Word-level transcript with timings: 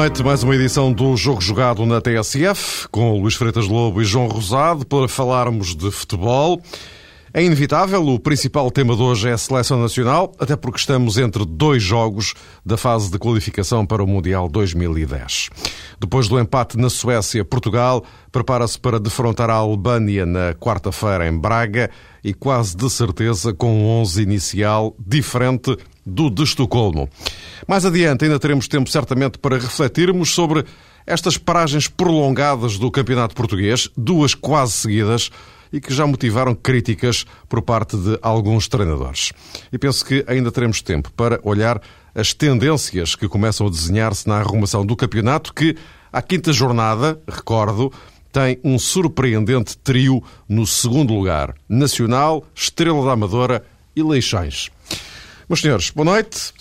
Noite, 0.00 0.22
mais 0.22 0.42
uma 0.42 0.54
edição 0.54 0.90
do 0.90 1.14
Jogo 1.14 1.42
Jogado 1.42 1.84
na 1.84 2.00
TSF, 2.00 2.88
com 2.88 3.20
Luís 3.20 3.34
Freitas 3.34 3.68
Lobo 3.68 4.00
e 4.00 4.04
João 4.06 4.28
Rosado, 4.28 4.86
para 4.86 5.06
falarmos 5.06 5.76
de 5.76 5.90
futebol. 5.90 6.58
É 7.34 7.44
inevitável, 7.44 8.02
o 8.08 8.18
principal 8.18 8.70
tema 8.70 8.96
de 8.96 9.02
hoje 9.02 9.28
é 9.28 9.32
a 9.32 9.38
seleção 9.38 9.78
nacional, 9.78 10.32
até 10.38 10.56
porque 10.56 10.78
estamos 10.78 11.18
entre 11.18 11.44
dois 11.44 11.82
jogos 11.82 12.32
da 12.64 12.78
fase 12.78 13.10
de 13.10 13.18
qualificação 13.18 13.84
para 13.84 14.02
o 14.02 14.06
Mundial 14.06 14.48
2010. 14.48 15.50
Depois 16.00 16.28
do 16.28 16.40
empate 16.40 16.78
na 16.78 16.88
Suécia, 16.88 17.44
Portugal 17.44 18.02
prepara-se 18.32 18.80
para 18.80 18.98
defrontar 18.98 19.50
a 19.50 19.54
Albânia 19.54 20.24
na 20.24 20.54
quarta-feira 20.54 21.28
em 21.28 21.38
Braga 21.38 21.90
e 22.24 22.32
quase 22.32 22.74
de 22.74 22.88
certeza 22.88 23.52
com 23.52 23.70
um 23.70 24.00
11 24.00 24.22
inicial 24.22 24.96
diferente 24.98 25.76
do 26.04 26.30
de 26.30 26.42
Estocolmo. 26.42 27.08
Mais 27.66 27.84
adiante 27.84 28.24
ainda 28.24 28.38
teremos 28.38 28.68
tempo 28.68 28.90
certamente 28.90 29.38
para 29.38 29.58
refletirmos 29.58 30.30
sobre 30.30 30.64
estas 31.06 31.36
paragens 31.36 31.88
prolongadas 31.88 32.78
do 32.78 32.90
Campeonato 32.90 33.34
Português, 33.34 33.88
duas 33.96 34.34
quase 34.34 34.72
seguidas, 34.72 35.30
e 35.72 35.80
que 35.80 35.94
já 35.94 36.06
motivaram 36.06 36.54
críticas 36.54 37.24
por 37.48 37.62
parte 37.62 37.96
de 37.96 38.18
alguns 38.22 38.68
treinadores. 38.68 39.32
E 39.72 39.78
penso 39.78 40.04
que 40.04 40.24
ainda 40.26 40.50
teremos 40.50 40.82
tempo 40.82 41.12
para 41.12 41.40
olhar 41.42 41.80
as 42.14 42.34
tendências 42.34 43.14
que 43.14 43.28
começam 43.28 43.66
a 43.66 43.70
desenhar-se 43.70 44.28
na 44.28 44.36
arrumação 44.36 44.84
do 44.84 44.96
campeonato, 44.96 45.54
que, 45.54 45.76
à 46.12 46.20
quinta 46.20 46.52
jornada, 46.52 47.20
recordo, 47.28 47.92
tem 48.32 48.58
um 48.64 48.78
surpreendente 48.78 49.76
trio 49.78 50.22
no 50.48 50.66
segundo 50.66 51.14
lugar: 51.14 51.54
Nacional, 51.68 52.44
Estrela 52.54 53.04
da 53.04 53.12
Amadora 53.12 53.64
e 53.94 54.02
Leixões. 54.02 54.70
Meus 55.50 55.62
senhores, 55.62 55.90
boa 55.90 56.04
noite. 56.04 56.54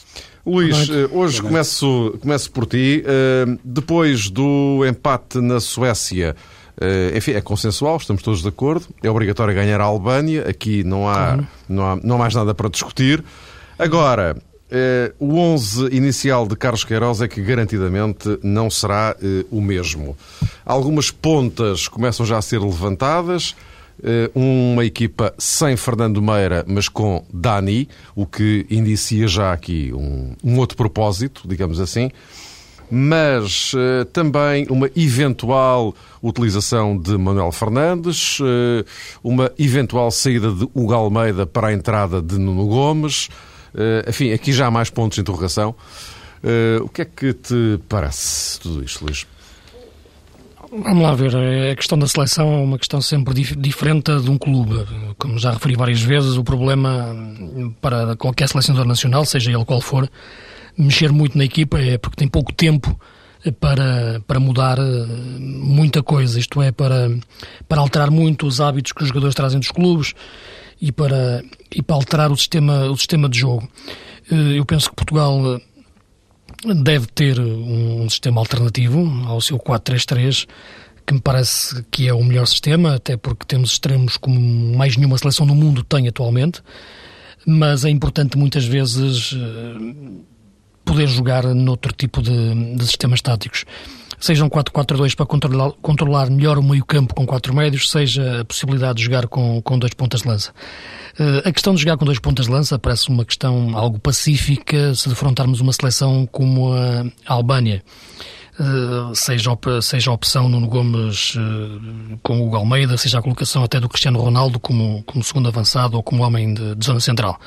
Luís, 0.43 0.87
boa 0.87 0.87
noite. 0.87 0.91
Eh, 0.91 0.95
hoje 0.95 1.09
boa 1.11 1.23
noite. 1.23 1.41
Começo, 1.41 2.17
começo 2.19 2.51
por 2.51 2.65
ti. 2.65 3.03
Eh, 3.05 3.45
depois 3.63 4.31
do 4.31 4.83
empate 4.83 5.39
na 5.39 5.59
Suécia, 5.59 6.35
Uh, 6.81 7.17
enfim, 7.17 7.33
é 7.33 7.41
consensual, 7.41 7.97
estamos 7.97 8.23
todos 8.23 8.41
de 8.41 8.47
acordo. 8.47 8.87
É 9.03 9.09
obrigatório 9.09 9.53
ganhar 9.53 9.81
a 9.81 9.83
Albânia. 9.83 10.47
Aqui 10.47 10.81
não 10.81 11.09
há, 11.09 11.13
claro. 11.13 11.47
não 11.67 11.85
há, 11.85 11.95
não 12.01 12.15
há 12.15 12.17
mais 12.19 12.33
nada 12.33 12.53
para 12.53 12.69
discutir. 12.69 13.21
Agora, 13.77 14.37
o 15.19 15.35
11 15.35 15.87
inicial 15.93 16.47
de 16.47 16.55
Carlos 16.55 16.85
Queiroz 16.85 17.19
é 17.19 17.27
que 17.27 17.41
garantidamente 17.41 18.39
não 18.41 18.69
será 18.69 19.13
o 19.51 19.59
mesmo. 19.59 20.15
Algumas 20.65 21.11
pontas 21.11 21.89
começam 21.89 22.25
já 22.25 22.37
a 22.37 22.41
ser 22.41 22.61
levantadas. 22.61 23.57
Uma 24.33 24.85
equipa 24.85 25.33
sem 25.37 25.75
Fernando 25.75 26.21
Meira, 26.21 26.63
mas 26.67 26.87
com 26.87 27.25
Dani, 27.33 27.87
o 28.15 28.25
que 28.25 28.65
indicia 28.69 29.27
já 29.27 29.51
aqui 29.51 29.91
um, 29.93 30.33
um 30.43 30.57
outro 30.57 30.77
propósito, 30.77 31.41
digamos 31.45 31.79
assim 31.79 32.09
mas 32.89 33.73
uh, 33.73 34.05
também 34.05 34.65
uma 34.69 34.89
eventual 34.95 35.93
utilização 36.21 36.97
de 36.97 37.17
Manuel 37.17 37.51
Fernandes, 37.51 38.39
uh, 38.39 38.85
uma 39.23 39.51
eventual 39.59 40.09
saída 40.09 40.51
de 40.51 40.63
Hugo 40.73 40.93
Almeida 40.93 41.45
para 41.45 41.67
a 41.67 41.73
entrada 41.73 42.21
de 42.21 42.37
Nuno 42.37 42.67
Gomes. 42.67 43.27
Uh, 43.73 44.09
enfim, 44.09 44.31
aqui 44.31 44.51
já 44.51 44.67
há 44.67 44.71
mais 44.71 44.89
pontos 44.89 45.15
de 45.15 45.21
interrogação. 45.21 45.75
o 46.81 46.89
que 46.89 47.01
é 47.03 47.05
que 47.05 47.33
te 47.33 47.79
parece 47.87 48.59
tudo 48.59 48.83
isto, 48.83 49.05
Luís? 49.05 49.27
Vamos 50.71 51.01
lá 51.01 51.15
ver, 51.15 51.35
a 51.71 51.75
questão 51.75 51.97
da 51.97 52.07
seleção 52.07 52.53
é 52.53 52.57
uma 52.57 52.77
questão 52.77 53.01
sempre 53.01 53.33
dif 53.33 53.55
diferente 53.55 54.15
de 54.19 54.29
um 54.29 54.37
clube. 54.37 54.85
Como 55.17 55.39
já 55.39 55.51
referi 55.51 55.75
várias 55.75 56.01
vezes, 56.01 56.37
o 56.37 56.43
problema 56.43 57.15
para 57.81 58.15
qualquer 58.15 58.47
selecionador 58.47 58.87
nacional, 58.87 59.25
seja 59.25 59.51
ele 59.51 59.65
qual 59.65 59.81
for, 59.81 60.07
mexer 60.77 61.11
muito 61.11 61.37
na 61.37 61.43
equipa 61.43 61.79
é 61.79 61.97
porque 61.97 62.17
tem 62.17 62.27
pouco 62.27 62.53
tempo 62.53 62.99
para, 63.59 64.21
para 64.27 64.39
mudar 64.39 64.77
eh, 64.77 65.05
muita 65.39 66.03
coisa, 66.03 66.39
isto 66.39 66.61
é, 66.61 66.71
para, 66.71 67.09
para 67.67 67.81
alterar 67.81 68.11
muito 68.11 68.45
os 68.45 68.59
hábitos 68.59 68.91
que 68.91 69.01
os 69.01 69.07
jogadores 69.07 69.35
trazem 69.35 69.59
dos 69.59 69.71
clubes 69.71 70.13
e 70.81 70.91
para, 70.91 71.43
e 71.73 71.81
para 71.81 71.95
alterar 71.95 72.31
o 72.31 72.37
sistema, 72.37 72.85
o 72.85 72.97
sistema 72.97 73.29
de 73.29 73.39
jogo. 73.39 73.67
Eh, 74.31 74.59
eu 74.59 74.65
penso 74.65 74.89
que 74.89 74.95
Portugal 74.95 75.59
deve 76.63 77.07
ter 77.07 77.39
um 77.39 78.09
sistema 78.09 78.41
alternativo 78.41 78.99
ao 79.25 79.39
seu 79.39 79.57
4-3-3, 79.57 80.47
que 81.05 81.13
me 81.13 81.21
parece 81.21 81.83
que 81.89 82.07
é 82.07 82.13
o 82.13 82.23
melhor 82.23 82.45
sistema, 82.45 82.95
até 82.95 83.17
porque 83.17 83.45
temos 83.45 83.71
extremos 83.71 84.17
como 84.17 84.39
mais 84.75 84.95
nenhuma 84.95 85.17
seleção 85.17 85.45
no 85.45 85.55
mundo 85.55 85.83
tem 85.83 86.07
atualmente, 86.07 86.61
mas 87.45 87.85
é 87.85 87.89
importante 87.89 88.37
muitas 88.37 88.65
vezes 88.65 89.35
poder 90.83 91.07
jogar 91.07 91.43
noutro 91.53 91.93
tipo 91.93 92.21
de, 92.21 92.75
de 92.75 92.85
sistemas 92.85 93.21
táticos. 93.21 93.65
Seja 94.19 94.43
um 94.43 94.49
4-4-2 94.49 95.15
para 95.15 95.25
controlar, 95.25 95.71
controlar 95.81 96.29
melhor 96.29 96.57
o 96.57 96.63
meio-campo 96.63 97.15
com 97.15 97.25
quatro 97.25 97.53
médios, 97.55 97.89
seja 97.89 98.41
a 98.41 98.45
possibilidade 98.45 98.97
de 98.97 99.05
jogar 99.05 99.27
com, 99.27 99.61
com 99.61 99.79
dois 99.79 99.93
pontas 99.93 100.21
de 100.21 100.27
lança. 100.27 100.51
Uh, 101.17 101.47
a 101.47 101.51
questão 101.51 101.73
de 101.73 101.81
jogar 101.81 101.97
com 101.97 102.03
dois 102.03 102.19
pontas 102.19 102.47
de 102.47 102.51
lança 102.51 102.77
parece 102.77 103.09
uma 103.09 103.23
questão 103.23 103.77
algo 103.77 103.97
pacífica 103.97 104.93
se 104.93 105.07
defrontarmos 105.07 105.61
uma 105.61 105.71
seleção 105.71 106.25
como 106.25 106.73
a 106.73 107.33
Albânia. 107.33 107.81
Uh, 108.59 109.15
seja, 109.15 109.51
seja 109.81 110.11
a 110.11 110.13
opção 110.13 110.49
Nuno 110.49 110.67
Gomes 110.67 111.35
uh, 111.35 112.19
com 112.21 112.49
o 112.49 112.55
Almeida, 112.57 112.97
seja 112.97 113.19
a 113.19 113.21
colocação 113.21 113.63
até 113.63 113.79
do 113.79 113.87
Cristiano 113.87 114.19
Ronaldo 114.19 114.59
como, 114.59 115.01
como 115.03 115.23
segundo 115.23 115.47
avançado 115.47 115.95
ou 115.95 116.03
como 116.03 116.23
homem 116.23 116.53
de, 116.53 116.75
de 116.75 116.85
zona 116.85 116.99
central. 116.99 117.39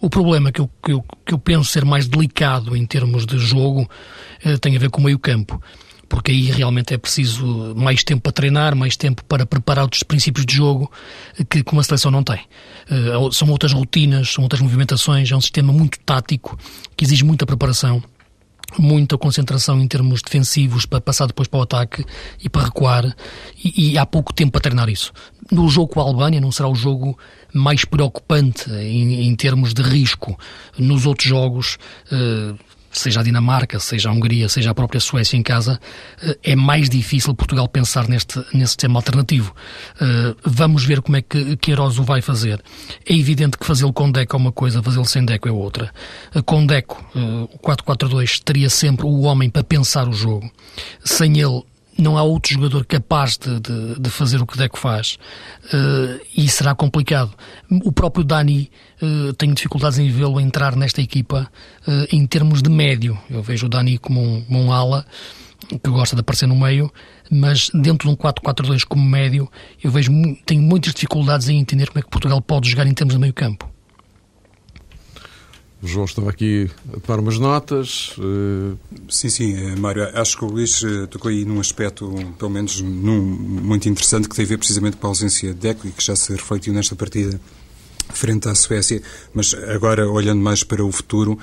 O 0.00 0.08
problema 0.08 0.50
que 0.50 0.60
eu, 0.60 0.70
que 0.82 0.92
eu, 0.92 1.04
que 1.26 1.34
eu 1.34 1.38
penso 1.38 1.70
ser 1.70 1.84
mais 1.84 2.08
delicado 2.08 2.74
em 2.74 2.86
termos 2.86 3.26
de 3.26 3.38
jogo 3.38 3.88
eh, 4.44 4.56
tem 4.58 4.76
a 4.76 4.78
ver 4.78 4.90
com 4.90 5.00
o 5.00 5.04
meio-campo 5.04 5.60
porque 6.08 6.30
aí 6.30 6.42
realmente 6.50 6.94
é 6.94 6.98
preciso 6.98 7.74
mais 7.76 8.02
tempo 8.04 8.22
para 8.22 8.32
treinar, 8.32 8.74
mais 8.74 8.96
tempo 8.96 9.24
para 9.24 9.44
preparar 9.44 9.84
outros 9.84 10.02
princípios 10.02 10.46
de 10.46 10.54
jogo 10.54 10.90
eh, 11.38 11.44
que, 11.44 11.64
uma 11.72 11.82
seleção 11.82 12.10
não 12.10 12.22
tem. 12.22 12.40
Uh, 12.90 13.32
são 13.32 13.48
outras 13.50 13.72
rotinas, 13.72 14.32
são 14.32 14.42
outras 14.44 14.60
movimentações, 14.60 15.30
é 15.30 15.36
um 15.36 15.40
sistema 15.40 15.72
muito 15.72 15.98
tático 16.00 16.58
que 16.96 17.04
exige 17.04 17.24
muita 17.24 17.44
preparação 17.44 18.02
muita 18.78 19.16
concentração 19.16 19.80
em 19.80 19.86
termos 19.86 20.20
defensivos 20.22 20.86
para 20.86 21.00
passar 21.00 21.26
depois 21.26 21.48
para 21.48 21.60
o 21.60 21.62
ataque 21.62 22.04
e 22.42 22.48
para 22.48 22.64
recuar 22.64 23.16
e, 23.64 23.92
e 23.92 23.98
há 23.98 24.04
pouco 24.04 24.32
tempo 24.32 24.52
para 24.52 24.62
treinar 24.62 24.88
isso. 24.88 25.12
No 25.50 25.68
jogo 25.68 25.88
com 25.88 26.00
a 26.00 26.02
Albânia 26.02 26.40
não 26.40 26.50
será 26.50 26.68
o 26.68 26.74
jogo 26.74 27.16
mais 27.54 27.84
preocupante 27.84 28.70
em, 28.70 29.28
em 29.28 29.36
termos 29.36 29.72
de 29.72 29.82
risco. 29.82 30.38
Nos 30.76 31.06
outros 31.06 31.28
jogos, 31.28 31.78
uh, 32.10 32.58
seja 32.98 33.20
a 33.20 33.22
Dinamarca, 33.22 33.78
seja 33.78 34.08
a 34.08 34.12
Hungria, 34.12 34.48
seja 34.48 34.70
a 34.70 34.74
própria 34.74 35.00
Suécia 35.00 35.36
em 35.36 35.42
casa, 35.42 35.80
eh, 36.22 36.38
é 36.42 36.56
mais 36.56 36.88
difícil 36.88 37.34
Portugal 37.34 37.68
pensar 37.68 38.08
neste, 38.08 38.38
nesse 38.52 38.72
sistema 38.72 38.98
alternativo. 38.98 39.54
Eh, 40.00 40.34
vamos 40.44 40.84
ver 40.84 41.00
como 41.02 41.16
é 41.16 41.22
que 41.22 41.56
Queiroz 41.56 41.98
o 41.98 42.04
vai 42.04 42.20
fazer. 42.20 42.62
É 43.08 43.14
evidente 43.14 43.58
que 43.58 43.66
fazê-lo 43.66 43.92
com 43.92 44.10
Deco 44.10 44.36
é 44.36 44.38
uma 44.38 44.52
coisa, 44.52 44.82
fazê-lo 44.82 45.04
sem 45.04 45.24
Deco 45.24 45.48
é 45.48 45.52
outra. 45.52 45.92
Eh, 46.34 46.42
com 46.42 46.66
Deco, 46.66 47.04
o 47.14 47.58
4-4-2 47.58 48.40
teria 48.44 48.70
sempre 48.70 49.06
o 49.06 49.22
homem 49.22 49.50
para 49.50 49.64
pensar 49.64 50.08
o 50.08 50.12
jogo. 50.12 50.50
Sem 51.04 51.38
ele, 51.38 51.62
não 51.98 52.18
há 52.18 52.22
outro 52.22 52.52
jogador 52.52 52.84
capaz 52.84 53.36
de, 53.36 53.60
de, 53.60 54.00
de 54.00 54.10
fazer 54.10 54.40
o 54.40 54.46
que 54.46 54.56
Deco 54.56 54.78
faz 54.78 55.18
uh, 55.72 56.20
e 56.36 56.48
será 56.48 56.74
complicado. 56.74 57.32
O 57.84 57.92
próprio 57.92 58.24
Dani 58.24 58.70
uh, 59.00 59.32
tenho 59.34 59.54
dificuldades 59.54 59.98
em 59.98 60.10
vê-lo 60.10 60.40
entrar 60.40 60.76
nesta 60.76 61.00
equipa 61.00 61.50
uh, 61.86 62.14
em 62.14 62.26
termos 62.26 62.62
de 62.62 62.70
médio. 62.70 63.18
Eu 63.30 63.42
vejo 63.42 63.66
o 63.66 63.68
Dani 63.68 63.98
como 63.98 64.20
um, 64.20 64.44
um 64.50 64.72
ala 64.72 65.06
que 65.68 65.90
gosta 65.90 66.14
de 66.14 66.20
aparecer 66.20 66.46
no 66.46 66.54
meio, 66.54 66.92
mas 67.30 67.70
dentro 67.70 68.08
de 68.08 68.14
um 68.14 68.16
4-4-2 68.16 68.84
como 68.84 69.02
médio, 69.02 69.50
eu 69.82 69.90
vejo 69.90 70.12
tenho 70.44 70.62
muitas 70.62 70.92
dificuldades 70.94 71.48
em 71.48 71.58
entender 71.58 71.88
como 71.88 71.98
é 71.98 72.02
que 72.02 72.10
Portugal 72.10 72.40
pode 72.40 72.68
jogar 72.68 72.86
em 72.86 72.94
termos 72.94 73.14
de 73.14 73.20
meio 73.20 73.32
campo. 73.32 73.75
O 75.82 75.86
João 75.86 76.06
estava 76.06 76.30
aqui 76.30 76.70
a 76.94 77.00
tomar 77.00 77.20
umas 77.20 77.38
notas. 77.38 78.16
Uh... 78.18 78.78
Sim, 79.08 79.28
sim, 79.28 79.54
eh, 79.54 79.76
Mário. 79.76 80.08
Acho 80.18 80.38
que 80.38 80.44
o 80.44 80.48
Luís 80.48 80.82
eh, 80.82 81.06
tocou 81.06 81.30
aí 81.30 81.44
num 81.44 81.60
aspecto, 81.60 82.10
pelo 82.38 82.50
menos 82.50 82.80
num, 82.80 83.20
muito 83.20 83.88
interessante, 83.88 84.28
que 84.28 84.34
tem 84.34 84.44
a 84.44 84.48
ver 84.48 84.58
precisamente 84.58 84.96
com 84.96 85.06
a 85.06 85.10
ausência 85.10 85.52
de 85.52 85.60
Deco 85.60 85.86
e 85.86 85.90
que 85.90 86.02
já 86.02 86.16
se 86.16 86.32
refletiu 86.32 86.72
nesta 86.72 86.96
partida 86.96 87.38
frente 88.08 88.48
à 88.48 88.54
Suécia. 88.54 89.02
Mas 89.34 89.52
agora, 89.52 90.08
olhando 90.08 90.40
mais 90.40 90.64
para 90.64 90.82
o 90.82 90.90
futuro, 90.90 91.38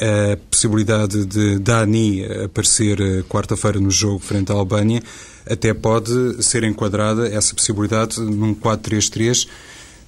a 0.00 0.36
possibilidade 0.50 1.26
de 1.26 1.58
Dani 1.58 2.24
aparecer 2.44 2.98
quarta-feira 3.24 3.78
no 3.78 3.90
jogo 3.90 4.18
frente 4.18 4.50
à 4.50 4.54
Albânia 4.54 5.02
até 5.48 5.72
pode 5.74 6.42
ser 6.42 6.64
enquadrada, 6.64 7.28
essa 7.28 7.54
possibilidade, 7.54 8.20
num 8.20 8.54
4-3-3, 8.54 9.46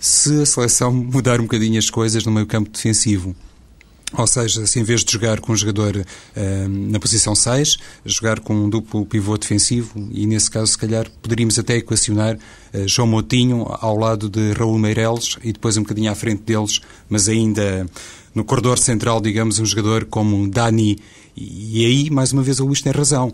se 0.00 0.42
a 0.42 0.46
seleção 0.46 0.90
mudar 0.92 1.38
um 1.38 1.44
bocadinho 1.44 1.78
as 1.78 1.90
coisas 1.90 2.24
no 2.24 2.32
meio 2.32 2.46
campo 2.46 2.70
defensivo 2.70 3.36
Ou 4.16 4.26
seja, 4.26 4.66
se 4.66 4.80
em 4.80 4.82
vez 4.82 5.04
de 5.04 5.12
jogar 5.12 5.38
com 5.40 5.52
um 5.52 5.56
jogador 5.56 5.96
uh, 5.96 6.68
na 6.68 6.98
posição 6.98 7.34
6, 7.34 7.76
jogar 8.06 8.40
com 8.40 8.54
um 8.54 8.70
duplo 8.70 9.04
pivô 9.04 9.36
defensivo 9.36 10.08
e, 10.10 10.26
nesse 10.26 10.50
caso, 10.50 10.68
se 10.68 10.78
calhar, 10.78 11.10
poderíamos 11.22 11.58
até 11.58 11.76
equacionar 11.76 12.36
uh, 12.36 12.88
João 12.88 13.06
Moutinho 13.06 13.66
ao 13.68 13.98
lado 13.98 14.30
de 14.30 14.52
Raul 14.52 14.78
Meireles 14.78 15.36
e 15.44 15.52
depois 15.52 15.76
um 15.76 15.82
bocadinho 15.82 16.10
à 16.10 16.14
frente 16.14 16.42
deles, 16.42 16.80
mas 17.08 17.28
ainda 17.28 17.86
no 18.34 18.44
corredor 18.44 18.78
central, 18.78 19.20
digamos, 19.20 19.58
um 19.58 19.66
jogador 19.66 20.06
como 20.06 20.48
Dani. 20.48 20.98
E, 21.36 21.84
aí, 21.84 22.10
mais 22.10 22.32
uma 22.32 22.42
vez, 22.42 22.60
o 22.60 22.66
Luís 22.66 22.80
tem 22.80 22.92
razão. 22.92 23.32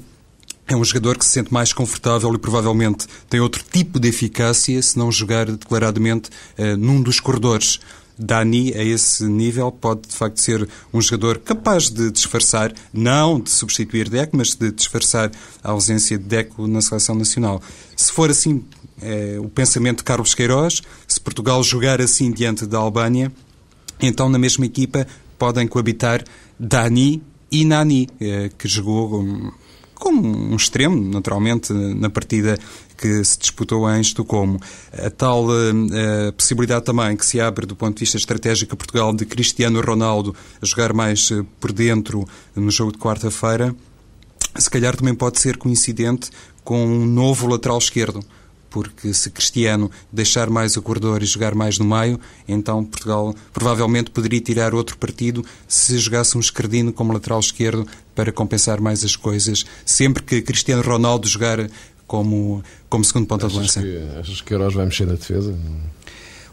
É 0.67 0.75
um 0.75 0.83
jogador 0.83 1.19
que 1.19 1.25
se 1.25 1.33
sente 1.33 1.53
mais 1.53 1.73
confortável 1.73 2.33
e 2.35 2.39
provavelmente 2.39 3.07
tem 3.29 3.39
outro 3.39 3.63
tipo 3.71 4.01
de 4.01 4.09
eficácia 4.09 4.81
se 4.83 4.99
não 4.99 5.13
jogar 5.13 5.45
declaradamente 5.47 6.31
uh, 6.59 6.77
num 6.77 7.01
dos 7.01 7.21
corredores. 7.21 7.79
Dani, 8.19 8.73
a 8.75 8.83
esse 8.83 9.25
nível, 9.25 9.73
pode 9.73 10.03
de 10.09 10.15
facto 10.15 10.39
ser 10.41 10.69
um 10.93 11.01
jogador 11.01 11.39
capaz 11.39 11.91
de 11.91 12.11
disfarçar, 12.11 12.73
não 12.93 13.41
de 13.41 13.51
substituir 13.51 14.09
Deco, 14.09 14.37
mas 14.37 14.55
de 14.55 14.71
disfarçar 14.71 15.31
a 15.63 15.71
ausência 15.71 16.17
de 16.17 16.25
Deco 16.25 16.67
na 16.67 16.81
seleção 16.81 17.15
nacional. 17.15 17.61
Se 17.97 18.13
for 18.13 18.31
assim 18.31 18.65
é, 19.03 19.37
o 19.39 19.49
pensamento 19.49 19.99
de 19.99 20.05
Carlos 20.05 20.35
Queiroz, 20.35 20.83
se 21.07 21.21
Portugal 21.21 21.63
jogar 21.63 22.01
assim 22.01 22.31
diante 22.31 22.67
da 22.67 22.79
Albânia, 22.79 23.33
então 24.01 24.29
na 24.29 24.39
mesma 24.39 24.67
equipa 24.67 25.07
podem 25.39 25.67
coabitar 25.67 26.25
Dani 26.59 27.23
e 27.51 27.65
Nani, 27.65 28.09
é, 28.21 28.51
que 28.57 28.69
jogou 28.69 29.25
como 30.05 30.53
um 30.53 30.55
extremo, 30.55 31.03
naturalmente, 31.11 31.73
na 31.73 32.11
partida 32.11 32.59
que 32.95 33.25
se 33.25 33.39
disputou 33.39 33.91
em 33.91 34.03
Estocolmo. 34.03 34.61
A 34.93 35.09
tal 35.09 35.47
uh, 35.47 36.33
possibilidade 36.37 36.85
também 36.85 37.17
que 37.17 37.25
se 37.25 37.41
abre 37.41 37.65
do 37.65 37.75
ponto 37.75 37.97
de 37.97 38.01
vista 38.01 38.19
estratégico 38.19 38.75
a 38.75 38.77
Portugal 38.77 39.15
de 39.15 39.25
Cristiano 39.25 39.81
Ronaldo 39.81 40.37
a 40.61 40.67
jogar 40.67 40.93
mais 40.93 41.31
uh, 41.31 41.43
por 41.59 41.73
dentro 41.73 42.29
no 42.55 42.71
jogo 42.71 42.93
de 42.93 42.99
quarta-feira, 42.99 43.75
se 44.59 44.69
calhar 44.69 44.95
também 44.95 45.15
pode 45.15 45.41
ser 45.41 45.57
coincidente 45.57 46.29
com 46.63 46.85
um 46.85 47.07
novo 47.07 47.47
lateral 47.47 47.79
esquerdo 47.79 48.21
porque 48.75 49.15
se 49.15 49.31
Cristiano 49.31 49.89
deixar 50.13 50.51
mais 50.51 50.77
o 50.77 50.83
corredor 50.83 51.23
e 51.23 51.27
jogar 51.27 51.55
mais 51.55 51.79
no 51.79 51.85
meio, 51.85 52.19
então 52.49 52.85
Portugal 52.85 53.33
provavelmente 53.53 54.11
poderia 54.11 54.41
tirar 54.41 54.75
outro 54.75 54.99
partido 54.99 55.45
se 55.69 55.97
jogasse 55.97 56.37
um 56.37 56.41
esquerdino 56.41 56.93
como 56.93 57.13
lateral 57.13 57.39
esquerdo 57.39 57.87
para 58.17 58.33
compensar 58.33 58.81
mais 58.81 59.05
as 59.05 59.15
coisas, 59.15 59.65
sempre 59.87 60.25
que 60.25 60.43
Cristiano 60.43 60.83
Ronaldo 60.83 61.29
jogar 61.29 61.71
como, 62.05 62.65
como 62.89 63.05
segundo 63.05 63.29
ponta 63.29 63.47
de 63.47 63.57
lança. 63.57 63.81
Que, 63.81 64.09
achas 64.19 64.41
que 64.41 64.49
Queiroz 64.49 64.75
vai 64.75 64.87
mexer 64.87 65.07
na 65.07 65.15
defesa? 65.15 65.57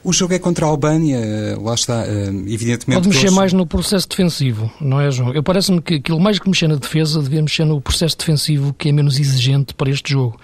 O 0.04 0.14
jogo 0.14 0.36
é 0.36 0.40
contra 0.40 0.68
a 0.68 0.70
Albânia, 0.70 1.20
lá 1.60 1.74
está, 1.74 2.06
eh, 2.06 2.28
evidentemente. 2.48 3.02
Pode 3.02 3.08
mexer 3.08 3.28
hoje... 3.28 3.36
mais 3.36 3.54
no 3.54 3.66
processo 3.66 4.08
defensivo, 4.08 4.72
não 4.80 5.02
é, 5.02 5.10
João? 5.10 5.34
Eu 5.34 5.42
parece-me 5.42 5.82
que 5.82 5.96
aquilo 5.96 6.20
mais 6.20 6.38
que 6.38 6.48
mexer 6.48 6.68
na 6.68 6.76
defesa 6.76 7.20
devia 7.20 7.42
mexer 7.42 7.66
no 7.66 7.82
processo 7.82 8.16
defensivo 8.16 8.76
que 8.76 8.90
é 8.90 8.92
menos 8.92 9.20
exigente 9.20 9.74
para 9.74 9.90
este 9.90 10.12
jogo. 10.12 10.40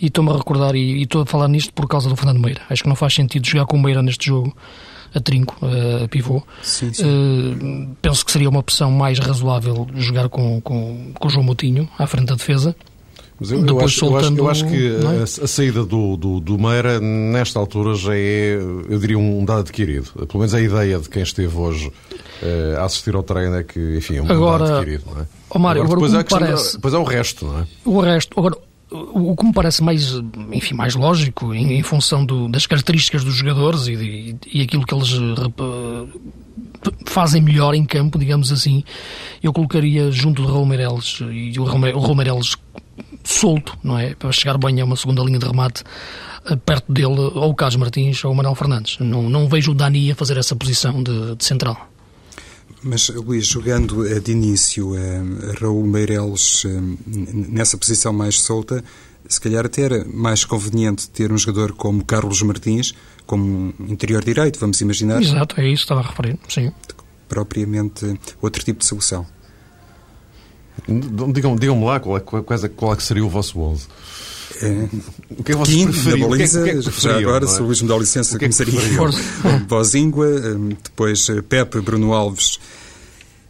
E 0.00 0.06
estou-me 0.06 0.30
a 0.30 0.36
recordar, 0.36 0.74
e 0.74 1.02
estou 1.02 1.22
a 1.22 1.26
falar 1.26 1.48
nisto 1.48 1.72
por 1.72 1.86
causa 1.86 2.08
do 2.08 2.16
Fernando 2.16 2.38
Meira. 2.38 2.62
Acho 2.70 2.82
que 2.82 2.88
não 2.88 2.96
faz 2.96 3.14
sentido 3.14 3.46
jogar 3.46 3.66
com 3.66 3.76
o 3.76 3.82
Meira 3.82 4.02
neste 4.02 4.26
jogo 4.26 4.56
a 5.14 5.20
trinco, 5.20 5.56
a 6.02 6.08
pivô. 6.08 6.42
Sim, 6.62 6.92
sim. 6.92 7.04
Uh, 7.04 7.96
penso 8.00 8.24
que 8.24 8.32
seria 8.32 8.48
uma 8.48 8.60
opção 8.60 8.90
mais 8.90 9.18
razoável 9.18 9.86
jogar 9.94 10.28
com, 10.28 10.60
com, 10.60 11.12
com 11.18 11.28
o 11.28 11.30
João 11.30 11.44
Moutinho 11.44 11.88
à 11.98 12.06
frente 12.06 12.28
da 12.28 12.34
defesa. 12.34 12.74
Mas 13.40 13.50
eu, 13.50 13.66
eu, 13.66 13.80
acho, 13.80 14.04
eu, 14.04 14.16
acho, 14.16 14.36
eu, 14.36 14.48
acho, 14.50 14.66
que 14.66 14.96
é? 14.96 15.20
a, 15.20 15.22
a, 15.22 15.46
saída 15.46 15.82
do, 15.82 16.14
do, 16.14 16.40
do, 16.40 16.58
Meira, 16.58 17.00
nesta 17.00 17.58
altura, 17.58 17.94
já 17.94 18.14
é, 18.14 18.56
eu 18.56 18.98
diria, 18.98 19.18
um 19.18 19.42
dado 19.46 19.60
adquirido. 19.60 20.10
Pelo 20.26 20.40
menos 20.40 20.52
a 20.52 20.60
ideia 20.60 20.98
de 20.98 21.08
quem 21.08 21.22
esteve 21.22 21.56
hoje 21.56 21.88
uh, 21.88 22.78
a 22.78 22.84
assistir 22.84 23.14
ao 23.14 23.22
treino 23.22 23.56
é 23.56 23.64
que, 23.64 23.96
enfim, 23.96 24.16
é 24.16 24.22
um 24.22 24.30
agora, 24.30 24.64
dado 24.66 24.76
adquirido. 24.76 25.04
Não 25.06 25.22
é? 25.22 25.26
Oh, 25.48 25.58
Mário, 25.58 25.82
agora, 25.82 26.00
depois, 26.00 26.14
agora, 26.14 26.46
parece... 26.46 26.74
depois 26.74 26.92
é 26.92 26.98
o 26.98 27.02
resto, 27.02 27.46
não 27.46 27.60
é? 27.60 27.66
O 27.86 28.00
resto. 28.00 28.38
Agora, 28.38 28.58
o 28.90 29.36
que 29.36 29.44
me 29.44 29.52
parece 29.52 29.82
mais, 29.82 30.14
enfim, 30.52 30.74
mais 30.74 30.94
lógico, 30.94 31.54
em, 31.54 31.78
em 31.78 31.82
função 31.82 32.24
do, 32.24 32.48
das 32.48 32.66
características 32.66 33.22
dos 33.22 33.34
jogadores 33.34 33.86
e, 33.86 33.94
e, 33.94 34.36
e 34.52 34.62
aquilo 34.62 34.84
que 34.84 34.94
eles 34.94 35.10
fazem 37.06 37.42
melhor 37.42 37.74
em 37.74 37.84
campo, 37.84 38.18
digamos 38.18 38.50
assim, 38.50 38.82
eu 39.42 39.52
colocaria 39.52 40.10
junto 40.10 40.42
do 40.42 40.48
Raul 40.48 40.66
e 41.32 41.58
o 41.58 41.64
Raul 41.64 42.40
solto, 43.24 43.76
não 43.82 43.98
é? 43.98 44.14
Para 44.14 44.32
chegar 44.32 44.58
bem 44.58 44.80
a 44.80 44.84
uma 44.84 44.96
segunda 44.96 45.22
linha 45.22 45.38
de 45.38 45.46
remate 45.46 45.84
eh, 46.46 46.56
perto 46.56 46.92
dele, 46.92 47.06
ou 47.06 47.50
o 47.50 47.54
Carlos 47.54 47.76
Martins 47.76 48.24
ou 48.24 48.32
o 48.32 48.34
Manuel 48.34 48.54
Fernandes. 48.54 48.98
Não, 48.98 49.28
não 49.28 49.48
vejo 49.48 49.72
o 49.72 49.74
Dani 49.74 50.10
a 50.10 50.14
fazer 50.14 50.36
essa 50.38 50.56
posição 50.56 51.02
de, 51.02 51.36
de 51.36 51.44
central. 51.44 51.88
Mas, 52.82 53.08
Luís, 53.10 53.46
jogando 53.46 54.06
eh, 54.06 54.20
de 54.20 54.32
início 54.32 54.96
eh, 54.96 55.20
Raul 55.60 55.86
Meireles 55.86 56.64
eh, 56.64 56.80
nessa 57.06 57.76
posição 57.76 58.12
mais 58.12 58.40
solta, 58.40 58.82
se 59.28 59.38
calhar 59.38 59.66
até 59.66 59.82
era 59.82 60.04
mais 60.06 60.44
conveniente 60.44 61.08
ter 61.10 61.30
um 61.30 61.36
jogador 61.36 61.72
como 61.72 62.04
Carlos 62.04 62.40
Martins, 62.42 62.94
como 63.26 63.74
interior 63.80 64.24
direito, 64.24 64.58
vamos 64.58 64.80
imaginar. 64.80 65.20
Exato, 65.20 65.60
é 65.60 65.68
isso 65.68 65.82
que 65.86 65.92
estava 65.92 66.00
a 66.00 66.04
referir, 66.04 66.38
sim. 66.48 66.72
Propriamente 67.28 68.18
outro 68.40 68.64
tipo 68.64 68.80
de 68.80 68.86
solução. 68.86 69.26
Digam-me 71.32 71.60
digam 71.60 71.84
lá 71.84 72.00
qual 72.00 72.16
é, 72.16 72.20
qual, 72.20 72.42
é, 72.42 72.68
qual 72.68 72.92
é 72.94 72.96
que 72.96 73.02
seria 73.02 73.24
o 73.24 73.28
vosso 73.28 73.60
11. 73.60 73.86
É, 74.62 74.88
o 75.38 75.44
que 75.44 75.52
é 75.52 75.54
que 75.54 75.58
vocês 75.58 75.84
preferiam? 75.84 76.18
Na 76.18 76.28
baliza, 76.28 76.60
o 76.60 76.64
que 76.64 76.70
é, 76.70 76.72
que 76.74 76.78
é 76.80 76.82
que 76.90 77.00
já 77.00 77.16
agora, 77.16 77.44
é? 77.44 77.48
se 77.48 77.60
o 77.62 77.64
Luís 77.64 77.82
me 77.82 77.88
dá 77.88 77.96
licença, 77.96 78.38
que 78.38 78.44
começaria 78.44 78.80
Bozingua, 79.68 80.26
depois 80.82 81.26
Pepe, 81.48 81.80
Bruno 81.80 82.12
Alves, 82.12 82.58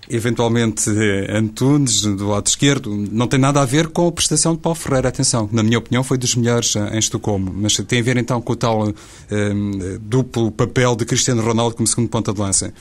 eventualmente 0.09 0.91
Antunes, 1.31 2.03
do 2.03 2.29
lado 2.29 2.47
esquerdo. 2.49 2.91
Não 3.11 3.27
tem 3.27 3.39
nada 3.39 3.63
a 3.63 3.65
ver 3.65 3.89
com 3.89 4.09
a 4.09 4.13
prestação 4.13 4.55
de 4.55 4.61
Paulo 4.61 4.79
Ferreira, 4.79 5.09
atenção. 5.09 5.49
Na 5.53 5.63
minha 5.63 5.79
opinião, 5.79 6.03
foi 6.03 6.19
dos 6.19 6.35
melhores 6.35 6.75
em 6.77 6.99
Estocolmo. 6.99 7.53
Mas 7.55 7.77
tem 7.77 8.01
a 8.01 8.03
ver 8.03 8.17
então 8.17 8.41
com 8.41 8.53
o 8.53 8.57
tal 8.57 8.89
um, 8.89 8.93
duplo 10.01 10.51
papel 10.51 10.97
de 10.97 11.05
Cristiano 11.05 11.43
Ronaldo 11.43 11.77
como 11.77 11.87
segundo 11.87 12.09
ponta 12.09 12.33
de 12.33 12.41
lança. 12.41 12.75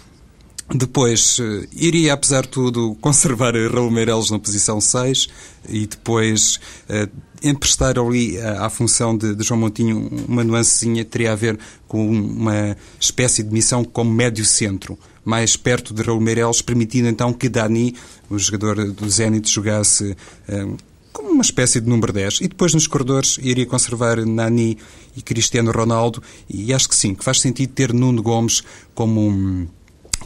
Depois, 0.74 1.40
eh, 1.40 1.68
iria, 1.74 2.14
apesar 2.14 2.44
de 2.44 2.50
tudo, 2.50 2.96
conservar 3.02 3.54
Raul 3.74 3.90
Meireles 3.90 4.30
na 4.30 4.38
posição 4.38 4.80
6 4.80 5.28
e 5.68 5.88
depois 5.88 6.60
uh, 6.88 7.10
emprestar 7.44 7.98
ali 7.98 8.40
à, 8.40 8.70
função 8.70 9.18
de, 9.18 9.36
de, 9.36 9.44
João 9.44 9.60
Montinho 9.60 10.08
uma 10.28 10.44
nuancezinha 10.44 11.04
teria 11.04 11.32
a 11.32 11.36
ver 11.36 11.58
com 11.88 12.08
uma 12.08 12.78
espécie 13.00 13.42
de 13.42 13.52
missão 13.52 13.84
como 13.84 14.12
médio-centro, 14.12 14.98
mais 15.26 15.58
perto 15.58 15.92
de 15.94 16.04
Raul 16.04 16.22
Meireles, 16.22 16.62
permitindo 16.62 17.08
então 17.08 17.34
que 17.34 17.50
Dani, 17.50 17.96
o 18.30 18.38
jogador 18.38 18.92
do 18.92 19.10
Zenit, 19.10 19.50
jogasse 19.50 20.16
uh, 20.48 20.78
como 21.12 21.32
uma 21.32 21.42
espécie 21.42 21.82
de 21.82 21.90
número 21.90 22.14
10. 22.14 22.42
E 22.42 22.48
depois 22.48 22.76
nos 22.76 22.86
corredores 22.86 23.40
iria 23.42 23.66
conservar 23.66 24.24
Nani 24.24 24.78
e 25.18 25.22
Cristiano 25.22 25.72
Ronaldo 25.72 26.22
e 26.48 26.72
acho 26.74 26.88
que 26.88 26.96
sim, 26.96 27.16
que 27.16 27.24
faz 27.24 27.42
sentido 27.42 27.74
ter 27.74 27.92
Nuno 27.92 28.22
Gomes 28.22 28.64
como 28.94 29.28
um 29.28 29.68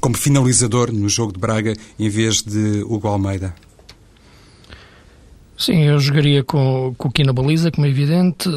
como 0.03 0.17
finalizador 0.17 0.91
no 0.91 1.07
jogo 1.07 1.31
de 1.31 1.39
Braga 1.39 1.73
em 1.97 2.09
vez 2.09 2.41
de 2.41 2.83
Hugo 2.83 3.07
Almeida? 3.07 3.55
Sim, 5.57 5.83
eu 5.83 5.97
jogaria 5.97 6.43
com, 6.43 6.93
com 6.97 7.07
o 7.07 7.11
Kina 7.11 7.31
Baliza, 7.31 7.71
como 7.71 7.87
é 7.87 7.89
evidente, 7.89 8.49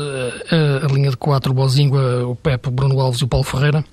a, 0.51 0.87
a 0.87 0.93
linha 0.93 1.09
de 1.09 1.17
quatro, 1.17 1.53
o 1.53 1.55
Bozingua, 1.55 2.27
o 2.27 2.35
Pepe, 2.35 2.67
o 2.67 2.73
Bruno 2.73 2.99
Alves 2.99 3.21
e 3.21 3.25
o 3.25 3.29
Paulo 3.29 3.45
Ferreira, 3.45 3.85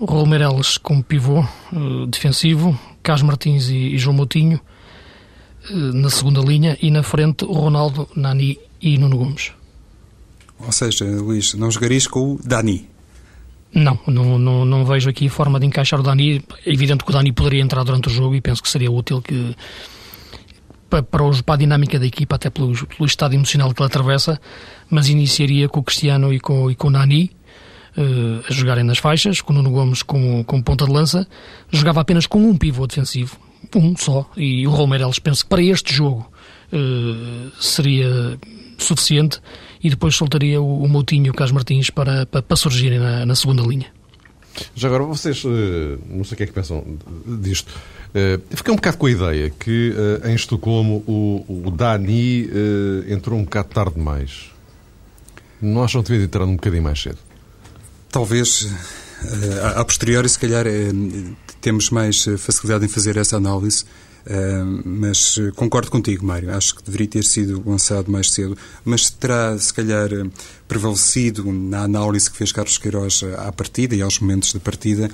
o 0.00 0.06
Raul 0.06 0.24
Meireles 0.24 0.78
como 0.78 1.04
pivô 1.04 1.40
uh, 1.40 2.06
defensivo, 2.06 2.78
Carlos 3.02 3.22
Martins 3.22 3.68
e, 3.68 3.94
e 3.94 3.98
João 3.98 4.16
Moutinho 4.16 4.58
uh, 5.70 5.74
na 5.92 6.08
segunda 6.08 6.40
linha 6.40 6.78
e 6.80 6.90
na 6.90 7.02
frente 7.02 7.44
o 7.44 7.52
Ronaldo, 7.52 8.08
Nani 8.16 8.58
e 8.80 8.96
Nuno 8.96 9.18
Gomes. 9.18 9.52
Ou 10.58 10.72
seja, 10.72 11.04
Luís, 11.04 11.52
não 11.52 11.70
jogarias 11.70 12.06
com 12.06 12.32
o 12.32 12.40
Dani? 12.42 12.88
Não, 13.74 13.98
não, 14.06 14.38
não, 14.38 14.64
não, 14.64 14.84
vejo 14.84 15.10
aqui 15.10 15.28
forma 15.28 15.60
de 15.60 15.66
encaixar 15.66 16.00
o 16.00 16.02
Dani. 16.02 16.42
É 16.64 16.72
evidente 16.72 17.04
que 17.04 17.10
o 17.10 17.12
Dani 17.12 17.32
poderia 17.32 17.62
entrar 17.62 17.84
durante 17.84 18.08
o 18.08 18.10
jogo 18.10 18.34
e 18.34 18.40
penso 18.40 18.62
que 18.62 18.68
seria 18.68 18.90
útil 18.90 19.20
que 19.20 19.54
para, 20.88 21.02
para, 21.02 21.22
para 21.44 21.54
a 21.54 21.58
dinâmica 21.58 21.98
da 21.98 22.06
equipa, 22.06 22.36
até 22.36 22.50
pelo, 22.50 22.72
pelo, 22.86 23.06
estado 23.06 23.34
emocional 23.34 23.72
que 23.72 23.80
ele 23.80 23.86
atravessa, 23.86 24.40
mas 24.88 25.08
iniciaria 25.08 25.68
com 25.68 25.80
o 25.80 25.82
Cristiano 25.82 26.32
e 26.32 26.40
com, 26.40 26.70
e 26.70 26.74
com 26.74 26.88
o 26.88 26.90
Nani 26.90 27.30
uh, 27.96 28.44
a 28.48 28.52
jogarem 28.52 28.84
nas 28.84 28.98
faixas, 28.98 29.40
com 29.40 29.52
o 29.52 29.56
Nuno 29.56 29.70
Gomes 29.70 30.02
com, 30.02 30.42
com 30.44 30.62
ponta 30.62 30.86
de 30.86 30.92
lança. 30.92 31.26
Jogava 31.70 32.00
apenas 32.00 32.26
com 32.26 32.38
um 32.38 32.56
pivô 32.56 32.86
defensivo, 32.86 33.36
um 33.76 33.94
só, 33.96 34.28
e 34.36 34.66
o 34.66 34.70
Romeireles 34.70 35.18
penso 35.18 35.44
que 35.44 35.50
para 35.50 35.62
este 35.62 35.94
jogo 35.94 36.30
uh, 36.72 37.62
seria 37.62 38.38
suficiente 38.78 39.40
e 39.82 39.90
depois 39.90 40.14
soltaria 40.14 40.60
o, 40.60 40.84
o 40.84 40.88
Moutinho 40.88 41.26
e 41.26 41.30
o 41.30 41.34
Carlos 41.34 41.52
Martins 41.52 41.90
para, 41.90 42.26
para, 42.26 42.42
para 42.42 42.56
surgirem 42.56 42.98
na, 42.98 43.26
na, 43.26 43.34
segunda 43.34 43.62
linha. 43.62 43.86
Já 44.74 44.88
agora, 44.88 45.04
vocês, 45.04 45.42
eh, 45.44 45.98
não 46.08 46.24
sei 46.24 46.34
o 46.34 46.36
que 46.36 46.42
é 46.42 46.46
que 46.46 46.52
pensam 46.52 46.84
disto, 47.40 47.72
eh, 48.14 48.40
fiquei 48.50 48.72
um 48.72 48.76
bocado 48.76 48.96
com 48.96 49.06
a 49.06 49.10
ideia 49.10 49.50
que 49.50 49.94
eh, 50.22 50.30
em 50.30 50.34
Estocolmo 50.34 51.04
o, 51.06 51.44
o 51.66 51.70
Dani 51.70 52.48
entrou 53.08 53.38
um 53.38 53.44
bocado 53.44 53.68
tarde 53.68 53.94
demais. 53.94 54.50
Não 55.60 55.82
acham 55.82 56.02
que 56.02 56.10
devia 56.10 56.24
entrar 56.24 56.44
um 56.44 56.56
bocadinho 56.56 56.82
mais 56.82 57.00
cedo? 57.00 57.18
Talvez 58.10 58.68
a 59.74 59.84
posteriori, 59.84 60.28
se 60.28 60.38
calhar, 60.38 60.64
temos 61.60 61.90
mais 61.90 62.24
facilidade 62.38 62.84
em 62.84 62.88
fazer 62.88 63.16
essa 63.16 63.36
análise, 63.36 63.84
mas 64.84 65.36
concordo 65.56 65.90
contigo, 65.90 66.24
Mário. 66.24 66.54
Acho 66.54 66.76
que 66.76 66.82
deveria 66.82 67.08
ter 67.08 67.24
sido 67.24 67.62
lançado 67.64 68.10
mais 68.10 68.30
cedo, 68.30 68.56
mas 68.84 69.08
terá, 69.10 69.56
se 69.58 69.72
calhar, 69.72 70.10
prevalecido 70.66 71.50
na 71.52 71.82
análise 71.82 72.30
que 72.30 72.36
fez 72.36 72.52
Carlos 72.52 72.78
Queiroz 72.78 73.22
à 73.38 73.50
partida 73.52 73.94
e 73.94 74.02
aos 74.02 74.18
momentos 74.18 74.52
da 74.52 74.60
partida 74.60 75.10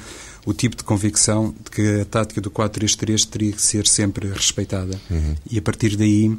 o 0.46 0.52
tipo 0.52 0.76
de 0.76 0.84
convicção 0.84 1.54
de 1.64 1.70
que 1.70 2.00
a 2.00 2.04
tática 2.04 2.40
do 2.40 2.50
4-3-3 2.50 3.26
teria 3.26 3.52
que 3.52 3.62
ser 3.62 3.86
sempre 3.86 4.28
respeitada. 4.28 5.00
Uhum. 5.10 5.34
E 5.50 5.58
a 5.58 5.62
partir 5.62 5.96
daí 5.96 6.36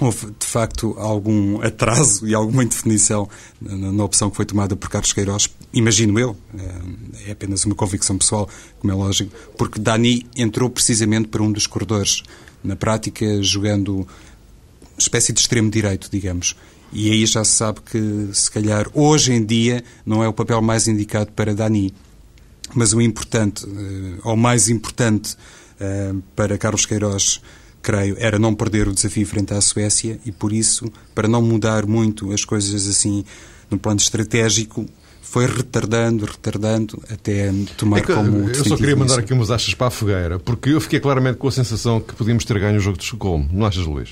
houve 0.00 0.26
de 0.38 0.46
facto 0.46 0.94
algum 0.98 1.60
atraso 1.62 2.26
e 2.26 2.34
alguma 2.34 2.64
indefinição 2.64 3.28
na, 3.60 3.92
na, 3.92 4.04
opção 4.04 4.30
que 4.30 4.36
foi 4.36 4.46
tomada 4.46 4.74
por 4.74 4.88
Carlos 4.88 5.12
Queiroz, 5.12 5.48
imagino 5.72 6.18
eu, 6.18 6.36
é, 6.58 7.28
é 7.28 7.32
apenas 7.32 7.64
uma 7.64 7.74
convicção 7.74 8.16
pessoal, 8.16 8.48
como 8.80 8.92
é 8.92 8.96
lógico, 8.96 9.32
porque 9.56 9.80
Dani 9.80 10.26
entrou 10.36 10.70
precisamente 10.70 11.28
para 11.28 11.42
um 11.42 11.52
dos 11.52 11.66
corredores, 11.66 12.22
na 12.64 12.76
prática 12.76 13.42
jogando 13.42 14.06
espécie 14.96 15.32
de 15.32 15.40
extremo 15.40 15.70
direito, 15.70 16.08
digamos. 16.10 16.56
E 16.92 17.10
aí 17.10 17.24
já 17.24 17.42
se 17.42 17.52
sabe 17.52 17.80
que, 17.80 18.28
se 18.32 18.50
calhar, 18.50 18.86
hoje 18.92 19.32
em 19.32 19.44
dia, 19.44 19.82
não 20.04 20.22
é 20.22 20.28
o 20.28 20.32
papel 20.32 20.60
mais 20.60 20.86
indicado 20.86 21.32
para 21.32 21.54
Dani. 21.54 21.92
Mas 22.74 22.92
o 22.92 23.00
importante, 23.00 23.66
eh, 23.66 24.18
ou 24.24 24.36
mais 24.36 24.68
importante 24.68 25.36
eh, 25.80 26.12
para 26.36 26.58
Carlos 26.58 26.84
Queiroz, 26.84 27.40
creio, 27.82 28.16
era 28.18 28.38
não 28.38 28.54
perder 28.54 28.88
o 28.88 28.92
desafio 28.92 29.26
frente 29.26 29.52
à 29.52 29.60
Suécia 29.60 30.18
e, 30.24 30.32
por 30.32 30.52
isso, 30.52 30.90
para 31.14 31.26
não 31.28 31.42
mudar 31.42 31.86
muito 31.86 32.32
as 32.32 32.44
coisas 32.44 32.86
assim 32.86 33.24
no 33.70 33.78
plano 33.78 33.98
estratégico, 33.98 34.86
foi 35.20 35.46
retardando, 35.46 36.26
retardando, 36.26 37.02
até 37.10 37.50
tomar 37.76 37.98
é 37.98 38.00
que, 38.02 38.12
como 38.12 38.50
Eu 38.50 38.64
só 38.64 38.76
queria 38.76 38.94
mandar 38.94 39.18
aqui 39.18 39.32
umas 39.32 39.50
achas 39.50 39.72
para 39.74 39.86
a 39.86 39.90
fogueira, 39.90 40.38
porque 40.38 40.70
eu 40.70 40.80
fiquei 40.80 41.00
claramente 41.00 41.38
com 41.38 41.48
a 41.48 41.52
sensação 41.52 42.00
que 42.00 42.14
podíamos 42.14 42.44
ter 42.44 42.58
ganho 42.58 42.76
o 42.76 42.80
jogo 42.80 42.98
de 42.98 43.04
Estocolmo. 43.04 43.48
Não 43.50 43.66
achas, 43.66 43.86
Luís? 43.86 44.10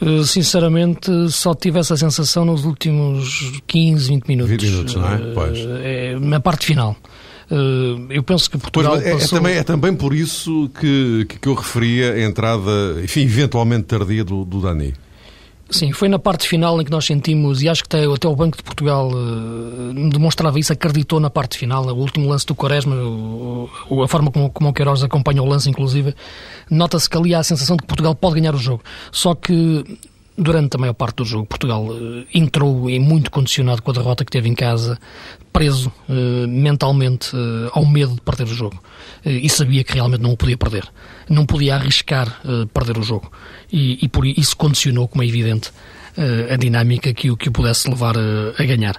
Eh, 0.00 0.24
sinceramente, 0.24 1.10
só 1.30 1.54
tive 1.54 1.78
essa 1.80 1.96
sensação 1.96 2.44
nos 2.44 2.64
últimos 2.64 3.60
15, 3.66 4.08
20 4.08 4.28
minutos. 4.28 4.50
20 4.50 4.70
minutos, 4.70 4.94
não 4.94 5.08
é? 5.08 5.14
Eh, 5.14 5.32
pois. 5.34 5.58
É, 5.58 6.18
na 6.20 6.40
parte 6.40 6.66
final. 6.66 6.96
Eh, 7.50 8.16
eu 8.16 8.22
penso 8.22 8.50
que 8.50 8.58
Portugal 8.58 8.92
pois, 8.92 9.06
é, 9.06 9.12
passou... 9.12 9.38
é, 9.38 9.40
também, 9.40 9.56
é 9.56 9.62
também 9.62 9.94
por 9.94 10.14
isso 10.14 10.70
que, 10.78 11.26
que 11.40 11.48
eu 11.48 11.54
referia 11.54 12.12
a 12.14 12.22
entrada, 12.22 13.00
enfim, 13.02 13.22
eventualmente 13.22 13.84
tardia 13.84 14.24
do, 14.24 14.44
do 14.44 14.60
Dani. 14.60 14.94
Sim, 15.70 15.92
foi 15.92 16.08
na 16.08 16.18
parte 16.18 16.48
final 16.48 16.80
em 16.80 16.84
que 16.84 16.90
nós 16.90 17.04
sentimos, 17.04 17.62
e 17.62 17.68
acho 17.68 17.82
que 17.84 17.94
até, 17.94 18.06
até 18.06 18.26
o 18.26 18.34
Banco 18.34 18.56
de 18.56 18.62
Portugal 18.62 19.10
uh, 19.10 20.08
demonstrava 20.10 20.58
isso, 20.58 20.72
acreditou 20.72 21.20
na 21.20 21.28
parte 21.28 21.58
final, 21.58 21.84
o 21.84 21.94
último 21.94 22.26
lance 22.26 22.46
do 22.46 22.54
Quaresma, 22.54 22.96
o, 22.96 23.68
o, 23.90 24.02
a 24.02 24.08
forma 24.08 24.30
como, 24.30 24.48
como 24.48 24.70
o 24.70 24.72
Queiroz 24.72 25.02
acompanha 25.02 25.42
o 25.42 25.46
lance, 25.46 25.68
inclusive, 25.68 26.14
nota-se 26.70 27.08
que 27.08 27.18
ali 27.18 27.34
há 27.34 27.40
a 27.40 27.44
sensação 27.44 27.76
de 27.76 27.82
que 27.82 27.86
Portugal 27.86 28.14
pode 28.14 28.36
ganhar 28.36 28.54
o 28.54 28.58
jogo. 28.58 28.82
Só 29.12 29.34
que 29.34 29.84
durante 30.38 30.76
a 30.76 30.78
maior 30.78 30.94
parte 30.94 31.16
do 31.16 31.24
jogo, 31.24 31.46
Portugal 31.46 31.84
uh, 31.84 32.24
entrou 32.32 32.88
e 32.88 32.98
muito 33.00 33.28
condicionado 33.30 33.82
com 33.82 33.90
a 33.90 33.94
derrota 33.94 34.24
que 34.24 34.30
teve 34.30 34.48
em 34.48 34.54
casa, 34.54 34.96
preso 35.52 35.92
uh, 36.08 36.46
mentalmente 36.46 37.34
uh, 37.34 37.70
ao 37.72 37.84
medo 37.84 38.14
de 38.14 38.20
perder 38.20 38.44
o 38.44 38.54
jogo. 38.54 38.80
e 39.26 39.48
sabia 39.50 39.82
que 39.82 39.92
realmente 39.92 40.22
não 40.22 40.32
o 40.32 40.36
podia 40.36 40.56
perder. 40.56 40.84
Não 41.28 41.44
podia 41.44 41.74
arriscar 41.74 42.40
perder 42.72 42.96
o 42.96 43.02
jogo. 43.02 43.30
E, 43.70 43.98
e, 44.00 44.08
por 44.08 44.24
isso 44.24 44.56
condicionou, 44.56 45.08
como 45.08 45.22
é 45.22 45.26
evidente, 45.26 45.70
a 46.50 46.56
dinâmica 46.56 47.12
que 47.12 47.30
o, 47.30 47.36
que 47.36 47.48
o 47.48 47.52
pudesse 47.52 47.90
levar 47.90 48.16
a 48.16 48.64
ganhar. 48.64 48.96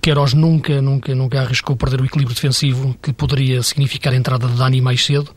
Queiroz 0.00 0.32
nunca, 0.32 0.80
nunca, 0.80 1.14
nunca 1.14 1.40
arriscou 1.40 1.76
perder 1.76 2.00
o 2.00 2.04
equilíbrio 2.04 2.34
defensivo 2.34 2.96
que 3.02 3.12
poderia 3.12 3.62
significar 3.62 4.12
a 4.12 4.16
entrada 4.16 4.46
de 4.46 4.54
Dani 4.54 4.80
mais 4.80 5.04
cedo 5.04 5.30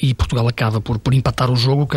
e 0.00 0.14
Portugal 0.14 0.46
acaba 0.48 0.80
por, 0.80 0.98
por 0.98 1.14
empatar 1.14 1.50
o 1.50 1.56
jogo, 1.56 1.88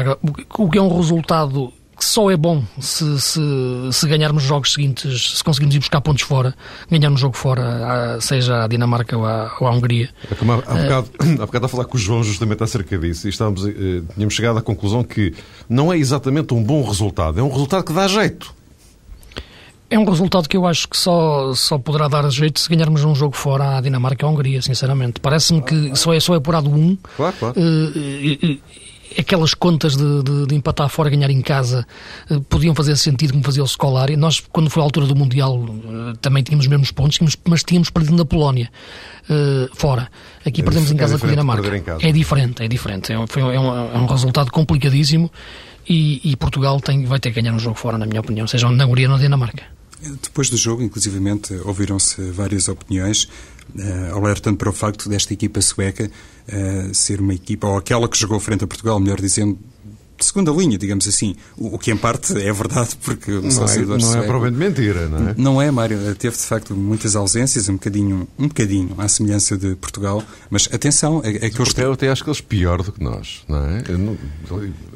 o 0.58 0.70
que 0.70 0.78
é 0.78 0.82
um 0.82 0.96
resultado 0.96 1.72
que 1.98 2.04
só 2.04 2.30
é 2.32 2.36
bom 2.36 2.64
se, 2.80 3.22
se, 3.22 3.40
se, 3.92 4.08
ganharmos 4.08 4.44
jogos 4.44 4.74
seguintes, 4.74 5.38
se 5.38 5.44
conseguirmos 5.44 5.76
ir 5.76 5.80
buscar 5.80 6.02
pontos 6.02 6.24
fora, 6.24 6.54
ganharmos 6.90 7.20
jogo 7.20 7.38
fora, 7.38 8.20
seja 8.20 8.64
a 8.64 8.68
Dinamarca 8.68 9.18
ou 9.18 9.26
a, 9.26 9.56
ou 9.60 9.72
Hungria. 9.72 10.10
É 10.30 10.36
como 10.36 10.54
há, 10.54 10.56
há, 10.56 10.60
bocado, 10.60 11.10
há 11.42 11.46
bocado 11.46 11.66
a 11.66 11.70
falar 11.70 11.86
com 11.86 11.96
o 11.96 12.00
João 12.00 12.24
justamente 12.24 12.64
acerca 12.64 12.98
disso 12.98 13.28
e 13.28 13.30
estávamos, 13.30 13.66
eh, 13.66 14.02
tínhamos 14.14 14.34
chegado 14.34 14.58
à 14.58 14.62
conclusão 14.62 15.04
que 15.04 15.34
não 15.70 15.94
é 15.94 15.98
exatamente 15.98 16.54
um 16.54 16.64
bom 16.64 16.84
resultado, 16.84 17.40
é 17.40 17.44
um 17.44 17.50
resultado 17.50 17.84
que 17.84 17.94
dá 17.94 18.08
jeito. 18.08 18.54
É 19.94 20.00
um 20.00 20.06
resultado 20.06 20.50
que 20.50 20.58
eu 20.58 20.66
acho 20.66 20.90
que 20.90 20.98
só, 20.98 21.54
só 21.54 21.78
poderá 21.78 22.08
dar 22.08 22.28
jeito 22.32 22.60
se 22.60 22.68
ganharmos 22.68 23.04
um 23.04 23.14
jogo 23.14 23.36
fora 23.36 23.78
à 23.78 23.82
Dinamarca 23.82 24.26
e 24.26 24.28
à 24.28 24.32
Hungria, 24.32 24.60
sinceramente. 24.60 25.20
Parece-me 25.20 25.62
que 25.62 25.96
só 25.96 26.12
é, 26.12 26.20
só 26.20 26.34
é 26.34 26.38
apurado 26.38 26.68
um. 26.68 26.98
Claro, 27.16 27.36
claro. 27.40 27.56
Uh, 27.56 28.60
aquelas 29.16 29.54
contas 29.54 29.96
de, 29.96 30.24
de, 30.24 30.48
de, 30.48 30.56
empatar 30.56 30.90
fora, 30.90 31.12
ganhar 31.12 31.30
em 31.30 31.42
casa, 31.42 31.86
uh, 32.28 32.42
podiam 32.42 32.74
fazer 32.74 32.98
sentido 32.98 33.34
como 33.34 33.44
fazia 33.44 33.62
o 33.62 33.68
Scolari. 33.68 34.18
Nós, 34.18 34.40
quando 34.40 34.68
foi 34.68 34.82
a 34.82 34.84
altura 34.84 35.06
do 35.06 35.16
Mundial, 35.16 35.60
uh, 35.60 36.18
também 36.20 36.42
tínhamos 36.42 36.66
os 36.66 36.70
mesmos 36.72 36.90
pontos, 36.90 37.18
tínhamos, 37.18 37.38
mas 37.46 37.64
tínhamos 37.64 37.92
perdido 37.92 38.16
na 38.16 38.26
Polónia, 38.26 38.72
uh, 39.30 39.76
fora. 39.76 40.10
Aqui 40.44 40.62
é 40.62 40.64
perdemos 40.64 40.90
em 40.90 40.98
casa 40.98 41.18
é 41.18 41.20
com 41.20 41.28
a 41.28 41.30
Dinamarca. 41.30 41.84
É 42.02 42.12
diferente, 42.12 42.64
é 42.64 42.68
diferente. 42.68 43.14
É, 43.14 43.28
foi, 43.28 43.44
é, 43.44 43.60
um, 43.60 43.96
é 43.96 43.98
um 44.00 44.08
resultado 44.08 44.50
complicadíssimo 44.50 45.32
e, 45.88 46.32
e 46.32 46.36
Portugal 46.36 46.82
tem, 46.82 47.06
vai 47.06 47.20
ter 47.20 47.32
que 47.32 47.40
ganhar 47.40 47.54
um 47.54 47.60
jogo 47.60 47.76
fora, 47.76 47.96
na 47.96 48.08
minha 48.08 48.22
opinião, 48.22 48.48
seja 48.48 48.68
na 48.72 48.88
Hungria 48.88 49.08
ou 49.08 49.14
na 49.16 49.22
Dinamarca. 49.22 49.83
Depois 50.22 50.50
do 50.50 50.58
jogo, 50.58 50.84
inclusivamente, 50.84 51.54
ouviram-se 51.64 52.22
várias 52.32 52.68
opiniões, 52.68 53.24
uh, 53.76 54.16
alertando 54.16 54.58
para 54.58 54.70
o 54.70 54.74
facto 54.74 55.08
desta 55.08 55.34
equipa 55.34 55.62
sueca 55.62 56.12
uh, 56.48 56.94
ser 56.94 57.22
uma 57.22 57.34
equipa, 57.34 57.68
ou 57.68 57.78
aquela 57.78 58.08
que 58.10 58.18
jogou 58.18 58.40
frente 58.40 58.64
a 58.64 58.68
Portugal, 58.68 59.00
melhor 59.00 59.22
dizendo, 59.22 59.58
de 60.18 60.26
segunda 60.26 60.52
linha, 60.52 60.78
digamos 60.78 61.08
assim. 61.08 61.36
O, 61.58 61.78
que 61.78 61.92
em 61.92 61.98
parte 61.98 62.34
é 62.38 62.52
verdade, 62.52 62.98
porque 63.04 63.32
o 63.32 63.42
não 63.42 63.66
é, 63.66 63.78
não 63.98 64.16
é 64.16 64.22
provavelmente 64.24 64.58
mentira, 64.58 65.08
não 65.08 65.30
é? 65.30 65.36
Não 65.38 65.62
é, 65.62 65.72
Mário. 65.72 65.98
Teve 66.16 66.36
de 66.36 66.44
facto 66.44 66.76
muitas 66.76 67.16
ausências, 67.16 67.68
um 67.70 67.74
bocadinho, 67.74 68.28
um 68.38 68.48
bocadinho 68.48 68.96
à 68.98 69.08
semelhança 69.08 69.58
de 69.58 69.76
Portugal, 69.76 70.24
mas 70.50 70.70
atenção, 70.72 71.22
é, 71.24 71.48
é 71.48 71.50
que. 71.50 71.64
Eu 71.84 71.94
até 71.94 72.10
acho 72.10 72.24
que 72.24 72.30
eles 72.30 72.42
pior 72.42 72.82
do 72.82 72.92
que 72.92 73.04
nós, 73.04 73.44
não 73.48 73.66
é? 73.66 73.84
Não, 73.98 74.18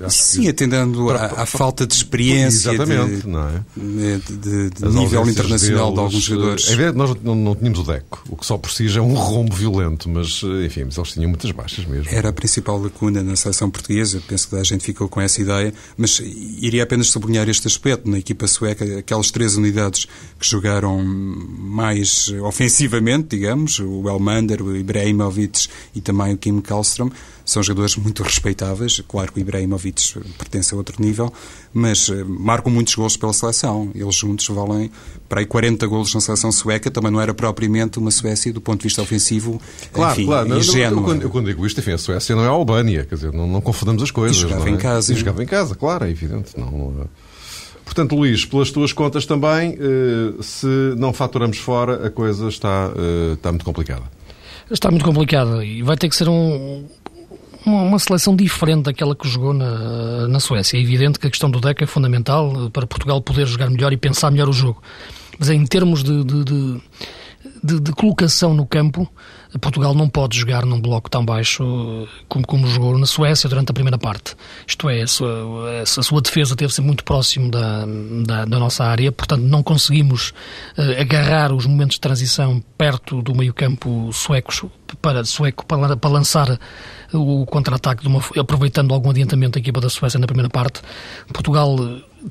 Sim, 0.09 0.43
que... 0.43 0.49
atendendo 0.49 1.09
à, 1.09 1.45
falta 1.45 1.85
de 1.85 1.93
experiência. 1.93 2.71
Exatamente, 2.71 3.21
de, 3.21 3.27
não 3.27 3.47
é? 3.47 3.63
De, 3.75 4.17
de, 4.19 4.69
de 4.69 4.87
nível 4.89 5.27
internacional 5.27 5.91
deles, 5.91 5.93
de 5.93 5.99
alguns 5.99 6.23
jogadores. 6.23 6.69
É 6.69 6.75
verdade, 6.75 6.97
nós 6.97 7.23
não, 7.23 7.35
não 7.35 7.55
tínhamos 7.55 7.79
o 7.79 7.83
Deco, 7.83 8.23
o 8.29 8.37
que 8.37 8.45
só 8.45 8.57
por 8.57 8.71
si 8.71 8.87
já 8.87 8.99
é 8.99 9.03
um 9.03 9.13
rombo 9.13 9.55
violento, 9.55 10.09
mas 10.09 10.41
enfim, 10.65 10.85
mas 10.85 10.97
eles 10.97 11.11
tinham 11.13 11.29
muitas 11.29 11.51
baixas 11.51 11.85
mesmo. 11.85 12.07
Era 12.11 12.29
a 12.29 12.33
principal 12.33 12.79
lacuna 12.79 13.23
na 13.23 13.35
seleção 13.35 13.69
portuguesa, 13.69 14.21
penso 14.27 14.49
que 14.49 14.55
a 14.55 14.63
gente 14.63 14.83
ficou 14.83 15.06
com 15.07 15.21
essa 15.21 15.41
ideia, 15.41 15.73
mas 15.97 16.19
iria 16.19 16.83
apenas 16.83 17.09
sublinhar 17.09 17.47
este 17.49 17.67
aspecto. 17.67 18.09
Na 18.09 18.17
equipa 18.17 18.47
sueca, 18.47 18.99
aquelas 18.99 19.31
três 19.31 19.55
unidades 19.55 20.07
que 20.39 20.47
jogaram 20.47 21.03
mais 21.03 22.29
ofensivamente, 22.43 23.29
digamos, 23.37 23.79
o 23.79 24.07
Elmander, 24.07 24.61
o 24.61 24.75
Ibrahimovic 24.75 25.67
e 25.95 26.01
também 26.01 26.33
o 26.33 26.37
Kim 26.37 26.61
Kallström, 26.61 27.11
são 27.47 27.63
jogadores 27.63 27.95
muito 27.95 28.21
respeitáveis. 28.23 29.01
Claro 29.07 29.31
que 29.31 29.39
o 29.39 29.41
Ibrahimovic 29.41 30.19
pertence 30.37 30.73
a 30.73 30.77
outro 30.77 31.01
nível, 31.01 31.31
mas 31.73 32.09
eh, 32.09 32.21
marcam 32.25 32.69
muitos 32.69 32.93
gols 32.93 33.15
pela 33.15 33.31
seleção. 33.31 33.89
Eles 33.95 34.15
juntos 34.15 34.45
valem 34.49 34.91
para 35.29 35.39
aí 35.39 35.45
40 35.45 35.87
gols 35.87 36.13
na 36.13 36.19
seleção 36.19 36.51
sueca. 36.51 36.91
Também 36.91 37.09
não 37.09 37.21
era 37.21 37.33
propriamente 37.33 37.99
uma 37.99 38.11
Suécia 38.11 38.51
do 38.51 38.59
ponto 38.59 38.81
de 38.81 38.83
vista 38.83 39.01
ofensivo. 39.01 39.61
Claro, 39.93 40.11
enfim, 40.11 40.25
claro. 40.25 40.49
Não, 40.49 40.57
eu, 40.57 41.01
quando, 41.01 41.21
eu, 41.21 41.29
quando, 41.29 41.45
digo 41.45 41.65
isto, 41.65 41.79
enfim, 41.79 41.93
a 41.93 41.97
Suécia 41.97 42.35
não 42.35 42.43
é 42.43 42.47
a 42.47 42.51
Albânia, 42.51 43.05
quer 43.05 43.15
dizer, 43.15 43.31
não, 43.31 43.47
não 43.47 43.61
confundamos 43.61 44.03
as 44.03 44.11
coisas. 44.11 44.35
E 44.35 44.41
jogava 44.41 44.67
é? 44.67 44.71
em 44.73 44.77
casa. 44.77 45.13
E 45.13 45.15
jogava 45.15 45.41
em 45.41 45.47
casa, 45.47 45.73
claro, 45.73 46.03
é 46.03 46.09
evidente. 46.09 46.51
Não, 46.59 46.69
não... 46.69 47.01
É. 47.03 47.05
Portanto, 47.85 48.13
Luís, 48.13 48.43
pelas 48.43 48.69
tuas 48.71 48.91
contas 48.91 49.25
também, 49.25 49.77
eh, 49.79 50.33
se 50.41 50.67
não 50.97 51.13
faturamos 51.13 51.57
fora, 51.57 52.05
a 52.05 52.09
coisa 52.11 52.49
está, 52.49 52.91
eh, 52.93 53.33
está 53.35 53.49
muito 53.49 53.63
complicada. 53.63 54.03
Está 54.69 54.91
muito 54.91 55.05
complicada 55.05 55.63
e 55.63 55.81
vai 55.81 55.95
ter 55.95 56.09
que 56.09 56.15
ser 56.15 56.27
um, 56.27 56.85
uma, 57.67 57.99
seleção 57.99 58.35
diferente 58.35 58.83
daquela 58.83 59.15
que 59.15 59.27
jogou 59.27 59.53
na, 59.53 60.27
na 60.27 60.39
Suécia. 60.39 60.77
É 60.77 60.81
evidente 60.81 61.19
que 61.19 61.27
a 61.27 61.29
questão 61.29 61.49
do 61.49 61.59
DEC 61.59 61.83
é 61.83 61.85
fundamental 61.85 62.69
para 62.71 62.87
Portugal 62.87 63.21
poder 63.21 63.45
jogar 63.45 63.69
melhor 63.69 63.91
e 63.93 63.97
pensar 63.97 64.31
melhor 64.31 64.49
o 64.49 64.53
jogo. 64.53 64.81
Mas 65.37 65.49
em 65.49 65.63
termos 65.65 66.03
de, 66.03 66.23
de, 66.23 66.43
de, 66.43 66.81
de, 67.63 67.79
de 67.79 67.91
colocação 67.91 68.53
no 68.53 68.65
campo, 68.65 69.07
Portugal 69.59 69.93
não 69.93 70.09
pode 70.09 70.37
jogar 70.37 70.65
num 70.65 70.79
bloco 70.79 71.09
tão 71.09 71.23
baixo 71.23 72.07
como, 72.27 72.45
como 72.45 72.67
jogou 72.67 72.97
na 72.97 73.05
Suécia 73.05 73.49
durante 73.49 73.71
a 73.71 73.73
primeira 73.73 73.97
parte. 73.97 74.35
Isto 74.67 74.89
é, 74.89 75.01
a 75.01 75.07
sua, 75.07 75.81
a 75.81 75.85
sua 75.85 76.21
defesa 76.21 76.55
teve 76.55 76.73
ser 76.73 76.81
muito 76.81 77.03
próximo 77.03 77.49
da, 77.49 77.85
da, 78.25 78.45
da, 78.45 78.59
nossa 78.59 78.83
área, 78.83 79.11
portanto 79.11 79.41
não 79.41 79.63
conseguimos 79.63 80.33
uh, 80.77 80.99
agarrar 80.99 81.53
os 81.53 81.65
momentos 81.65 81.95
de 81.95 82.01
transição 82.01 82.61
perto 82.77 83.21
do 83.21 83.33
meio-campo 83.33 84.11
suecos 84.11 84.63
para, 85.01 85.23
sueco 85.23 85.65
para, 85.65 85.95
para 85.95 86.09
lançar 86.09 86.59
o 87.13 87.45
contra-ataque, 87.45 88.07
aproveitando 88.39 88.93
algum 88.93 89.09
adiantamento 89.09 89.53
da 89.53 89.59
equipa 89.59 89.79
da 89.79 89.89
Suécia 89.89 90.19
na 90.19 90.27
primeira 90.27 90.49
parte. 90.49 90.81
Portugal 91.31 91.77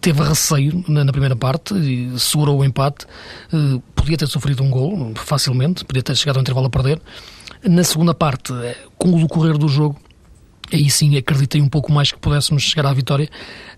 teve 0.01 0.23
receio 0.23 0.85
na, 0.89 1.05
na 1.05 1.13
primeira 1.13 1.37
parte, 1.37 1.75
e 1.75 2.19
segurou 2.19 2.61
o 2.61 2.65
empate, 2.65 3.07
uh, 3.53 3.81
podia 3.95 4.17
ter 4.17 4.27
sofrido 4.27 4.63
um 4.63 4.71
gol 4.71 5.13
facilmente, 5.15 5.85
podia 5.85 6.03
ter 6.03 6.17
chegado 6.17 6.37
ao 6.37 6.43
intervalo 6.43 6.67
a 6.67 6.71
perder. 6.71 7.01
Na 7.65 7.83
segunda 7.83 8.15
parte, 8.15 8.53
com 8.99 9.15
o 9.15 9.21
decorrer 9.21 9.57
do 9.57 9.69
jogo, 9.69 9.99
aí 10.73 10.91
sim 10.91 11.17
acreditei 11.17 11.61
um 11.61 11.69
pouco 11.69 11.91
mais 11.93 12.13
que 12.13 12.19
pudéssemos 12.19 12.63
chegar 12.63 12.89
à 12.89 12.93
vitória, 12.93 13.29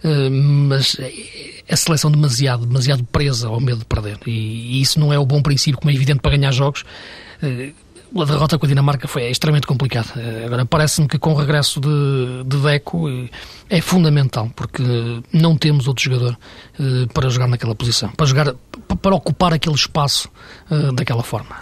uh, 0.02 0.30
mas 0.30 0.96
a 1.70 1.76
seleção 1.76 2.10
demasiado, 2.10 2.66
demasiado 2.66 3.04
presa 3.04 3.48
ao 3.48 3.60
medo 3.60 3.80
de 3.80 3.84
perder. 3.84 4.18
E, 4.26 4.80
isso 4.80 4.98
não 4.98 5.12
é 5.12 5.18
o 5.18 5.26
bom 5.26 5.42
princípio, 5.42 5.78
como 5.78 5.90
é 5.90 5.94
evidente, 5.94 6.20
para 6.20 6.36
ganhar 6.36 6.50
jogos. 6.50 6.84
A 8.16 8.24
derrota 8.24 8.58
com 8.58 8.66
a 8.66 8.68
Dinamarca 8.68 9.06
foi 9.06 9.30
extremamente 9.30 9.66
complicada. 9.66 10.08
Eh, 10.16 10.44
agora, 10.46 10.64
parece-me 10.64 11.06
que 11.06 11.18
com 11.18 11.32
o 11.32 11.34
regresso 11.34 11.80
de, 11.80 12.44
de 12.44 12.56
Deco 12.58 13.06
é 13.68 13.80
fundamental, 13.80 14.50
porque 14.56 14.82
não 15.32 15.56
temos 15.56 15.86
outro 15.86 16.04
jogador 16.04 16.38
para 17.12 17.28
jogar 17.28 17.48
naquela 17.48 17.74
posição, 17.74 18.10
para 18.10 18.26
jogar, 18.26 18.54
para 19.02 19.14
ocupar 19.14 19.52
aquele 19.52 19.74
espaço 19.74 20.30
daquela 20.94 21.22
forma. 21.22 21.56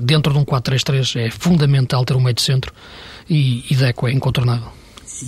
dentro 0.00 0.32
de 0.32 0.38
um 0.38 0.44
4-3-3 0.44 1.20
é 1.20 1.30
fundamental 1.30 2.04
ter 2.04 2.16
um 2.16 2.20
meio 2.20 2.34
de 2.34 2.42
centro 2.42 2.72
e, 3.28 3.64
e 3.70 3.76
Deco 3.76 4.08
é 4.08 4.12
incontornável. 4.12 4.72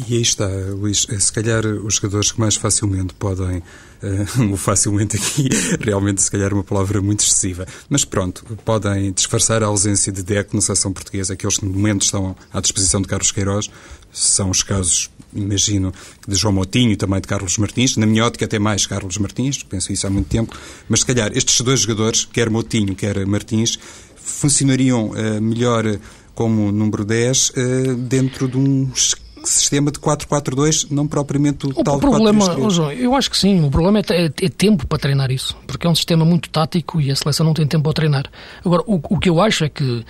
E 0.09 0.15
aí 0.15 0.23
está, 0.23 0.47
Luís, 0.47 1.07
se 1.19 1.33
calhar 1.33 1.65
os 1.65 1.97
jogadores 1.97 2.33
que 2.33 2.41
mais 2.41 2.57
facilmente 2.57 3.15
podem, 3.15 3.63
uh, 4.41 4.57
facilmente 4.57 5.17
aqui, 5.17 5.49
realmente 5.81 6.23
se 6.23 6.31
calhar 6.31 6.53
uma 6.53 6.65
palavra 6.65 7.01
muito 7.01 7.21
excessiva, 7.21 7.67
mas 7.89 8.05
pronto, 8.05 8.45
podem 8.65 9.13
disfarçar 9.13 9.63
a 9.63 9.67
ausência 9.67 10.13
de 10.13 10.23
Deco 10.23 10.55
na 10.55 10.63
seleção 10.63 10.93
portuguesa, 10.93 11.35
aqueles 11.35 11.59
que 11.59 11.65
no 11.65 11.73
momento 11.73 12.03
estão 12.03 12.37
à 12.53 12.61
disposição 12.61 13.01
de 13.01 13.09
Carlos 13.09 13.31
Queiroz, 13.31 13.71
são 14.13 14.51
os 14.51 14.63
casos, 14.63 15.11
imagino, 15.35 15.93
de 16.27 16.37
João 16.37 16.55
Moutinho 16.55 16.93
e 16.93 16.97
também 16.97 17.21
de 17.21 17.27
Carlos 17.27 17.59
Martins, 17.59 17.97
na 17.97 18.07
minha 18.07 18.25
ótica 18.25 18.45
até 18.45 18.59
mais 18.59 18.87
Carlos 18.87 19.19
Martins, 19.19 19.63
penso 19.63 19.93
isso 19.93 20.07
há 20.07 20.11
muito 20.11 20.29
tempo, 20.29 20.57
mas 20.89 21.01
se 21.01 21.07
calhar 21.07 21.31
estes 21.35 21.61
dois 21.61 21.81
jogadores, 21.81 22.25
quer 22.25 22.49
Moutinho, 22.49 22.95
quer 22.95 23.27
Martins, 23.27 23.79
funcionariam 24.17 25.11
uh, 25.11 25.41
melhor 25.41 25.99
como 26.35 26.73
número 26.73 27.05
10 27.05 27.53
eh, 27.57 27.95
dentro 27.97 28.49
de 28.49 28.59
um 28.59 28.91
sistema 29.47 29.91
de 29.91 29.99
4-4-2, 29.99 30.89
não 30.91 31.07
propriamente 31.07 31.67
o, 31.67 31.71
o 31.71 31.85
tal 31.85 31.99
problema, 31.99 32.57
oh, 32.59 32.71
João, 32.71 32.93
eu 32.93 33.15
acho 33.15 33.31
que 33.31 33.37
sim, 33.37 33.65
o 33.65 33.71
problema 33.71 33.99
é, 34.01 34.03
é, 34.11 34.25
é, 34.27 34.49
tempo 34.49 34.87
para 34.87 34.99
treinar 34.99 35.31
isso, 35.31 35.57
porque 35.67 35.87
é 35.87 35.91
um 35.91 35.95
sistema 35.95 36.25
muito 36.25 36.49
tático 36.51 37.01
e 37.01 37.11
a 37.11 37.17
seleção 37.17 37.47
não 37.47 37.55
tem 37.55 37.67
tempo 37.67 37.85
para 37.85 37.93
treinar. 37.93 38.31
Agora, 38.65 38.83
o, 38.87 38.95
o 38.97 39.19
que 39.19 39.29
eu 39.29 39.41
acho 39.41 39.65
é 39.65 39.69
que 39.69 40.05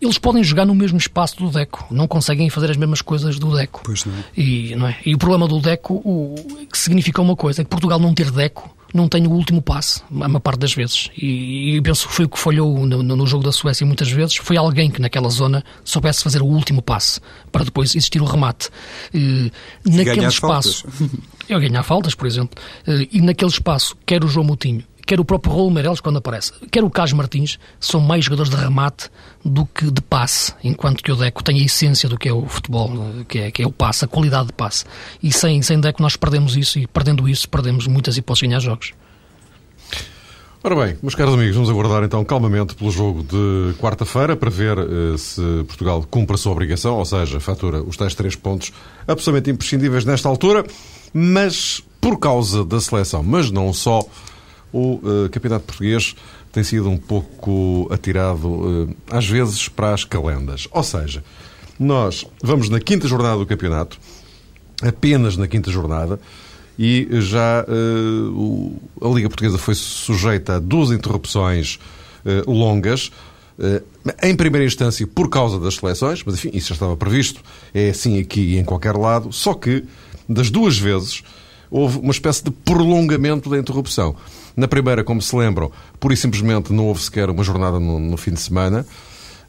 eles 0.00 0.18
podem 0.18 0.44
jogar 0.44 0.64
no 0.64 0.74
mesmo 0.74 0.98
espaço 0.98 1.36
do 1.36 1.50
Deco, 1.50 1.86
não 1.90 2.06
conseguem 2.06 2.48
fazer 2.50 2.70
as 2.70 2.76
mesmas 2.76 3.02
coisas 3.02 3.38
do 3.38 3.54
Deco. 3.56 3.82
Pois 3.84 4.04
não. 4.04 4.14
E, 4.36 4.74
não 4.76 4.86
é? 4.86 4.96
e 5.04 5.14
o 5.14 5.18
problema 5.18 5.48
do 5.48 5.60
Deco 5.60 5.94
o, 5.94 6.34
que 6.70 6.78
significa 6.78 7.20
uma 7.20 7.34
coisa, 7.34 7.62
é 7.62 7.64
que 7.64 7.70
Portugal 7.70 7.98
não 7.98 8.14
ter 8.14 8.30
Deco 8.30 8.77
não 8.94 9.08
tem 9.08 9.26
o 9.26 9.30
último 9.30 9.60
passe, 9.60 10.02
a 10.10 10.28
maior 10.28 10.40
parte 10.40 10.60
das 10.60 10.72
vezes. 10.72 11.10
E, 11.16 11.76
e 11.76 11.82
penso 11.82 12.08
que 12.08 12.14
foi 12.14 12.24
o 12.24 12.28
que 12.28 12.38
falhou 12.38 12.86
no, 12.86 13.02
no, 13.02 13.26
jogo 13.26 13.44
da 13.44 13.52
Suécia 13.52 13.86
muitas 13.86 14.10
vezes, 14.10 14.36
foi 14.36 14.56
alguém 14.56 14.90
que 14.90 15.00
naquela 15.00 15.28
zona 15.28 15.64
soubesse 15.84 16.22
fazer 16.22 16.42
o 16.42 16.46
último 16.46 16.80
passe, 16.80 17.20
para 17.52 17.64
depois 17.64 17.90
existir 17.90 18.20
o 18.20 18.24
remate. 18.24 18.70
E, 19.12 19.52
naquele 19.84 20.26
espaço... 20.26 20.84
Faltas. 20.88 21.18
Eu 21.48 21.58
ganhar 21.58 21.82
faltas, 21.82 22.14
por 22.14 22.26
exemplo. 22.26 22.62
E 23.10 23.22
naquele 23.22 23.50
espaço, 23.50 23.96
quer 24.04 24.22
o 24.22 24.28
João 24.28 24.44
Moutinho, 24.44 24.84
quer 25.08 25.18
o 25.18 25.24
próprio 25.24 25.54
Raul 25.54 25.70
Meireles 25.70 26.00
quando 26.00 26.18
aparece, 26.18 26.52
quer 26.70 26.84
o 26.84 26.90
Carlos 26.90 27.14
Martins, 27.14 27.58
são 27.80 27.98
mais 27.98 28.26
jogadores 28.26 28.50
de 28.50 28.56
remate 28.56 29.08
do 29.42 29.64
que 29.64 29.90
de 29.90 30.02
passe, 30.02 30.52
enquanto 30.62 31.02
que 31.02 31.10
o 31.10 31.16
Deco 31.16 31.42
tem 31.42 31.58
a 31.58 31.64
essência 31.64 32.10
do 32.10 32.18
que 32.18 32.28
é 32.28 32.32
o 32.32 32.46
futebol, 32.46 32.90
que 33.26 33.38
é, 33.38 33.50
que 33.50 33.62
é 33.62 33.66
o 33.66 33.72
passe, 33.72 34.04
a 34.04 34.08
qualidade 34.08 34.48
de 34.48 34.52
passe. 34.52 34.84
E 35.22 35.32
sem, 35.32 35.62
sem 35.62 35.80
Deco 35.80 36.02
nós 36.02 36.14
perdemos 36.14 36.58
isso, 36.58 36.78
e 36.78 36.86
perdendo 36.86 37.26
isso, 37.26 37.48
perdemos 37.48 37.86
muitas 37.86 38.18
hipóteses 38.18 38.40
de 38.40 38.46
ganhar 38.48 38.60
jogos. 38.60 38.92
Ora 40.62 40.76
bem, 40.76 40.98
meus 41.00 41.14
caros 41.14 41.32
amigos, 41.32 41.54
vamos 41.54 41.70
aguardar 41.70 42.04
então 42.04 42.22
calmamente 42.22 42.74
pelo 42.74 42.90
jogo 42.90 43.22
de 43.22 43.78
quarta-feira 43.78 44.36
para 44.36 44.50
ver 44.50 44.78
uh, 44.78 45.16
se 45.16 45.40
Portugal 45.66 46.04
cumpre 46.10 46.34
a 46.34 46.36
sua 46.36 46.52
obrigação, 46.52 46.98
ou 46.98 47.04
seja, 47.06 47.40
fatura 47.40 47.82
os 47.82 47.96
tais 47.96 48.14
três 48.14 48.36
pontos 48.36 48.72
absolutamente 49.06 49.50
imprescindíveis 49.50 50.04
nesta 50.04 50.28
altura, 50.28 50.66
mas 51.14 51.82
por 51.98 52.18
causa 52.18 52.62
da 52.62 52.78
seleção, 52.78 53.22
mas 53.22 53.50
não 53.50 53.72
só, 53.72 54.02
o 54.72 54.94
uh, 54.94 55.28
campeonato 55.30 55.64
português 55.64 56.14
tem 56.52 56.62
sido 56.62 56.88
um 56.88 56.96
pouco 56.96 57.88
atirado, 57.90 58.48
uh, 58.48 58.96
às 59.10 59.26
vezes, 59.26 59.68
para 59.68 59.94
as 59.94 60.04
calendas. 60.04 60.68
Ou 60.70 60.82
seja, 60.82 61.22
nós 61.78 62.26
vamos 62.42 62.68
na 62.68 62.80
quinta 62.80 63.08
jornada 63.08 63.38
do 63.38 63.46
campeonato, 63.46 63.98
apenas 64.82 65.36
na 65.36 65.46
quinta 65.46 65.70
jornada, 65.70 66.20
e 66.78 67.08
já 67.20 67.64
uh, 67.66 68.30
o, 68.32 68.80
a 69.00 69.08
Liga 69.08 69.28
Portuguesa 69.28 69.58
foi 69.58 69.74
sujeita 69.74 70.56
a 70.56 70.58
duas 70.58 70.90
interrupções 70.90 71.78
longas. 72.46 73.10
Em 74.22 74.36
primeira 74.36 74.66
instância, 74.66 75.06
por 75.06 75.30
causa 75.30 75.58
das 75.58 75.76
seleções, 75.76 76.22
mas 76.24 76.34
enfim, 76.34 76.50
isso 76.52 76.68
já 76.68 76.74
estava 76.74 76.96
previsto, 76.96 77.40
é 77.72 77.90
assim 77.90 78.20
aqui 78.20 78.40
e 78.40 78.58
em 78.58 78.64
qualquer 78.64 78.94
lado, 78.94 79.32
só 79.32 79.54
que 79.54 79.84
das 80.28 80.50
duas 80.50 80.78
vezes 80.78 81.22
houve 81.70 81.98
uma 81.98 82.12
espécie 82.12 82.44
de 82.44 82.50
prolongamento 82.50 83.48
da 83.48 83.58
interrupção. 83.58 84.14
Na 84.58 84.66
primeira, 84.66 85.04
como 85.04 85.22
se 85.22 85.36
lembram, 85.36 85.70
pura 86.00 86.14
e 86.14 86.16
simplesmente 86.16 86.72
não 86.72 86.86
houve 86.86 87.00
sequer 87.00 87.30
uma 87.30 87.44
jornada 87.44 87.78
no, 87.78 88.00
no 88.00 88.16
fim 88.16 88.32
de 88.32 88.40
semana. 88.40 88.84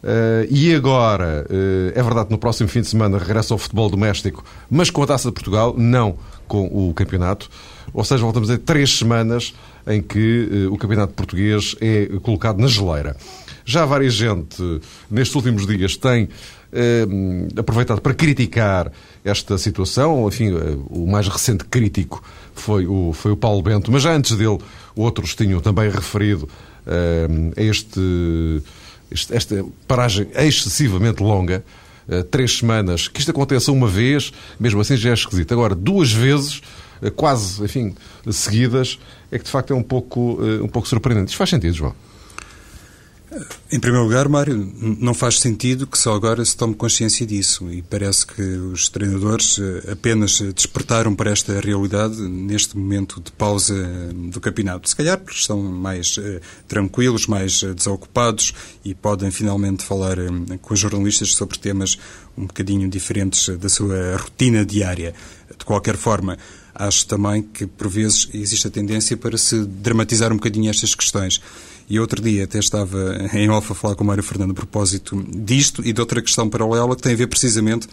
Uh, 0.04 0.46
e 0.52 0.72
agora, 0.76 1.48
uh, 1.50 1.92
é 1.96 2.04
verdade 2.04 2.28
que 2.28 2.32
no 2.32 2.38
próximo 2.38 2.70
fim 2.70 2.82
de 2.82 2.90
semana 2.90 3.18
regressa 3.18 3.52
ao 3.52 3.58
futebol 3.58 3.90
doméstico, 3.90 4.46
mas 4.70 4.92
com 4.92 5.02
a 5.02 5.08
Taça 5.08 5.30
de 5.30 5.34
Portugal, 5.34 5.74
não 5.76 6.16
com 6.48 6.68
o 6.68 6.94
campeonato. 6.94 7.50
Ou 7.92 8.04
seja, 8.04 8.22
voltamos 8.22 8.52
a 8.52 8.58
três 8.60 9.00
semanas 9.00 9.56
em 9.88 10.00
que 10.00 10.68
uh, 10.68 10.74
o 10.76 10.78
campeonato 10.78 11.12
português 11.14 11.76
é 11.82 12.06
colocado 12.22 12.60
na 12.60 12.68
geleira. 12.68 13.18
Já 13.66 13.86
várias 13.86 14.14
gente, 14.14 14.62
nestes 15.10 15.34
últimos 15.36 15.66
dias, 15.66 15.98
tem 15.98 16.30
aproveitado 17.58 18.00
para 18.00 18.14
criticar 18.14 18.92
esta 19.24 19.58
situação. 19.58 20.28
Enfim, 20.28 20.52
o 20.88 21.08
mais 21.08 21.28
recente 21.28 21.66
crítico 21.66 22.24
foi 22.60 22.86
o, 22.86 23.14
foi 23.14 23.32
o 23.32 23.38
Paulo 23.38 23.62
Bento, 23.62 23.92
mas 23.92 24.04
já 24.04 24.14
antes 24.14 24.36
dele 24.38 24.60
outros 24.96 25.34
tinham 25.36 25.60
também 25.62 25.90
referido 25.90 26.48
uh, 26.86 27.54
este, 27.56 28.62
este, 29.10 29.36
esta 29.36 29.66
paragem 29.88 30.28
excessivamente 30.36 31.24
longa, 31.24 31.64
uh, 32.08 32.24
três 32.26 32.58
semanas, 32.58 33.08
que 33.08 33.20
isto 33.20 33.32
aconteça 33.32 33.72
uma 33.72 33.88
vez, 33.88 34.32
mesmo 34.60 34.82
assim 34.82 34.98
já 34.98 35.12
é 35.12 35.14
esquisito. 35.14 35.54
Agora, 35.54 35.74
duas 35.74 36.12
vezes, 36.12 36.62
uh, 37.02 37.10
quase, 37.12 37.64
enfim, 37.64 37.96
seguidas, 38.30 39.00
é 39.32 39.38
que 39.38 39.46
de 39.46 39.52
facto 39.52 39.72
é 39.72 39.76
um 39.76 39.84
pouco, 39.84 40.40
um 40.62 40.68
pouco 40.68 40.88
surpreendente. 40.88 41.30
Isto 41.30 41.38
faz 41.38 41.50
sentido, 41.50 41.74
João? 41.74 41.96
Em 43.72 43.80
primeiro 43.80 44.06
lugar, 44.06 44.28
Mário, 44.28 44.56
não 45.00 45.14
faz 45.14 45.40
sentido 45.40 45.86
que 45.86 45.98
só 45.98 46.16
agora 46.16 46.44
se 46.44 46.58
tome 46.58 46.74
consciência 46.74 47.26
disso 47.26 47.72
e 47.72 47.82
parece 47.82 48.26
que 48.26 48.42
os 48.42 48.90
treinadores 48.90 49.60
eh, 49.60 49.92
apenas 49.92 50.42
despertaram 50.42 51.14
para 51.14 51.30
esta 51.30 51.60
realidade 51.60 52.20
neste 52.22 52.76
momento 52.76 53.22
de 53.22 53.32
pausa 53.32 53.76
eh, 53.76 54.14
do 54.32 54.42
campeonato. 54.42 54.90
Se 54.90 54.96
calhar 54.96 55.18
porque 55.18 55.40
estão 55.40 55.62
mais 55.62 56.20
tranquilos, 56.68 57.28
mais 57.28 57.62
desocupados 57.62 58.54
e 58.84 58.96
podem 58.96 59.30
finalmente 59.30 59.84
falar 59.84 60.18
com 60.62 60.74
os 60.74 60.80
jornalistas 60.80 61.34
sobre 61.34 61.60
temas 61.60 62.00
um 62.36 62.48
bocadinho 62.48 62.90
diferentes 62.90 63.50
da 63.58 63.70
sua 63.70 64.18
rotina 64.18 64.66
diária. 64.66 65.14
De 65.58 65.66
qualquer 65.66 65.98
forma, 65.98 66.38
acho 66.74 67.06
também 67.06 67.42
que 67.42 67.68
por 67.68 67.90
vezes 67.90 68.30
existe 68.34 68.68
a 68.68 68.72
tendência 68.72 69.18
para 69.18 69.38
se 69.38 69.66
dramatizar 69.66 70.32
um 70.32 70.38
bocadinho 70.38 70.70
estas 70.70 70.96
questões. 70.96 71.42
E 71.90 72.00
outro 72.00 72.22
dia 72.22 72.44
até 72.44 72.60
estava 72.60 73.18
em 73.34 73.50
off 73.50 73.72
a 73.72 73.76
falar 73.76 73.96
com 73.96 74.04
o 74.04 74.08
Mário 74.08 74.22
Fernando 74.22 74.52
a 74.52 74.54
propósito 74.54 75.26
disto 75.28 75.82
e 75.84 75.92
de 75.92 76.00
outra 76.00 76.22
questão 76.22 76.48
paralela 76.48 76.96
que 76.96 77.02
tem 77.02 77.14
a 77.14 77.16
ver 77.16 77.28
precisamente 77.28 77.88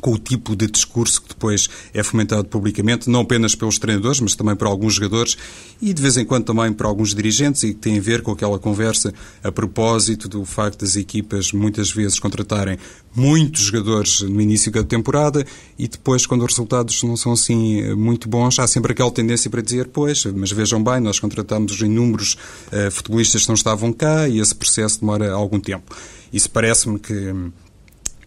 com 0.00 0.12
o 0.12 0.18
tipo 0.18 0.56
de 0.56 0.66
discurso 0.66 1.22
que 1.22 1.28
depois 1.28 1.68
é 1.92 2.02
fomentado 2.02 2.44
publicamente, 2.44 3.10
não 3.10 3.20
apenas 3.20 3.54
pelos 3.54 3.78
treinadores, 3.78 4.20
mas 4.20 4.34
também 4.34 4.56
por 4.56 4.66
alguns 4.66 4.94
jogadores 4.94 5.36
e 5.80 5.92
de 5.92 6.02
vez 6.02 6.16
em 6.16 6.24
quando 6.24 6.44
também 6.44 6.72
por 6.72 6.86
alguns 6.86 7.14
dirigentes 7.14 7.62
e 7.62 7.68
que 7.68 7.80
tem 7.80 7.98
a 7.98 8.00
ver 8.00 8.22
com 8.22 8.32
aquela 8.32 8.58
conversa 8.58 9.12
a 9.42 9.50
propósito 9.50 10.28
do 10.28 10.44
facto 10.44 10.80
das 10.80 10.96
equipas 10.96 11.52
muitas 11.52 11.90
vezes 11.90 12.18
contratarem 12.18 12.78
muitos 13.14 13.62
jogadores 13.62 14.20
no 14.22 14.40
início 14.40 14.70
da 14.70 14.84
temporada 14.84 15.44
e 15.78 15.88
depois, 15.88 16.26
quando 16.26 16.42
os 16.42 16.52
resultados 16.52 17.02
não 17.02 17.16
são 17.16 17.32
assim 17.32 17.94
muito 17.94 18.28
bons, 18.28 18.58
há 18.58 18.66
sempre 18.66 18.92
aquela 18.92 19.10
tendência 19.10 19.50
para 19.50 19.62
dizer, 19.62 19.88
pois, 19.88 20.24
mas 20.26 20.52
vejam 20.52 20.82
bem, 20.82 21.00
nós 21.00 21.18
contratamos 21.18 21.80
inúmeros 21.80 22.36
uh, 22.72 22.90
futebolistas 22.90 23.42
que 23.42 23.48
não 23.48 23.54
estavam 23.54 23.92
cá 23.92 24.28
e 24.28 24.38
esse 24.38 24.54
processo 24.54 25.00
demora 25.00 25.32
algum 25.32 25.58
tempo. 25.58 25.94
Isso 26.32 26.48
parece-me 26.50 26.98
que 26.98 27.34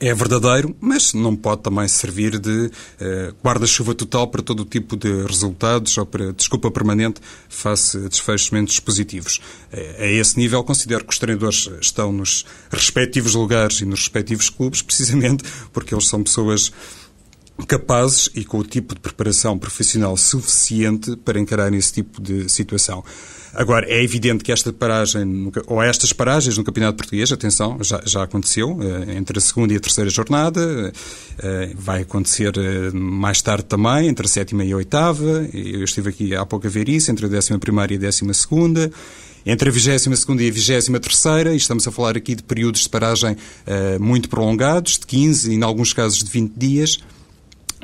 é 0.07 0.13
verdadeiro, 0.13 0.75
mas 0.81 1.13
não 1.13 1.35
pode 1.35 1.61
também 1.61 1.87
servir 1.87 2.37
de 2.37 2.49
uh, 2.49 2.71
guarda-chuva 3.43 3.95
total 3.95 4.27
para 4.27 4.41
todo 4.41 4.61
o 4.61 4.65
tipo 4.65 4.97
de 4.97 5.25
resultados 5.25 5.97
ou 5.97 6.05
para 6.05 6.33
desculpa 6.33 6.69
permanente 6.69 7.21
face 7.47 7.97
a 7.97 8.07
desfechos 8.09 8.51
menos 8.51 8.79
positivos. 8.79 9.39
Uh, 9.71 10.01
a 10.01 10.05
esse 10.07 10.37
nível, 10.37 10.63
considero 10.63 11.05
que 11.05 11.13
os 11.13 11.19
treinadores 11.19 11.69
estão 11.81 12.11
nos 12.11 12.45
respectivos 12.69 13.35
lugares 13.35 13.81
e 13.81 13.85
nos 13.85 14.01
respectivos 14.01 14.49
clubes, 14.49 14.81
precisamente 14.81 15.43
porque 15.71 15.93
eles 15.93 16.07
são 16.07 16.21
pessoas 16.21 16.71
capazes 17.67 18.29
e 18.35 18.43
com 18.43 18.59
o 18.59 18.63
tipo 18.63 18.95
de 18.95 19.01
preparação 19.01 19.57
profissional 19.57 20.17
suficiente 20.17 21.15
para 21.17 21.39
encarar 21.39 21.73
esse 21.73 21.93
tipo 21.93 22.21
de 22.21 22.49
situação. 22.49 23.03
Agora, 23.53 23.85
é 23.87 24.03
evidente 24.03 24.43
que 24.43 24.51
esta 24.51 24.73
paragem, 24.73 25.51
ou 25.67 25.81
estas 25.81 26.11
paragens 26.11 26.57
no 26.57 26.63
Campeonato 26.63 26.97
Português, 26.97 27.31
atenção, 27.31 27.77
já, 27.81 28.01
já 28.03 28.23
aconteceu, 28.23 28.79
eh, 28.81 29.15
entre 29.15 29.37
a 29.37 29.41
segunda 29.41 29.73
e 29.73 29.77
a 29.77 29.79
terceira 29.79 30.09
jornada, 30.09 30.91
eh, 31.37 31.71
vai 31.75 32.01
acontecer 32.01 32.51
eh, 32.57 32.89
mais 32.91 33.43
tarde 33.43 33.65
também, 33.65 34.07
entre 34.07 34.25
a 34.25 34.29
sétima 34.29 34.65
e 34.65 34.71
a 34.71 34.77
oitava, 34.77 35.47
eu 35.53 35.83
estive 35.83 36.09
aqui 36.09 36.35
há 36.35 36.43
pouco 36.47 36.65
a 36.65 36.69
ver 36.69 36.89
isso, 36.89 37.11
entre 37.11 37.27
a 37.27 37.29
décima 37.29 37.59
primeira 37.59 37.93
e 37.93 37.97
a 37.97 37.99
décima 37.99 38.33
segunda, 38.33 38.91
entre 39.45 39.69
a 39.69 39.71
22 39.71 40.05
e 40.05 40.73
a 40.73 40.79
23 40.79 41.53
e 41.53 41.55
estamos 41.55 41.87
a 41.87 41.91
falar 41.91 42.17
aqui 42.17 42.33
de 42.33 42.41
períodos 42.41 42.81
de 42.81 42.89
paragem 42.89 43.35
muito 43.99 44.29
prolongados, 44.29 44.97
de 44.97 45.05
15 45.05 45.51
e, 45.51 45.55
em 45.55 45.63
alguns 45.63 45.91
casos, 45.91 46.23
de 46.23 46.31
20 46.31 46.53
dias, 46.55 46.99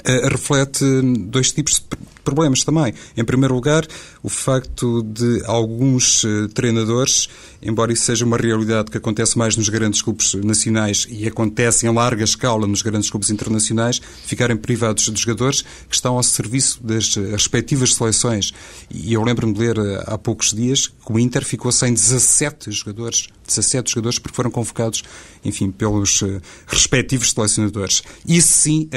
reflete 0.05 0.83
dois 1.27 1.51
tipos 1.51 1.79
de 1.79 1.81
problemas 2.29 2.63
também. 2.63 2.93
Em 3.17 3.23
primeiro 3.23 3.55
lugar, 3.55 3.85
o 4.21 4.29
facto 4.29 5.01
de 5.01 5.41
alguns 5.45 6.23
uh, 6.23 6.47
treinadores, 6.49 7.27
embora 7.59 7.91
isso 7.91 8.03
seja 8.03 8.23
uma 8.23 8.37
realidade 8.37 8.91
que 8.91 8.97
acontece 8.97 9.35
mais 9.35 9.57
nos 9.57 9.67
grandes 9.67 10.01
clubes 10.03 10.35
nacionais 10.35 11.07
e 11.09 11.27
acontece 11.27 11.87
em 11.87 11.93
larga 11.93 12.23
escala 12.23 12.67
nos 12.67 12.83
grandes 12.83 13.09
clubes 13.09 13.31
internacionais, 13.31 13.99
ficarem 14.25 14.55
privados 14.55 15.05
de 15.11 15.19
jogadores 15.19 15.63
que 15.89 15.95
estão 15.95 16.17
ao 16.17 16.23
serviço 16.23 16.83
das 16.83 17.15
respectivas 17.15 17.95
seleções. 17.95 18.53
E 18.91 19.11
eu 19.11 19.23
lembro-me 19.23 19.53
de 19.53 19.59
ler 19.59 19.79
uh, 19.79 20.03
há 20.05 20.17
poucos 20.17 20.53
dias 20.53 20.87
que 20.87 21.11
o 21.11 21.17
Inter 21.17 21.43
ficou 21.43 21.71
sem 21.71 21.91
17 21.91 22.71
jogadores 22.71 23.27
17 23.47 23.89
jogadores 23.89 24.19
porque 24.19 24.35
foram 24.35 24.51
convocados, 24.51 25.03
enfim, 25.43 25.71
pelos 25.71 26.23
respectivos 26.67 27.31
selecionadores. 27.31 28.03
Isso 28.27 28.53
sim 28.53 28.87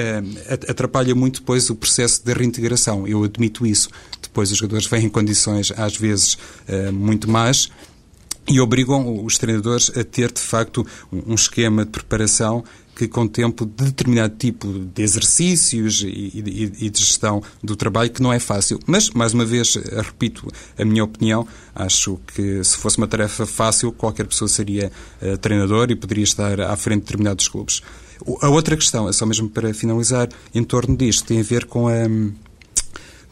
atrapalha 0.68 1.14
muito 1.14 1.40
depois 1.40 1.70
o 1.70 1.74
processo 1.74 2.22
de 2.22 2.34
reintegração. 2.34 3.08
Eu 3.08 3.21
admito 3.24 3.66
isso. 3.66 3.88
Depois 4.20 4.50
os 4.50 4.58
jogadores 4.58 4.86
vêm 4.90 5.06
em 5.06 5.08
condições, 5.08 5.72
às 5.76 5.96
vezes, 5.96 6.34
uh, 6.68 6.92
muito 6.92 7.30
más 7.30 7.70
e 8.48 8.60
obrigam 8.60 9.24
os 9.24 9.38
treinadores 9.38 9.90
a 9.96 10.02
ter, 10.02 10.32
de 10.32 10.40
facto, 10.40 10.84
um 11.12 11.34
esquema 11.34 11.84
de 11.84 11.92
preparação 11.92 12.64
que 12.94 13.08
contemple 13.08 13.64
determinado 13.66 14.36
tipo 14.36 14.68
de 14.68 15.02
exercícios 15.02 16.02
e, 16.04 16.90
de 16.90 17.00
gestão 17.00 17.42
do 17.62 17.74
trabalho 17.74 18.10
que 18.10 18.20
não 18.20 18.32
é 18.32 18.38
fácil. 18.38 18.78
Mas, 18.86 19.10
mais 19.10 19.32
uma 19.32 19.44
vez, 19.44 19.76
repito 19.76 20.46
a 20.78 20.84
minha 20.84 21.02
opinião, 21.02 21.46
acho 21.74 22.20
que 22.34 22.62
se 22.62 22.76
fosse 22.76 22.98
uma 22.98 23.06
tarefa 23.06 23.46
fácil, 23.46 23.92
qualquer 23.92 24.26
pessoa 24.26 24.48
seria 24.48 24.92
uh, 25.22 25.38
treinador 25.38 25.90
e 25.90 25.96
poderia 25.96 26.24
estar 26.24 26.60
à 26.60 26.76
frente 26.76 27.00
de 27.00 27.06
determinados 27.06 27.48
clubes. 27.48 27.80
A 28.40 28.48
outra 28.48 28.76
questão, 28.76 29.08
é 29.08 29.12
só 29.12 29.24
mesmo 29.24 29.48
para 29.48 29.72
finalizar, 29.72 30.28
em 30.54 30.62
torno 30.62 30.96
disto, 30.96 31.24
tem 31.24 31.40
a 31.40 31.42
ver 31.42 31.64
com 31.64 31.88
a 31.88 32.06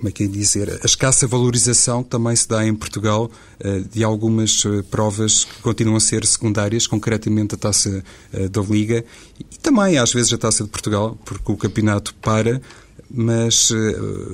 como 0.01 0.09
é 0.09 0.13
que 0.13 0.25
é 0.25 0.27
dizer, 0.27 0.81
a 0.83 0.87
escassa 0.87 1.27
valorização 1.27 2.03
também 2.03 2.35
se 2.35 2.49
dá 2.49 2.67
em 2.67 2.75
Portugal 2.75 3.31
eh, 3.61 3.81
de 3.93 4.03
algumas 4.03 4.65
eh, 4.65 4.83
provas 4.91 5.45
que 5.45 5.61
continuam 5.61 5.99
a 5.99 6.01
ser 6.01 6.25
secundárias, 6.25 6.87
concretamente 6.87 7.55
a 7.55 7.59
taça 7.59 8.03
eh, 8.33 8.49
da 8.49 8.63
Liga 8.63 9.05
e 9.39 9.45
também 9.59 9.99
às 9.99 10.11
vezes 10.11 10.33
a 10.33 10.39
taça 10.39 10.65
de 10.65 10.71
Portugal, 10.71 11.19
porque 11.23 11.53
o 11.53 11.57
campeonato 11.57 12.15
para, 12.15 12.63
mas 13.13 13.73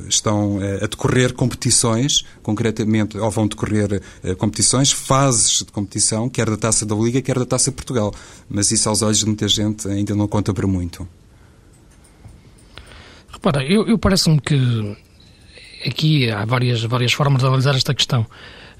estão 0.06 0.58
a 0.58 0.86
decorrer 0.86 1.32
competições, 1.32 2.26
concretamente, 2.42 3.16
ou 3.16 3.30
vão 3.30 3.48
decorrer 3.48 4.02
competições, 4.36 4.92
fases 4.92 5.60
de 5.60 5.72
competição, 5.72 6.28
quer 6.28 6.50
da 6.50 6.58
taça 6.58 6.84
da 6.84 6.94
Liga, 6.94 7.22
quer 7.22 7.38
da 7.38 7.46
taça 7.46 7.70
de 7.70 7.74
Portugal. 7.74 8.12
Mas 8.50 8.70
isso 8.70 8.86
aos 8.90 9.00
olhos 9.00 9.20
de 9.20 9.24
muita 9.24 9.48
gente 9.48 9.88
ainda 9.88 10.14
não 10.14 10.28
conta 10.28 10.52
para 10.52 10.66
muito. 10.66 11.08
Repara, 13.32 13.64
eu, 13.64 13.86
eu 13.88 13.98
parece-me 13.98 14.38
que 14.42 14.94
aqui 15.84 16.30
há 16.30 16.44
várias, 16.44 16.82
várias 16.82 17.12
formas 17.12 17.40
de 17.40 17.46
analisar 17.46 17.74
esta 17.74 17.94
questão. 17.94 18.26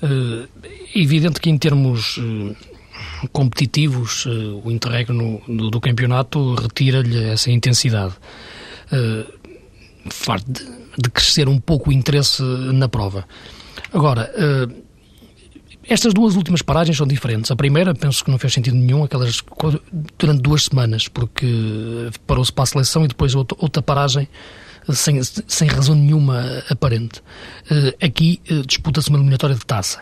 É 0.02 0.98
evidente 0.98 1.40
que 1.40 1.50
em 1.50 1.58
termos 1.58 2.18
eh, 2.18 3.28
competitivos, 3.32 4.26
eh, 4.26 4.30
o 4.64 4.70
interregno 4.70 5.42
do, 5.48 5.70
do 5.70 5.80
campeonato 5.80 6.54
retira-lhe 6.54 7.24
essa 7.30 7.50
intensidade. 7.50 8.14
De, 8.90 10.64
de 11.02 11.10
crescer 11.10 11.48
um 11.48 11.58
pouco 11.58 11.90
o 11.90 11.92
interesse 11.92 12.40
na 12.42 12.88
prova. 12.88 13.26
Agora, 13.92 14.30
estas 15.88 16.12
duas 16.12 16.34
últimas 16.34 16.62
paragens 16.62 16.96
são 16.96 17.06
diferentes. 17.06 17.50
A 17.50 17.56
primeira, 17.56 17.94
penso 17.94 18.24
que 18.24 18.30
não 18.30 18.38
fez 18.38 18.52
sentido 18.52 18.76
nenhum, 18.76 19.04
aquelas 19.04 19.40
durante 20.18 20.42
duas 20.42 20.64
semanas, 20.64 21.06
porque 21.06 21.46
parou-se 22.26 22.52
para 22.52 22.64
a 22.64 22.66
seleção 22.66 23.04
e 23.04 23.08
depois 23.08 23.34
outra 23.34 23.80
paragem 23.80 24.28
sem, 24.92 25.20
sem 25.22 25.68
razão 25.68 25.94
nenhuma 25.94 26.62
aparente. 26.70 27.22
Eh, 27.70 28.06
aqui 28.06 28.40
eh, 28.48 28.62
disputa-se 28.66 29.08
uma 29.08 29.18
eliminatória 29.18 29.56
de 29.56 29.64
taça. 29.64 30.00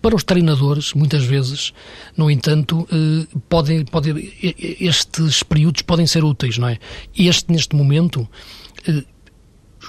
Para 0.00 0.14
os 0.14 0.22
treinadores, 0.22 0.94
muitas 0.94 1.24
vezes, 1.24 1.72
no 2.16 2.30
entanto, 2.30 2.86
eh, 2.92 3.26
podem, 3.48 3.84
podem, 3.84 4.32
estes 4.80 5.42
períodos 5.42 5.82
podem 5.82 6.06
ser 6.06 6.22
úteis, 6.22 6.58
não 6.58 6.68
é? 6.68 6.78
Este, 7.16 7.50
neste 7.50 7.74
momento, 7.74 8.28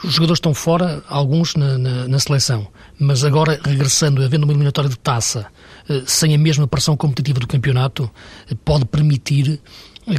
os 0.03 0.13
jogadores 0.13 0.37
estão 0.37 0.53
fora, 0.53 1.03
alguns 1.07 1.55
na, 1.55 1.77
na, 1.77 2.07
na, 2.07 2.19
seleção, 2.19 2.67
mas 2.99 3.23
agora 3.23 3.59
regressando, 3.63 4.23
havendo 4.23 4.43
uma 4.43 4.53
eliminatória 4.53 4.89
de 4.89 4.97
taça, 4.97 5.45
sem 6.07 6.33
a 6.33 6.37
mesma 6.37 6.67
pressão 6.67 6.97
competitiva 6.97 7.39
do 7.39 7.47
campeonato, 7.47 8.09
pode 8.65 8.85
permitir 8.85 9.61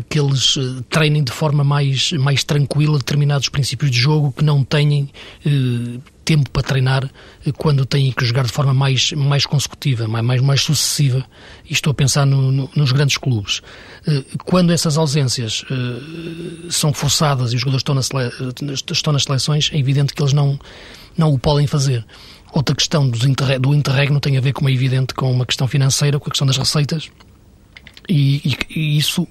que 0.09 0.19
eles 0.19 0.57
eh, 0.57 0.83
treinem 0.89 1.23
de 1.23 1.33
forma 1.33 1.63
mais, 1.63 2.13
mais 2.13 2.43
tranquila 2.43 2.99
determinados 2.99 3.49
princípios 3.49 3.91
de 3.91 3.99
jogo 3.99 4.33
que 4.33 4.43
não 4.43 4.65
têm 4.65 5.11
eh, 5.45 6.01
tempo 6.25 6.49
para 6.51 6.63
treinar 6.63 7.05
eh, 7.47 7.53
quando 7.53 7.85
têm 7.85 8.11
que 8.11 8.25
jogar 8.25 8.45
de 8.45 8.53
forma 8.53 8.73
mais, 8.73 9.13
mais 9.13 9.45
consecutiva, 9.45 10.09
mais, 10.09 10.41
mais 10.41 10.63
sucessiva. 10.63 11.25
E 11.69 11.73
estou 11.73 11.91
a 11.91 11.95
pensar 11.95 12.27
no, 12.27 12.51
no, 12.51 12.71
nos 12.75 12.93
grandes 12.93 13.19
clubes. 13.19 13.61
Quando 14.45 14.73
essas 14.73 14.99
ausências 14.99 15.65
são 16.69 16.93
forçadas 16.93 17.53
e 17.53 17.57
os 17.57 17.63
jogadores 17.63 17.81
estão, 17.81 17.95
na 17.95 18.75
estão 18.93 19.13
nas 19.13 19.25
seleções, 19.25 19.71
é 19.73 19.79
evidente 19.79 20.13
que 20.13 20.23
eles 20.23 20.35
não, 20.35 20.59
não 21.17 21.33
o 21.33 21.39
podem 21.39 21.67
fazer. 21.67 22.05
Outra 22.53 22.75
questão 22.75 23.09
do 23.09 23.75
interregno 23.75 24.21
tem 24.21 24.37
a 24.37 24.41
ver, 24.41 24.53
como 24.53 24.69
é 24.69 24.73
evidente, 24.73 25.15
com 25.15 25.31
uma 25.33 25.47
questão 25.47 25.67
financeira, 25.67 26.21
com 26.21 26.29
a 26.29 26.31
questão 26.31 26.47
das 26.47 26.57
receitas. 26.57 27.11
E, 28.09 28.43
e, 28.45 28.79
e 28.79 28.99
isso 28.99 29.27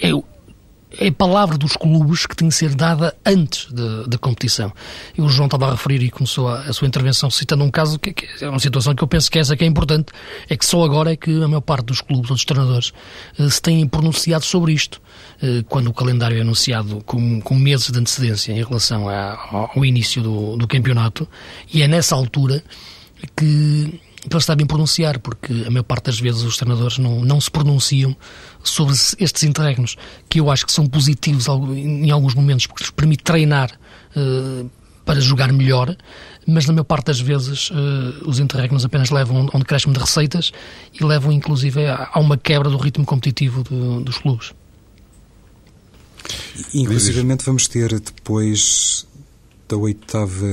é, 0.00 0.10
é 0.98 1.08
a 1.08 1.12
palavra 1.12 1.58
dos 1.58 1.76
clubes 1.76 2.26
que 2.26 2.36
tem 2.36 2.48
que 2.48 2.54
ser 2.54 2.74
dada 2.74 3.14
antes 3.24 3.68
da 4.06 4.16
competição. 4.18 4.72
E 5.16 5.20
o 5.20 5.28
João 5.28 5.46
estava 5.46 5.68
a 5.68 5.70
referir 5.72 6.02
e 6.02 6.10
começou 6.10 6.48
a, 6.48 6.60
a 6.60 6.72
sua 6.72 6.88
intervenção 6.88 7.30
citando 7.30 7.64
um 7.64 7.70
caso 7.70 7.98
que, 7.98 8.12
que, 8.12 8.44
é 8.44 8.48
uma 8.48 8.58
situação 8.58 8.94
que 8.94 9.02
eu 9.02 9.08
penso 9.08 9.30
que 9.30 9.38
essa 9.38 9.56
que 9.56 9.64
é 9.64 9.66
importante, 9.66 10.12
é 10.48 10.56
que 10.56 10.64
só 10.64 10.84
agora 10.84 11.12
é 11.12 11.16
que 11.16 11.30
a 11.42 11.48
maior 11.48 11.60
parte 11.60 11.86
dos 11.86 12.00
clubes 12.00 12.30
ou 12.30 12.36
dos 12.36 12.44
treinadores 12.44 12.92
eh, 13.38 13.48
se 13.48 13.60
têm 13.60 13.86
pronunciado 13.86 14.44
sobre 14.44 14.72
isto, 14.72 15.00
eh, 15.42 15.62
quando 15.68 15.88
o 15.88 15.92
calendário 15.92 16.38
é 16.38 16.40
anunciado 16.40 17.02
com, 17.04 17.40
com 17.40 17.54
meses 17.54 17.90
de 17.90 17.98
antecedência 17.98 18.52
em 18.52 18.64
relação 18.64 19.08
a, 19.08 19.68
ao, 19.74 19.84
início 19.84 20.22
do, 20.22 20.56
do 20.56 20.66
campeonato, 20.66 21.28
e 21.72 21.82
é 21.82 21.88
nessa 21.88 22.14
altura 22.14 22.62
que 23.36 24.00
que 24.28 24.34
eles 24.34 24.44
sabem 24.44 24.66
pronunciar, 24.66 25.18
porque 25.18 25.52
a 25.66 25.70
maior 25.70 25.84
parte 25.84 26.06
das 26.06 26.18
vezes 26.18 26.42
os 26.42 26.56
treinadores 26.56 26.98
não, 26.98 27.20
não 27.24 27.40
se 27.40 27.50
pronunciam 27.50 28.16
sobre 28.62 28.94
estes 29.18 29.42
interregnos, 29.44 29.96
que 30.28 30.40
eu 30.40 30.50
acho 30.50 30.66
que 30.66 30.72
são 30.72 30.86
positivos 30.86 31.46
em 31.48 32.10
alguns 32.10 32.34
momentos, 32.34 32.66
porque 32.66 32.84
lhes 32.84 32.90
permite 32.90 33.22
treinar 33.22 33.70
uh, 34.16 34.70
para 35.04 35.20
jogar 35.20 35.52
melhor, 35.52 35.96
mas 36.46 36.66
na 36.66 36.72
maior 36.72 36.84
parte 36.84 37.06
das 37.06 37.20
vezes 37.20 37.70
uh, 37.70 37.74
os 38.28 38.40
interregnos 38.40 38.84
apenas 38.84 39.10
levam 39.10 39.48
a 39.52 39.56
um 39.56 39.60
decréscimo 39.60 39.92
de 39.94 40.00
receitas 40.00 40.52
e 40.92 41.04
levam 41.04 41.32
inclusive 41.32 41.86
a, 41.86 42.10
uma 42.16 42.36
quebra 42.36 42.68
do 42.68 42.76
ritmo 42.76 43.04
competitivo 43.04 43.62
do, 43.62 44.00
dos 44.00 44.18
clubes. 44.18 44.52
Inclusive 46.74 47.22
vamos 47.44 47.68
ter 47.68 48.00
depois 48.00 49.06
da 49.68 49.76
oitava 49.76 50.46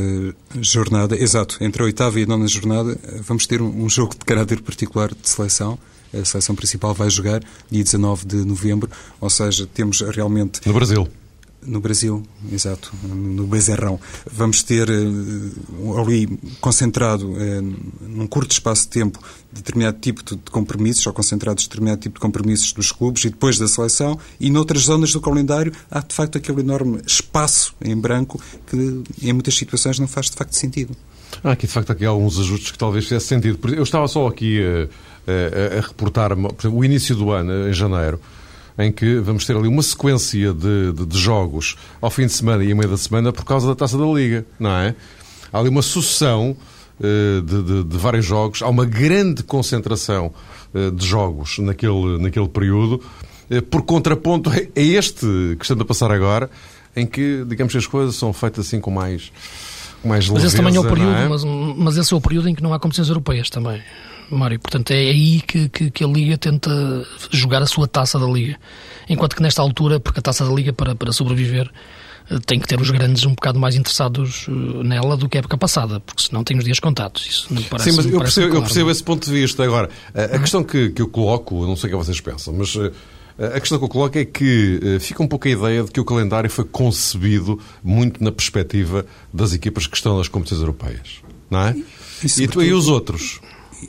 jornada, 0.60 1.16
exato, 1.16 1.58
entre 1.62 1.82
a 1.82 1.86
oitava 1.86 2.20
e 2.20 2.24
a 2.24 2.26
nona 2.26 2.48
jornada, 2.48 2.98
vamos 3.22 3.46
ter 3.46 3.62
um, 3.62 3.90
jogo 3.90 4.14
de 4.14 4.26
caráter 4.26 4.62
particular 4.62 5.10
de 5.10 5.28
seleção. 5.28 5.78
A 6.14 6.24
seleção 6.24 6.56
principal 6.56 6.94
vai 6.94 7.10
jogar 7.10 7.42
dia 7.72 7.84
19 7.84 8.26
de 8.26 8.36
novembro, 8.38 8.90
ou 9.20 9.30
seja, 9.30 9.68
temos 9.72 10.02
realmente. 10.02 10.62
No 10.66 10.74
Brasil. 10.74 11.08
No 11.66 11.80
Brasil, 11.80 12.24
exato, 12.52 12.94
no 13.04 13.46
Bezerrão. 13.48 14.00
Vamos 14.32 14.64
ter 14.64 14.90
uh, 14.90 16.02
ali 16.02 16.28
concentrado 16.60 17.32
uh, 17.32 17.76
num 18.02 18.28
curto 18.28 18.52
espaço 18.52 18.84
de 18.84 18.90
tempo 18.90 19.20
determinado 19.52 19.98
tipo 20.00 20.24
de 20.24 20.38
compromissos, 20.52 21.06
ou 21.06 21.14
concentrados 21.14 21.66
determinado 21.68 22.02
tipo 22.02 22.16
de 22.16 22.20
compromissos 22.22 22.74
dos 22.74 22.92
clubes 22.92 23.24
e 23.26 23.30
depois 23.30 23.58
da 23.58 23.68
seleção, 23.68 24.20
e 24.40 24.50
noutras 24.50 24.84
zonas 24.84 25.12
do 25.12 25.22
calendário 25.22 25.72
há 25.90 26.00
de 26.00 26.14
facto 26.14 26.38
aquele 26.38 26.62
enorme 26.62 27.02
espaço 27.06 27.76
em 27.84 27.96
branco 27.96 28.42
que 28.68 29.04
em 29.22 29.34
muitas 29.34 29.56
situações 29.56 30.00
não 30.00 30.08
faz 30.08 30.30
de 30.30 30.36
facto 30.36 30.54
sentido. 30.54 30.96
Há 31.44 31.52
aqui 31.52 31.68
de 31.68 31.74
facto 31.74 31.92
aqui 31.92 32.06
alguns 32.06 32.40
ajustes 32.40 32.72
que 32.72 32.78
talvez 32.78 33.06
fizesse 33.06 33.28
sentido. 33.28 33.60
Eu 33.72 33.84
estava 33.84 34.08
só 34.08 34.28
aqui 34.28 34.60
a, 34.62 35.76
a, 35.76 35.80
a 35.80 35.82
reportar 35.82 36.32
o 36.34 36.86
início 36.86 37.16
do 37.16 37.32
ano, 37.32 37.70
em 37.70 37.74
janeiro 37.74 38.20
em 38.78 38.92
que 38.92 39.20
vamos 39.20 39.46
ter 39.46 39.56
ali 39.56 39.68
uma 39.68 39.84
sequência 39.84 40.54
de, 40.54 40.92
de, 40.94 41.06
de 41.06 41.18
jogos 41.18 41.76
ao 42.02 42.10
fim 42.10 42.26
de 42.26 42.34
semana 42.34 42.64
e 42.64 42.72
a 42.72 42.76
meio 42.76 42.90
da 42.90 42.98
semana 42.98 43.32
por 43.32 43.46
causa 43.46 43.68
da 43.68 43.76
Taça 43.76 43.98
da 43.98 44.06
Liga, 44.06 44.46
não 44.60 44.72
é? 44.72 44.96
Há 45.52 45.60
ali 45.60 45.70
uma 45.70 45.82
sucessão 45.82 46.56
uh, 47.00 47.42
de, 47.42 47.84
de, 47.84 47.98
vários 47.98 48.26
jogos, 48.26 48.62
há 48.62 48.68
uma 48.68 48.86
grande 48.86 49.44
concentração 49.44 50.34
uh, 50.74 50.92
de 50.92 51.06
jogos 51.06 51.60
naquele, 51.60 52.18
naquele 52.20 52.48
período, 52.48 53.02
uh, 53.52 53.62
por 53.64 53.84
contraponto 53.84 54.50
a 54.50 54.58
este 54.76 55.26
que 55.58 55.64
estamos 55.64 55.82
a 55.82 55.86
passar 55.86 56.12
agora, 56.12 56.50
em 56.96 57.06
que, 57.06 57.44
digamos 57.48 57.74
que 57.74 57.78
as 57.78 57.88
coisas 57.88 58.16
são 58.16 58.34
feitas 58.34 58.68
assim 58.68 58.80
com 58.80 58.92
mais 58.92 59.32
mais 60.04 60.28
Mas 60.30 60.44
esse 60.44 60.58
também 60.58 60.76
é 60.76 60.80
o 60.80 60.84
período, 60.84 61.16
é? 61.16 61.28
Mas, 61.30 61.44
mas 61.78 61.98
esse 61.98 62.14
é 62.14 62.18
o 62.18 62.20
período 62.20 62.50
em 62.50 62.56
que 62.56 62.62
não 62.62 62.74
há 62.74 62.80
competições 62.80 63.08
europeias 63.08 63.50
também, 63.50 63.82
Mário. 64.34 64.60
Portanto, 64.60 64.92
é 64.92 64.98
aí 64.98 65.42
que, 65.42 65.70
que, 65.70 65.92
que, 65.92 66.04
a 66.04 66.08
Liga 66.08 66.38
tenta 66.38 66.72
jogar 67.32 67.62
a 67.62 67.66
sua 67.66 67.88
taça 67.88 68.20
da 68.20 68.26
Liga. 68.26 68.58
Enquanto 69.10 69.36
que 69.36 69.42
nesta 69.42 69.62
altura, 69.62 70.00
porque 70.00 70.20
a 70.20 70.22
taça 70.22 70.46
da 70.46 70.54
Liga, 70.54 70.74
para, 70.74 70.96
para 70.96 71.12
sobreviver, 71.12 71.70
eh, 72.30 72.40
tem 72.46 72.60
que 72.60 72.68
ter 72.68 72.80
os 72.80 72.90
grandes 72.90 73.26
um 73.26 73.32
bocado 73.32 73.60
mais 73.60 73.76
interessados 73.76 74.46
eh, 74.48 74.84
nela 74.84 75.18
do 75.18 75.28
que 75.28 75.38
a 75.38 75.40
época 75.40 75.58
passada, 75.58 76.00
porque 76.00 76.24
senão 76.24 76.44
tem 76.44 76.58
os 76.58 76.64
dias 76.64 76.80
contados. 76.80 77.26
Isso 77.28 77.54
não 77.54 77.62
parece, 77.64 77.92
Sim, 77.92 77.98
mas 77.98 78.06
eu 78.06 78.20
percebo, 78.20 78.48
claro, 78.48 78.58
eu 78.58 78.62
percebo 78.64 78.92
esse 78.92 79.04
ponto 79.04 79.26
de 79.26 79.32
vista. 79.32 79.64
Agora, 79.64 79.90
a, 80.14 80.36
a 80.36 80.40
questão 80.40 80.64
que, 80.64 80.90
que 80.90 81.02
eu 81.02 81.08
coloco, 81.08 81.66
não 81.66 81.76
sei 81.76 81.90
o 81.90 81.92
que 81.92 82.06
vocês 82.06 82.20
pensam, 82.20 82.54
mas 82.54 82.76
eh, 82.76 82.92
a 83.56 83.60
questão 83.60 83.78
que 83.78 83.86
eu 83.86 83.90
coloco 83.90 84.18
é 84.18 84.26
que 84.26 84.80
fica 85.00 85.24
um 85.24 85.28
pouco 85.28 85.48
a 85.48 85.52
ideia 85.52 85.84
de 85.84 85.92
que 85.92 86.00
o 86.00 86.06
calendário 86.06 86.50
foi 86.50 86.66
concebido 86.66 87.60
muito 87.84 88.24
na 88.24 88.32
perspectiva 88.32 89.06
das 89.34 89.54
equipas 89.54 89.88
que 89.88 89.98
estão 89.98 90.18
nas 90.18 90.28
competições 90.28 90.62
europeias. 90.62 91.24
Não 91.50 91.60
é? 91.60 91.76
E, 92.24 92.44
e, 92.44 92.48
tu, 92.48 92.62
e 92.62 92.72
os 92.72 92.88
outros? 92.88 93.40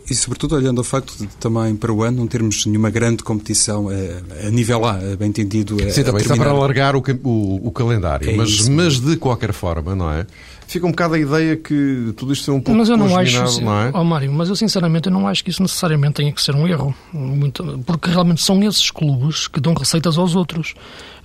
E, 0.08 0.14
sobretudo, 0.14 0.56
olhando 0.56 0.78
ao 0.78 0.84
facto 0.84 1.16
de 1.16 1.26
também 1.36 1.74
para 1.76 1.92
o 1.92 2.02
ano 2.02 2.18
não 2.18 2.26
termos 2.26 2.66
nenhuma 2.66 2.90
grande 2.90 3.22
competição 3.22 3.88
a, 3.88 4.46
a 4.46 4.50
nível 4.50 4.84
A, 4.84 4.98
bem 5.18 5.28
entendido. 5.28 5.76
A, 5.82 5.90
Sim, 5.90 6.04
também 6.04 6.22
está 6.22 6.36
para 6.36 6.50
alargar 6.50 6.96
o, 6.96 7.02
o, 7.22 7.68
o 7.68 7.72
calendário, 7.72 8.30
é 8.30 8.36
mas, 8.36 8.68
mas 8.68 9.00
de 9.00 9.16
qualquer 9.16 9.52
forma, 9.52 9.94
não 9.94 10.10
é? 10.10 10.26
Fica 10.66 10.86
um 10.86 10.90
bocado 10.90 11.14
a 11.14 11.18
ideia 11.18 11.56
que 11.56 12.12
tudo 12.16 12.32
isto 12.32 12.50
é 12.50 12.54
um 12.54 12.60
pouco 12.60 12.78
Mas 12.78 12.88
eu 12.88 12.96
não 12.96 13.14
acho, 13.16 13.60
não 13.60 13.82
é? 13.82 13.90
oh, 13.92 14.02
Mário, 14.02 14.32
mas 14.32 14.48
eu 14.48 14.56
sinceramente 14.56 15.08
eu 15.08 15.12
não 15.12 15.28
acho 15.28 15.44
que 15.44 15.50
isso 15.50 15.62
necessariamente 15.62 16.14
tenha 16.14 16.32
que 16.32 16.40
ser 16.40 16.54
um 16.54 16.66
erro, 16.66 16.94
muito, 17.12 17.82
porque 17.84 18.10
realmente 18.10 18.42
são 18.42 18.62
esses 18.62 18.90
clubes 18.90 19.46
que 19.46 19.60
dão 19.60 19.74
receitas 19.74 20.16
aos 20.16 20.34
outros. 20.34 20.74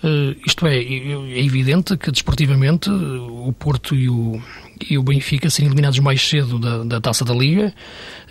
Uh, 0.04 0.36
isto 0.46 0.68
é, 0.68 0.78
é 0.78 1.44
evidente 1.44 1.98
que 1.98 2.12
desportivamente 2.12 2.90
o 2.90 3.54
Porto 3.58 3.96
e 3.96 4.10
o, 4.10 4.42
e 4.90 4.98
o 4.98 5.04
Benfica 5.04 5.50
serem 5.50 5.68
eliminados 5.68 6.00
mais 6.00 6.22
cedo 6.22 6.60
da, 6.60 6.84
da 6.84 7.02
taça 7.02 7.24
da 7.24 7.34
Liga, 7.34 7.74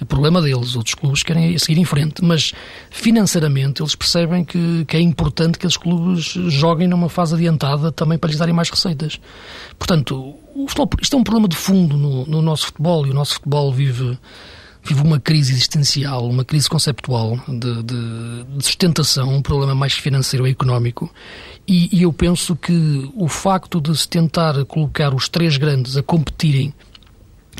problema 0.07 0.41
deles. 0.41 0.77
Outros 0.77 0.95
clubes 0.95 1.23
querem 1.23 1.57
seguir 1.59 1.79
em 1.79 1.85
frente, 1.85 2.25
mas 2.25 2.53
financeiramente 2.91 3.83
eles 3.83 3.95
percebem 3.95 4.45
que, 4.45 4.85
que 4.85 4.97
é 4.97 5.01
importante 5.01 5.59
que 5.59 5.67
esses 5.67 5.77
clubes 5.77 6.25
joguem 6.49 6.89
numa 6.89 7.09
fase 7.09 7.35
adiantada 7.35 7.91
também 7.93 8.19
para 8.19 8.29
lhes 8.29 8.39
darem 8.39 8.55
mais 8.55 8.71
receitas. 8.71 9.21
Portanto, 9.79 10.35
futebol, 10.67 10.91
isto 11.01 11.17
é 11.17 11.19
um 11.19 11.25
problema 11.25 11.49
de 11.49 11.57
fundo 11.57 11.97
no, 11.97 12.27
no 12.27 12.43
nosso 12.43 12.67
futebol 12.67 13.07
e 13.07 13.11
o 13.11 13.15
nosso 13.15 13.35
futebol 13.35 13.73
vive 13.73 14.19
vive 14.89 15.03
uma 15.03 15.21
crise 15.21 15.53
existencial, 15.53 16.27
uma 16.27 16.45
crise 16.45 16.69
conceptual 16.69 17.39
de, 17.47 17.83
de, 17.83 18.45
de 18.57 18.65
sustentação, 18.65 19.29
um 19.35 19.43
problema 19.43 19.75
mais 19.75 19.93
financeiro 19.93 20.47
e 20.47 20.51
económico. 20.51 21.13
E, 21.67 21.95
e, 21.95 22.03
eu 22.03 22.13
penso 22.13 22.57
que 22.57 23.11
o 23.15 23.29
facto 23.29 23.81
de 23.81 23.95
se 23.95 24.09
tentar 24.09 24.65
colocar 24.65 25.13
os 25.15 25.29
três 25.29 25.59
grandes 25.59 25.97
a 25.99 26.03
competirem 26.03 26.73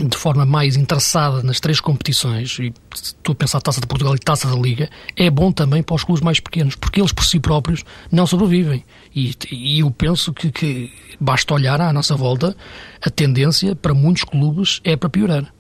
de 0.05 0.17
forma 0.17 0.45
mais 0.45 0.77
interessada 0.77 1.43
nas 1.43 1.61
três 1.61 1.81
competições, 1.81 2.59
e 2.59 2.73
estou 2.95 3.33
a 3.33 3.35
pensar 3.35 3.61
Taça 3.61 3.81
de 3.81 3.87
Portugal 3.87 4.15
e 4.15 4.19
Taça 4.19 4.49
da 4.49 4.57
Liga, 4.57 4.89
é 5.17 5.31
bom 5.31 5.51
também 5.51 5.83
para 5.83 5.97
os 5.97 6.05
clubes 6.05 6.23
mais 6.23 6.41
pequenos, 6.41 6.75
porque 6.75 7.01
eles 7.01 7.13
por 7.13 7.25
si 7.25 7.41
próprios 7.41 7.85
não 8.11 8.27
sobrevivem. 8.27 8.85
E, 9.15 9.35
e 9.51 9.81
eu 9.81 9.91
penso 9.91 10.33
que, 10.33 10.51
que 10.51 10.93
basta 11.21 11.55
olhar 11.55 11.81
à 11.81 11.93
nossa 11.93 12.15
volta, 12.17 12.57
a 13.03 13.11
tendência 13.11 13.75
para 13.75 13.95
muitos 13.95 14.25
clubes 14.25 14.81
é 14.85 14.97
para 14.97 15.09
piorar. 15.09 15.53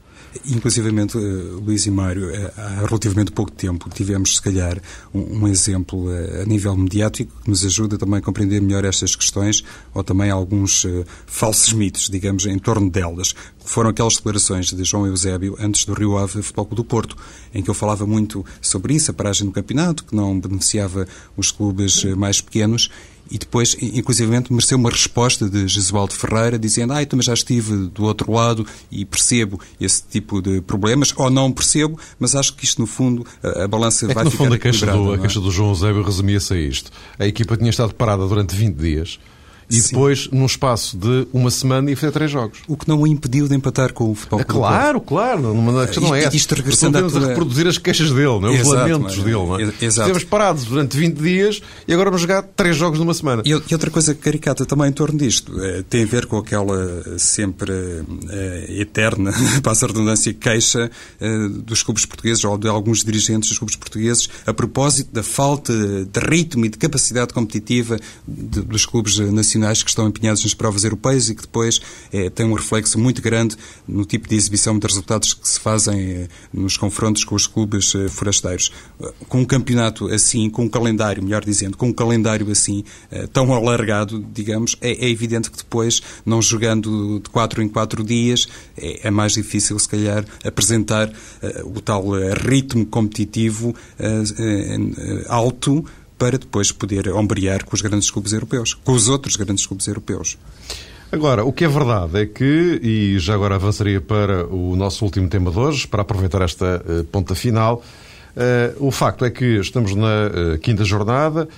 Inclusivamente, 0.46 1.16
uh, 1.16 1.60
Luís 1.60 1.86
e 1.86 1.90
Mário, 1.90 2.30
uh, 2.30 2.52
há 2.56 2.86
relativamente 2.86 3.32
pouco 3.32 3.50
tempo 3.50 3.88
tivemos, 3.88 4.36
se 4.36 4.42
calhar, 4.42 4.80
um, 5.12 5.44
um 5.44 5.48
exemplo 5.48 6.06
uh, 6.06 6.42
a 6.42 6.44
nível 6.44 6.76
mediático 6.76 7.32
que 7.42 7.48
nos 7.48 7.64
ajuda 7.64 7.96
também 7.96 8.18
a 8.18 8.22
compreender 8.22 8.60
melhor 8.60 8.84
estas 8.84 9.16
questões 9.16 9.64
ou 9.94 10.04
também 10.04 10.30
alguns 10.30 10.86
falsos 11.26 11.72
mitos, 11.72 12.08
digamos, 12.08 12.46
em 12.46 12.58
torno 12.58 12.90
delas. 12.90 13.34
Foram 13.64 13.90
aquelas 13.90 14.16
declarações 14.16 14.72
de 14.72 14.84
João 14.84 15.06
Eusébio 15.06 15.56
antes 15.58 15.84
do 15.84 15.94
Rio 15.94 16.16
Ave 16.16 16.42
Futebol 16.42 16.66
Clube 16.66 16.76
do 16.76 16.84
Porto, 16.84 17.16
em 17.54 17.62
que 17.62 17.70
eu 17.70 17.74
falava 17.74 18.06
muito 18.06 18.44
sobre 18.60 18.94
isso, 18.94 19.10
a 19.10 19.14
paragem 19.14 19.46
do 19.46 19.52
campeonato, 19.52 20.04
que 20.04 20.14
não 20.14 20.38
beneficiava 20.38 21.06
os 21.36 21.50
clubes 21.50 22.04
mais 22.16 22.40
pequenos 22.40 22.90
e 23.30 23.38
depois, 23.38 23.76
inclusivamente, 23.80 24.52
mereceu 24.52 24.78
uma 24.78 24.90
resposta 24.90 25.48
de 25.48 25.68
Jesualdo 25.68 26.14
Ferreira, 26.14 26.58
dizendo 26.58 26.92
ah, 26.92 27.04
também 27.04 27.24
já 27.24 27.34
estive 27.34 27.88
do 27.88 28.04
outro 28.04 28.32
lado 28.32 28.66
e 28.90 29.04
percebo 29.04 29.60
esse 29.80 30.02
tipo 30.02 30.40
de 30.40 30.60
problemas, 30.60 31.12
ou 31.16 31.30
não 31.30 31.52
percebo, 31.52 31.98
mas 32.18 32.34
acho 32.34 32.54
que 32.54 32.64
isto, 32.64 32.80
no 32.80 32.86
fundo, 32.86 33.26
a, 33.42 33.64
a 33.64 33.68
balança 33.68 34.10
é 34.10 34.14
vai 34.14 34.24
que, 34.24 34.24
no 34.24 34.30
ficar 34.30 34.44
fundo, 34.44 34.54
a 34.54 34.58
queixa, 34.58 34.86
do, 34.86 35.12
é? 35.12 35.16
a 35.16 35.18
queixa 35.18 35.40
do 35.40 35.50
João 35.50 35.70
Eusébio 35.70 36.02
resumia-se 36.02 36.54
a 36.54 36.56
isto. 36.56 36.90
A 37.18 37.26
equipa 37.26 37.56
tinha 37.56 37.70
estado 37.70 37.94
parada 37.94 38.26
durante 38.26 38.54
20 38.54 38.74
dias 38.76 39.18
e 39.70 39.80
Sim. 39.80 39.88
depois, 39.90 40.28
num 40.32 40.46
espaço 40.46 40.96
de 40.96 41.26
uma 41.32 41.50
semana, 41.50 41.90
ia 41.90 41.96
fazer 41.96 42.10
três 42.10 42.30
jogos. 42.30 42.60
O 42.66 42.76
que 42.76 42.88
não 42.88 43.02
o 43.02 43.06
impediu 43.06 43.46
de 43.46 43.54
empatar 43.54 43.92
com 43.92 44.10
o 44.10 44.14
futebol. 44.14 44.40
É, 44.40 44.44
claro, 44.44 45.00
claro. 45.00 45.54
Não, 45.54 45.78
a 45.78 45.86
questão 45.86 46.04
não 46.04 46.14
é 46.14 46.24
essa. 46.24 46.34
Isto 46.34 46.54
regressando 46.54 46.96
a, 46.96 47.02
tua... 47.02 47.22
a 47.22 47.28
reproduzir 47.28 47.66
as 47.66 47.76
queixas 47.76 48.10
dele, 48.10 48.40
não 48.40 48.48
é? 48.48 48.52
os 48.52 48.60
Exato, 48.60 48.76
lamentos 48.76 49.16
mas, 49.16 49.24
dele. 49.24 49.36
Não 49.36 49.58
é? 49.58 49.62
Exato. 49.62 49.84
Estivemos 49.84 50.24
parados 50.24 50.64
durante 50.64 50.96
20 50.96 51.16
dias 51.16 51.60
e 51.86 51.92
agora 51.92 52.08
vamos 52.08 52.22
jogar 52.22 52.42
três 52.42 52.76
jogos 52.76 52.98
numa 52.98 53.12
semana. 53.12 53.42
E, 53.44 53.50
e 53.50 53.74
outra 53.74 53.90
coisa 53.90 54.14
caricata 54.14 54.64
também 54.64 54.88
em 54.88 54.92
torno 54.92 55.18
disto 55.18 55.52
eh, 55.62 55.84
tem 55.88 56.04
a 56.04 56.06
ver 56.06 56.24
com 56.26 56.38
aquela 56.38 57.18
sempre 57.18 57.72
eh, 58.30 58.66
eterna, 58.80 59.32
passa 59.62 59.84
a 59.84 59.88
redundância, 59.88 60.32
queixa 60.32 60.90
eh, 61.20 61.48
dos 61.48 61.82
clubes 61.82 62.06
portugueses 62.06 62.42
ou 62.42 62.56
de 62.56 62.68
alguns 62.68 63.04
dirigentes 63.04 63.50
dos 63.50 63.58
clubes 63.58 63.76
portugueses 63.76 64.30
a 64.46 64.54
propósito 64.54 65.12
da 65.12 65.22
falta 65.22 65.72
de 65.74 66.20
ritmo 66.20 66.64
e 66.64 66.70
de 66.70 66.78
capacidade 66.78 67.34
competitiva 67.34 67.98
de, 68.26 68.62
dos 68.62 68.86
clubes 68.86 69.18
nacionais 69.18 69.57
que 69.82 69.90
estão 69.90 70.08
empenhados 70.08 70.42
nas 70.42 70.54
provas 70.54 70.84
europeias 70.84 71.28
e 71.28 71.34
que 71.34 71.42
depois 71.42 71.80
eh, 72.12 72.30
tem 72.30 72.46
um 72.46 72.54
reflexo 72.54 72.98
muito 72.98 73.20
grande 73.20 73.56
no 73.86 74.04
tipo 74.04 74.28
de 74.28 74.34
exibição 74.34 74.78
de 74.78 74.86
resultados 74.86 75.34
que 75.34 75.48
se 75.48 75.60
fazem 75.60 76.00
eh, 76.00 76.28
nos 76.52 76.76
confrontos 76.76 77.24
com 77.24 77.34
os 77.34 77.46
clubes 77.46 77.94
eh, 77.94 78.08
forasteiros. 78.08 78.72
Com 79.28 79.40
um 79.40 79.44
campeonato 79.44 80.08
assim, 80.08 80.48
com 80.50 80.64
um 80.64 80.68
calendário, 80.68 81.22
melhor 81.22 81.44
dizendo, 81.44 81.76
com 81.76 81.88
um 81.88 81.92
calendário 81.92 82.50
assim, 82.50 82.84
tão 83.32 83.52
alargado, 83.52 84.24
digamos, 84.32 84.76
é, 84.80 85.06
é 85.06 85.08
evidente 85.08 85.50
que 85.50 85.56
depois, 85.56 86.02
não 86.24 86.42
jogando 86.42 87.20
de 87.20 87.30
4 87.30 87.62
em 87.62 87.68
4 87.68 88.02
dias, 88.02 88.48
é, 88.76 89.08
é, 89.08 89.10
mais 89.10 89.32
difícil, 89.32 89.78
se 89.78 89.88
calhar, 89.88 90.24
apresentar 90.44 91.12
o 91.64 91.80
tal 91.80 92.04
ritmo 92.44 92.84
competitivo 92.86 93.74
alto 95.28 95.84
para 96.18 96.36
depois 96.36 96.72
poder 96.72 97.08
ombrear 97.10 97.64
com 97.64 97.74
os 97.74 97.80
grandes 97.80 98.10
clubes 98.10 98.32
europeus, 98.32 98.74
com 98.74 98.92
os 98.92 99.08
outros 99.08 99.36
grandes 99.36 99.64
clubes 99.64 99.86
europeus. 99.86 100.36
Agora, 101.10 101.42
o 101.42 101.52
que 101.52 101.64
é 101.64 101.68
verdade 101.68 102.20
é 102.20 102.26
que, 102.26 102.80
e 102.82 103.18
já 103.18 103.34
agora 103.34 103.54
avançaria 103.54 104.00
para 104.00 104.46
o 104.46 104.76
nosso 104.76 105.04
último 105.04 105.26
tema 105.28 105.50
de 105.50 105.58
hoje, 105.58 105.86
para 105.86 106.02
aproveitar 106.02 106.42
esta 106.42 106.84
uh, 106.84 107.04
ponta 107.04 107.34
final, 107.34 107.82
uh, 108.36 108.86
o 108.86 108.90
facto 108.90 109.24
é 109.24 109.30
que 109.30 109.58
estamos 109.58 109.94
na 109.94 110.26
uh, 110.26 110.58
quinta 110.58 110.84
jornada 110.84 111.48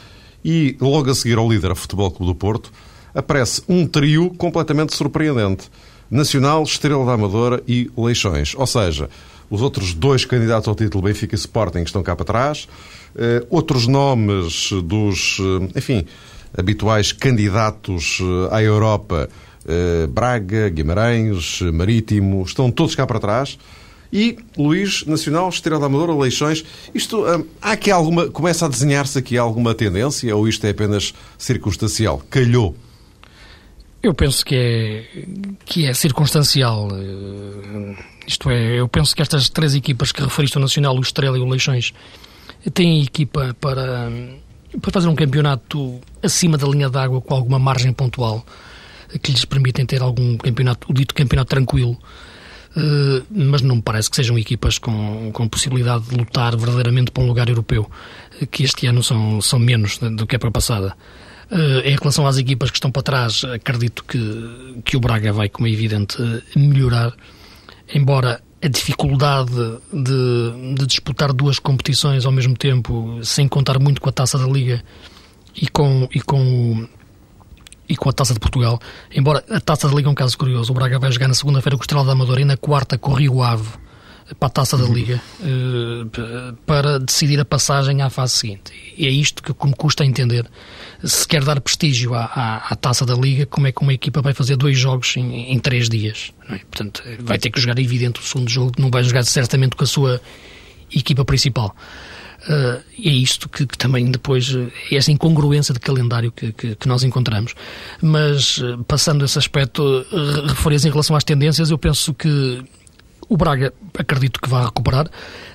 e 0.45 0.77
logo 0.81 1.11
a 1.11 1.15
seguir 1.15 1.37
ao 1.37 1.51
líder, 1.51 1.75
Futebol 1.75 2.13
Clube 2.13 2.33
do 2.33 2.39
Porto, 2.39 2.73
aparece 3.13 3.63
um 3.69 3.87
trio 3.87 4.31
completamente 4.31 4.95
surpreendente. 4.95 5.69
Nacional, 6.09 6.63
Estrela 6.63 7.05
da 7.05 7.13
Amadora 7.13 7.63
e 7.67 7.91
Leixões. 7.97 8.55
Ou 8.57 8.67
seja, 8.67 9.09
os 9.49 9.63
outros 9.63 9.95
dois 9.95 10.25
candidatos 10.25 10.69
ao 10.69 10.75
título, 10.75 11.05
Benfica 11.05 11.35
e 11.35 11.39
Sporting, 11.39 11.83
estão 11.83 12.03
cá 12.03 12.15
para 12.15 12.25
trás. 12.25 12.69
Uh, 13.15 13.45
outros 13.51 13.87
nomes 13.87 14.71
dos, 14.85 15.39
uh, 15.41 15.69
enfim, 15.77 16.07
habituais 16.57 17.13
candidatos 17.13 18.21
uh, 18.21 18.49
à 18.53 18.63
Europa, 18.63 19.29
Braga, 20.09 20.69
Guimarães, 20.71 21.61
Marítimo, 21.61 22.43
estão 22.43 22.73
todos 22.73 22.95
cá 22.95 23.07
para 23.07 23.21
trás. 23.21 23.59
E 24.13 24.39
Luís, 24.57 25.05
Nacional, 25.05 25.49
Estrela 25.49 25.79
da 25.79 25.87
Amadora, 25.87 26.15
Leixões, 26.15 26.65
isto, 26.95 27.25
há 27.61 27.73
aqui 27.73 27.91
alguma, 27.91 28.29
começa 28.29 28.65
a 28.65 28.69
desenhar-se 28.69 29.19
aqui 29.19 29.37
alguma 29.37 29.75
tendência 29.75 30.35
ou 30.35 30.49
isto 30.49 30.67
é 30.67 30.71
apenas 30.71 31.15
circunstancial? 31.39 32.21
Calhou? 32.31 32.75
Eu 34.03 34.15
penso 34.15 34.45
que 34.45 34.57
é, 34.57 35.05
que 35.67 35.87
é 35.87 35.93
circunstancial. 35.93 36.89
Isto 38.27 38.51
é, 38.51 38.81
eu 38.81 38.89
penso 38.89 39.15
que 39.15 39.21
estas 39.21 39.51
três 39.51 39.75
equipas 39.75 40.11
que 40.11 40.23
referiste, 40.23 40.57
o 40.57 40.61
Nacional, 40.61 40.97
o 40.97 41.01
Estrela 41.01 41.37
e 41.37 41.41
o 41.41 41.47
Leixões, 41.47 41.93
têm 42.73 43.03
equipa 43.03 43.57
para, 43.61 44.11
para 44.81 44.93
fazer 44.93 45.09
um 45.09 45.15
campeonato 45.15 46.01
acima 46.23 46.59
da 46.59 46.67
linha 46.67 46.91
d'água 46.91 47.21
com 47.21 47.35
alguma 47.35 47.59
margem 47.59 47.93
pontual 47.93 48.45
que 49.19 49.33
lhes 49.33 49.45
permitem 49.45 49.85
ter 49.85 50.03
algum 50.03 50.37
campeonato, 50.37 50.87
o 50.91 50.95
dito 50.95 51.15
campeonato 51.15 51.51
tranquilo. 51.51 51.99
Uh, 52.77 53.27
mas 53.29 53.63
não 53.63 53.77
me 53.77 53.83
parece 53.83 54.09
que 54.09 54.15
sejam 54.15 54.39
equipas 54.39 54.79
com, 54.79 55.33
com 55.33 55.49
possibilidade 55.49 56.09
de 56.09 56.17
lutar 56.17 56.57
verdadeiramente 56.57 57.11
para 57.11 57.25
um 57.25 57.27
lugar 57.27 57.49
europeu, 57.49 57.91
que 58.49 58.63
este 58.63 58.87
ano 58.87 59.03
são, 59.03 59.41
são 59.41 59.59
menos 59.59 59.99
do 59.99 60.25
que 60.25 60.37
a 60.37 60.37
época 60.37 60.53
passada. 60.53 60.95
Uh, 61.51 61.81
em 61.85 61.97
relação 61.97 62.29
às 62.29 62.39
equipas 62.39 62.71
que 62.71 62.77
estão 62.77 62.93
para 62.93 63.03
trás, 63.03 63.43
acredito 63.43 64.05
que, 64.05 64.81
que 64.85 64.97
o 64.97 65.01
Braga 65.01 65.33
vai, 65.33 65.49
como 65.49 65.67
é 65.67 65.73
evidente, 65.73 66.17
melhorar, 66.55 67.13
embora 67.93 68.41
a 68.63 68.69
dificuldade 68.69 69.53
de, 69.93 70.75
de, 70.75 70.87
disputar 70.87 71.33
duas 71.33 71.59
competições 71.59 72.27
ao 72.27 72.33
mesmo 72.33 72.55
tempo, 72.55 73.19
sem 73.23 73.49
contar 73.49 73.79
muito 73.79 74.01
com 74.01 74.09
a 74.09 74.13
taça 74.13 74.39
da 74.39 74.47
Liga 74.47 74.83
e 75.57 75.67
com, 75.69 76.09
e 76.15 76.21
com, 76.21 76.87
e 77.89 77.97
com 77.97 78.09
a 78.11 78.13
taça 78.13 78.35
de 78.35 78.41
Portugal. 78.41 78.79
Embora 79.15 79.43
a 79.49 79.61
taça 79.61 79.89
da 79.89 79.95
Liga 79.95 80.09
é 80.09 80.13
um 80.13 80.15
caso 80.15 80.37
curioso, 80.37 80.73
o 80.73 80.75
Braga 80.75 80.99
vai 80.99 81.11
jogar 81.11 81.29
na 81.29 81.35
segunda-feira 81.35 81.77
com 81.77 81.81
o 81.81 81.85
Estrela 81.85 82.05
da 82.05 82.13
Amadora 82.13 82.41
e 82.41 82.45
na 82.45 82.57
quarta 82.57 82.99
com 82.99 83.13
o 83.13 83.15
Rio 83.15 83.43
Ave 83.43 83.69
para 84.39 84.47
a 84.47 84.51
taça 84.51 84.77
da 84.77 84.85
uhum. 84.85 84.93
Liga 84.93 85.21
eh, 85.43 86.55
para 86.67 86.99
decidir 86.99 87.41
a 87.41 87.45
passagem 87.45 88.03
à 88.03 88.11
fase 88.11 88.35
seguinte. 88.35 88.73
E 88.97 89.07
é 89.07 89.11
isto 89.11 89.43
que 89.43 89.67
me 89.67 89.75
custa 89.75 90.05
entender 90.05 90.47
se 91.03 91.27
quer 91.27 91.43
dar 91.45 91.61
prestígio 91.61 92.15
à, 92.15 92.25
à, 92.25 92.57
à, 92.73 92.77
taça 92.77 93.07
da 93.07 93.15
Liga, 93.15 93.47
como 93.47 93.67
é 93.67 93.73
que 93.73 93.81
uma 93.81 93.93
equipa 93.93 94.21
vai 94.21 94.35
fazer 94.35 94.57
dois 94.57 94.79
jogos 94.79 95.17
em, 95.17 95.53
em 95.53 95.59
três 95.59 95.89
dias? 95.89 96.33
É? 96.49 96.59
Portanto, 96.59 97.03
vai 97.21 97.39
ter 97.39 97.51
que 97.51 97.61
jogar, 97.61 97.79
é 97.79 97.83
evidente, 97.83 98.21
o 98.21 98.23
segundo 98.23 98.51
jogo, 98.51 98.73
não 98.79 98.91
vai 98.91 99.03
jogar 99.03 99.25
certamente 99.25 99.77
com 99.77 99.85
a 99.85 99.87
sua 99.87 100.21
equipa 100.95 101.25
principal. 101.25 101.75
Uh, 102.43 102.83
e 102.97 103.09
é 103.09 103.13
isto 103.13 103.49
que, 103.49 103.67
que, 103.67 103.77
também 103.77 104.11
depois 104.11 104.55
é 104.91 104.97
essa 104.97 105.13
incongruência 105.13 105.75
de 105.75 105.81
calendário 105.81 106.33
que, 106.33 106.53
que, 106.53 106.75
que 106.75 106.89
nós 106.89 107.03
encontramos. 107.03 107.55
Mas 108.01 108.63
passando 108.89 109.25
esse 109.25 109.39
aspecto, 109.39 110.07
referias 110.47 110.85
em 110.85 110.91
relação 110.91 111.15
às 111.15 111.25
tendências, 111.25 111.71
eu 111.71 111.77
penso 111.77 112.15
que 112.15 112.63
o 113.31 113.37
Braga 113.37 113.73
acredito 113.97 114.41
que 114.41 114.49
vai 114.49 114.65
recuperar. 114.65 115.09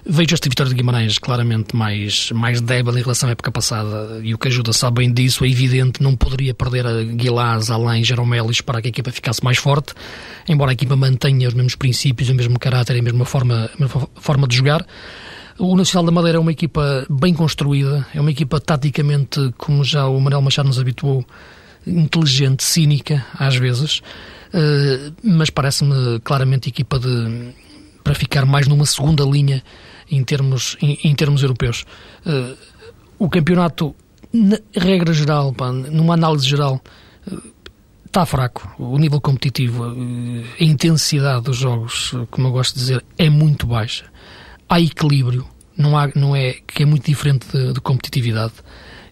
Vejo 0.06 0.34
esta 0.34 0.48
vitória 0.48 0.70
de 0.70 0.76
Guimarães 0.76 1.20
claramente 1.20 1.76
mais, 1.76 2.32
mais 2.32 2.62
débil 2.62 2.98
em 2.98 3.02
relação 3.02 3.28
à 3.28 3.34
época 3.34 3.52
passada 3.52 4.22
e 4.24 4.34
o 4.34 4.38
que 4.38 4.48
ajuda 4.48 4.72
sabe 4.72 5.02
bem 5.02 5.14
disso. 5.14 5.44
É 5.44 5.50
evidente, 5.50 6.02
não 6.02 6.16
poderia 6.16 6.54
perder 6.54 6.88
a 6.88 7.04
Guilás, 7.04 7.70
Alain, 7.70 8.02
Jeromelis 8.02 8.62
para 8.62 8.82
que 8.82 8.88
a 8.88 8.90
equipa 8.90 9.12
ficasse 9.12 9.44
mais 9.44 9.58
forte, 9.58 9.94
embora 10.48 10.72
a 10.72 10.74
equipa 10.74 10.96
mantenha 10.96 11.50
os 11.50 11.54
mesmos 11.54 11.76
princípios, 11.76 12.30
o 12.30 12.34
mesmo 12.34 12.58
caráter 12.58 12.96
e 12.96 13.00
a 13.00 13.04
mesma 13.04 13.26
forma, 13.26 13.70
a 13.78 13.82
mesma 13.82 14.08
forma 14.16 14.48
de 14.48 14.56
jogar. 14.56 14.86
O 15.60 15.76
Nacional 15.76 16.06
da 16.06 16.12
Madeira 16.14 16.38
é 16.38 16.42
uma 16.42 16.54
equipa 16.54 17.06
bem 17.10 17.34
construída, 17.34 18.08
é 18.16 18.22
uma 18.22 18.32
equipa 18.32 18.58
taticamente, 18.58 19.54
como 19.58 19.84
já 19.84 20.08
o 20.08 20.18
Manuel 20.22 20.42
Machado 20.42 20.68
nos 20.68 20.80
habituou, 20.80 21.26
inteligente, 21.86 22.64
cínica, 22.64 23.26
às 23.38 23.56
vezes, 23.58 24.00
uh, 24.54 25.14
mas 25.24 25.50
parece-me 25.50 26.20
claramente 26.22 26.70
equipa 26.70 27.00
de, 27.00 27.54
para 28.06 28.14
ficar 28.14 28.46
mais 28.46 28.68
numa 28.68 28.86
segunda 28.86 29.24
linha 29.24 29.64
em 30.10 30.24
termos, 30.24 30.78
em, 30.80 31.00
em 31.04 31.16
termos 31.16 31.42
europeus. 31.42 31.84
Uh, 32.24 32.56
o 33.18 33.28
campeonato, 33.28 33.96
na 34.32 34.60
regra 34.78 35.12
geral, 35.12 35.52
pá, 35.52 35.72
numa 35.72 36.14
análise 36.14 36.48
geral, 36.48 36.80
está 38.06 38.22
uh, 38.22 38.26
fraco. 38.28 38.76
O 38.78 39.00
nível 39.00 39.20
competitivo, 39.20 39.88
uh, 39.88 40.46
a 40.60 40.64
intensidade 40.64 41.46
dos 41.46 41.58
jogos, 41.58 42.14
como 42.30 42.48
eu 42.48 42.52
gosto 42.52 42.76
de 42.76 42.82
dizer, 42.82 43.04
é 43.18 43.28
muito 43.28 43.66
baixa. 43.66 44.06
Há 44.70 44.80
equilíbrio, 44.80 45.44
não, 45.76 45.98
há, 45.98 46.08
não 46.16 46.36
é 46.36 46.58
que 46.68 46.84
é 46.84 46.86
muito 46.86 47.08
diferente 47.08 47.48
de, 47.52 47.74
de 47.74 47.82
competitividade. 47.82 48.54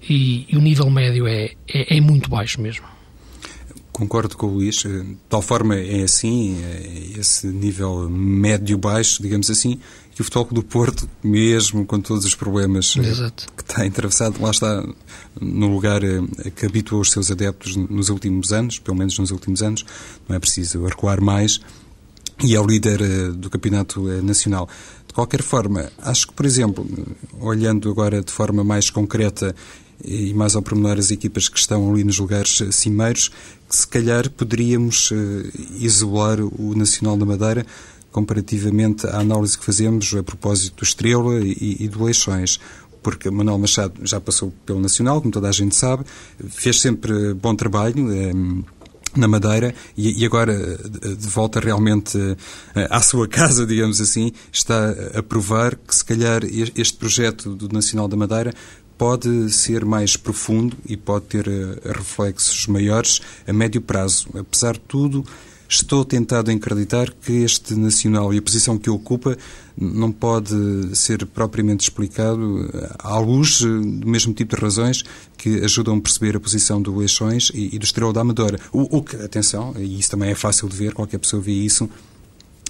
E, 0.08 0.46
e, 0.50 0.56
o 0.56 0.62
nível 0.62 0.88
médio 0.92 1.26
é, 1.26 1.54
é, 1.68 1.98
é 1.98 2.00
muito 2.00 2.30
baixo 2.30 2.62
mesmo. 2.62 2.86
Concordo 3.94 4.36
com 4.36 4.48
o 4.48 4.56
Luís. 4.56 4.84
Eh, 4.86 4.90
de 4.90 5.18
tal 5.30 5.42
forma 5.42 5.76
é 5.76 6.02
assim, 6.02 6.60
é 6.64 7.20
esse 7.20 7.46
nível 7.46 8.10
médio-baixo, 8.10 9.22
digamos 9.22 9.52
assim, 9.52 9.80
que 10.16 10.22
o 10.22 10.24
Futebol 10.24 10.48
do 10.52 10.64
Porto, 10.64 11.08
mesmo 11.24 11.86
com 11.86 12.02
todos 12.02 12.26
os 12.26 12.34
problemas 12.34 12.96
eh, 12.98 13.02
Exato. 13.02 13.46
que 13.56 13.62
está 13.62 13.86
atravessado, 13.86 14.42
lá 14.42 14.50
está 14.50 14.84
no 15.40 15.68
lugar 15.68 16.04
eh, 16.04 16.22
que 16.56 16.66
habituou 16.66 17.02
os 17.02 17.12
seus 17.12 17.30
adeptos 17.30 17.76
nos 17.76 18.10
últimos 18.10 18.52
anos, 18.52 18.80
pelo 18.80 18.98
menos 18.98 19.18
nos 19.20 19.30
últimos 19.30 19.62
anos, 19.62 19.86
não 20.28 20.36
é 20.36 20.40
preciso 20.40 20.84
recuar 20.84 21.22
mais, 21.22 21.62
e 22.44 22.56
é 22.56 22.60
o 22.60 22.66
líder 22.66 23.32
do 23.34 23.48
Campeonato 23.48 24.02
Nacional. 24.24 24.68
De 25.08 25.14
qualquer 25.14 25.44
forma, 25.44 25.92
acho 26.00 26.28
que, 26.28 26.34
por 26.34 26.48
exemplo, 26.48 26.84
olhando 27.40 27.92
agora 27.92 28.24
de 28.24 28.32
forma 28.32 28.64
mais 28.64 28.90
concreta 28.90 29.56
e 30.04 30.34
mais 30.34 30.56
ao 30.56 30.62
pormenor 30.62 30.98
as 30.98 31.12
equipas 31.12 31.48
que 31.48 31.58
estão 31.58 31.90
ali 31.92 32.04
nos 32.04 32.20
lugares 32.20 32.62
cimeiros, 32.72 33.30
que 33.70 33.76
se 33.76 33.88
calhar 33.88 34.30
poderíamos 34.30 35.12
uh, 35.12 35.16
isolar 35.80 36.40
o 36.42 36.76
Nacional 36.76 37.18
da 37.18 37.26
Madeira 37.26 37.66
comparativamente 38.12 39.08
à 39.08 39.20
análise 39.20 39.58
que 39.58 39.66
fazemos 39.66 40.14
a 40.14 40.22
propósito 40.22 40.78
do 40.78 40.84
Estrela 40.84 41.40
e, 41.42 41.78
e 41.80 41.88
do 41.88 42.04
Leixões 42.04 42.60
porque 43.04 43.30
Manuel 43.30 43.58
Machado 43.58 43.94
já 44.04 44.20
passou 44.22 44.54
pelo 44.66 44.80
Nacional, 44.80 45.20
como 45.20 45.32
toda 45.32 45.50
a 45.50 45.52
gente 45.52 45.76
sabe, 45.76 46.06
fez 46.48 46.80
sempre 46.80 47.34
bom 47.34 47.54
trabalho. 47.54 48.12
Eh, 48.12 48.32
na 49.16 49.28
Madeira 49.28 49.76
e, 49.96 50.24
e, 50.24 50.26
agora 50.26 50.56
de 50.56 51.28
volta 51.28 51.60
realmente 51.60 52.18
eh, 52.74 52.88
à 52.90 53.00
sua 53.00 53.28
casa, 53.30 53.64
digamos 53.64 54.02
assim, 54.02 54.32
está 54.52 54.90
a 55.14 55.22
provar 55.22 55.76
que 55.76 55.96
se 55.96 56.04
calhar 56.04 56.42
este 56.44 56.98
projeto 56.98 57.56
do 57.56 57.72
Nacional 57.72 58.08
da 58.08 58.18
Madeira 58.18 58.52
pode 59.04 59.52
ser 59.52 59.84
mais 59.84 60.16
profundo 60.16 60.78
e 60.88 60.96
pode 60.96 61.26
ter 61.26 61.46
uh, 61.46 61.92
reflexos 61.94 62.68
maiores 62.68 63.20
a 63.46 63.52
médio 63.52 63.82
prazo. 63.82 64.30
Apesar 64.34 64.76
de 64.76 64.80
tudo, 64.80 65.26
estou 65.68 66.06
tentado 66.06 66.50
a 66.50 66.54
acreditar 66.54 67.12
que 67.12 67.44
este 67.44 67.76
Nacional 67.76 68.34
e 68.34 68.38
a 68.38 68.42
posição 68.42 68.78
que 68.78 68.90
ocupa 68.90 69.38
não 69.78 70.10
pode 70.10 70.96
ser 70.96 71.26
propriamente 71.26 71.84
explicado 71.84 72.70
eh, 72.74 72.96
à 73.00 73.20
luz 73.20 73.60
eh, 73.62 73.66
do 73.66 74.08
mesmo 74.08 74.34
tipo 74.34 74.56
de 74.56 74.62
razões 74.62 75.04
que 75.38 75.62
ajudam 75.66 75.98
a 75.98 76.02
perceber 76.02 76.38
a 76.38 76.40
posição 76.40 76.82
do 76.82 76.96
Leixões 76.96 77.52
e, 77.54 77.76
e 77.76 77.80
do 77.80 77.84
Estrela 77.84 78.14
da 78.14 78.22
Amadora. 78.22 78.58
O, 78.72 79.00
o 79.00 79.04
que, 79.04 79.18
atenção, 79.18 79.74
e 79.78 80.00
isso 80.00 80.12
também 80.12 80.30
é 80.30 80.36
fácil 80.36 80.70
de 80.70 80.78
ver, 80.78 80.94
qualquer 80.94 81.18
pessoa 81.18 81.42
vê 81.42 81.52
isso, 81.52 81.90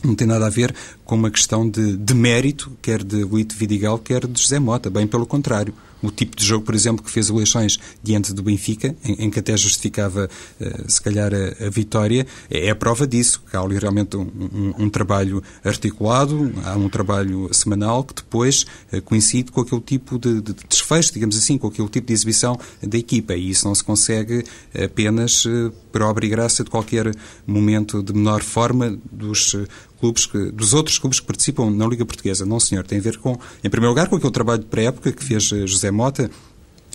não 0.03 0.15
tem 0.15 0.25
nada 0.25 0.47
a 0.47 0.49
ver 0.49 0.73
com 1.05 1.13
uma 1.13 1.29
questão 1.29 1.69
de, 1.69 1.95
de 1.95 2.13
mérito, 2.15 2.71
quer 2.81 3.03
de 3.03 3.23
Lito 3.23 3.55
Vidigal, 3.55 3.99
quer 3.99 4.25
de 4.25 4.41
José 4.41 4.57
Mota, 4.59 4.89
bem 4.89 5.05
pelo 5.05 5.27
contrário 5.27 5.75
o 6.03 6.11
tipo 6.11 6.35
de 6.35 6.45
jogo, 6.45 6.65
por 6.65 6.75
exemplo, 6.75 7.03
que 7.03 7.09
fez 7.09 7.29
o 7.29 7.35
Leixões 7.35 7.79
diante 8.03 8.33
do 8.33 8.43
Benfica, 8.43 8.95
em, 9.03 9.25
em 9.25 9.29
que 9.29 9.39
até 9.39 9.55
justificava, 9.55 10.29
uh, 10.59 10.91
se 10.91 11.01
calhar, 11.01 11.31
a, 11.33 11.65
a, 11.65 11.69
vitória, 11.69 12.27
é, 12.49 12.67
é 12.67 12.69
a 12.69 12.75
prova 12.75 13.07
disso, 13.07 13.41
há 13.51 13.59
ali 13.59 13.79
realmente 13.79 14.17
um, 14.17 14.21
um, 14.21 14.83
um, 14.83 14.89
trabalho 14.89 15.41
articulado, 15.63 16.51
há 16.65 16.75
um 16.75 16.89
trabalho 16.89 17.49
semanal 17.53 18.03
que 18.03 18.15
depois 18.15 18.65
uh, 18.91 19.01
coincide 19.01 19.51
com 19.51 19.61
aquele 19.61 19.81
tipo 19.81 20.19
de, 20.19 20.41
de, 20.41 20.53
desfecho, 20.67 21.13
digamos 21.13 21.37
assim, 21.37 21.57
com 21.57 21.67
aquele 21.67 21.87
tipo 21.87 22.07
de 22.07 22.13
exibição 22.13 22.59
da 22.81 22.97
equipa, 22.97 23.33
e 23.33 23.49
isso 23.49 23.65
não 23.65 23.73
se 23.73 23.83
consegue 23.83 24.43
apenas 24.75 25.45
uh, 25.45 25.71
por 25.91 26.01
obra 26.01 26.25
e 26.25 26.29
graça 26.29 26.63
de 26.63 26.69
qualquer 26.69 27.15
momento 27.47 28.03
de 28.03 28.13
menor 28.13 28.41
forma 28.41 28.97
dos 29.11 29.55
clubes 30.03 30.25
que, 30.25 30.51
dos 30.51 30.73
outros 30.73 30.99
clubes 30.99 31.21
que 31.21 31.25
participam 31.25 31.69
na 31.69 31.87
Liga 31.87 32.05
Portuguesa. 32.05 32.45
Não, 32.45 32.59
senhor, 32.59 32.85
tem 32.85 32.97
a 32.97 33.01
ver 33.01 33.17
com, 33.17 33.39
em 33.63 33.69
primeiro 33.69 33.91
lugar, 33.91 34.09
com 34.09 34.17
aquele 34.17 34.33
trabalho 34.33 34.59
de 34.59 34.65
pré-época 34.65 35.13
que 35.13 35.23
fez 35.23 35.49
eh, 35.53 35.65
José 35.65 35.91
Mota, 35.91 36.29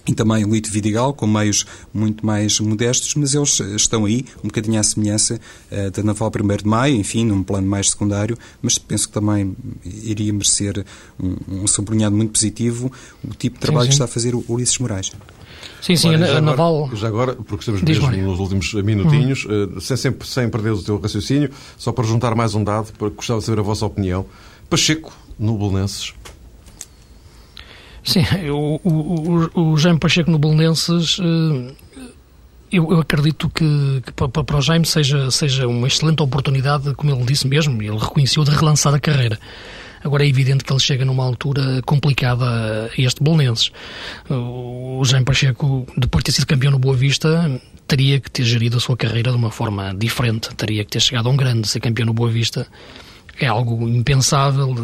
e 0.07 0.15
também 0.15 0.43
Lito 0.45 0.71
Vidigal, 0.71 1.15
com 1.15 1.27
meios 1.27 1.65
muito 1.93 2.25
mais 2.25 2.61
modestos, 2.61 3.15
mas 3.15 3.35
eles 3.35 3.61
eh, 3.61 3.77
estão 3.77 4.05
aí, 4.05 4.27
um 4.45 4.49
bocadinho 4.49 4.79
à 4.79 4.83
semelhança 4.83 5.41
uh, 5.73 5.91
da 5.91 6.03
Naval 6.03 6.31
1 6.39 6.57
de 6.57 6.67
Maio, 6.67 6.97
enfim, 6.97 7.25
num 7.25 7.43
plano 7.43 7.67
mais 7.67 7.91
secundário, 7.91 8.37
mas 8.61 8.79
penso 8.79 9.09
que 9.09 9.15
também 9.15 9.57
iria 9.85 10.33
merecer 10.33 10.85
um, 11.19 11.63
um 11.63 11.67
sublinhado 11.67 12.15
muito 12.15 12.33
positivo 12.33 12.93
o 13.25 13.35
tipo 13.35 13.57
de 13.57 13.61
trabalho 13.61 13.87
sim, 13.87 13.93
sim. 13.93 13.99
que 13.99 14.03
está 14.03 14.05
a 14.05 14.09
fazer 14.09 14.35
o 14.35 14.45
Ulisses 14.49 14.79
Moraes. 14.79 15.13
Sim, 15.81 15.97
sim, 15.97 16.09
Olha, 16.09 16.39
a, 16.39 16.41
Naval. 16.41 16.85
Agora, 16.85 16.97
já 16.97 17.09
agora, 17.09 17.35
porque 17.35 17.61
estamos 17.61 17.83
mesmo 17.83 18.11
nos 18.11 18.39
últimos 18.39 18.73
minutinhos, 18.75 19.45
uhum. 19.45 19.81
sem, 19.81 19.97
sempre, 19.97 20.27
sem 20.27 20.49
perder 20.49 20.73
o 20.73 20.83
teu 20.83 20.99
raciocínio, 20.99 21.51
só 21.77 21.93
para 21.93 22.05
juntar 22.05 22.35
mais 22.35 22.55
um 22.55 22.65
dado, 22.65 22.93
para 22.99 23.09
gostava 23.09 23.41
de 23.41 23.47
saber 23.47 23.61
a 23.61 23.63
vossa 23.63 23.87
opinião. 23.87 24.27
Pacheco, 24.69 25.13
no 25.39 25.57
Belenenses. 25.57 26.13
Sim, 28.05 28.25
o, 28.51 28.81
o, 28.83 29.73
o 29.73 29.77
Jaime 29.77 29.99
Pacheco 29.99 30.31
no 30.31 30.39
Belenenses. 30.39 31.19
Eh, 31.21 31.75
eu, 32.71 32.91
eu, 32.91 33.01
acredito 33.01 33.49
que, 33.49 34.03
que 34.05 34.13
para, 34.13 34.29
para, 34.29 34.57
o 34.57 34.61
Jaime 34.61 34.85
seja, 34.85 35.31
seja 35.31 35.67
uma 35.67 35.87
excelente 35.87 36.23
oportunidade, 36.23 36.95
como 36.95 37.11
ele 37.11 37.25
disse 37.25 37.47
mesmo, 37.47 37.83
ele 37.83 37.97
reconheceu 37.97 38.45
de 38.45 38.51
relançar 38.51 38.95
a 38.95 39.01
carreira. 39.01 39.39
Agora 40.03 40.25
é 40.25 40.29
evidente 40.29 40.65
que 40.65 40.73
ele 40.73 40.81
chega 40.81 41.05
numa 41.05 41.25
altura 41.25 41.83
complicada 41.85 42.45
a 42.87 43.01
este 43.01 43.23
Bolonenses. 43.23 43.71
O 44.31 45.03
Jaime 45.05 45.25
Pacheco, 45.25 45.87
depois 45.97 46.23
de 46.23 46.27
ter 46.27 46.33
sido 46.33 46.47
campeão 46.47 46.73
no 46.73 46.79
Boa 46.79 46.97
Vista, 46.97 47.61
teria 47.87 48.21
que 48.21 48.31
ter 48.31 48.45
gerido 48.45 48.77
a 48.77 48.81
sua 48.81 48.97
carreira 48.97 49.31
de 49.31 49.37
uma 49.37 49.51
forma 49.51 49.95
diferente. 49.95 50.55
Teria 50.55 50.85
que 50.85 50.91
ter 50.91 51.01
chegado 51.01 51.29
a 51.29 51.33
um 51.33 51.37
grande, 51.37 51.69
ser 51.69 51.81
campeão 51.81 52.07
no 52.07 52.13
Boa 52.13 52.31
Vista 52.31 52.67
é 53.41 53.47
algo 53.47 53.89
impensável, 53.89 54.75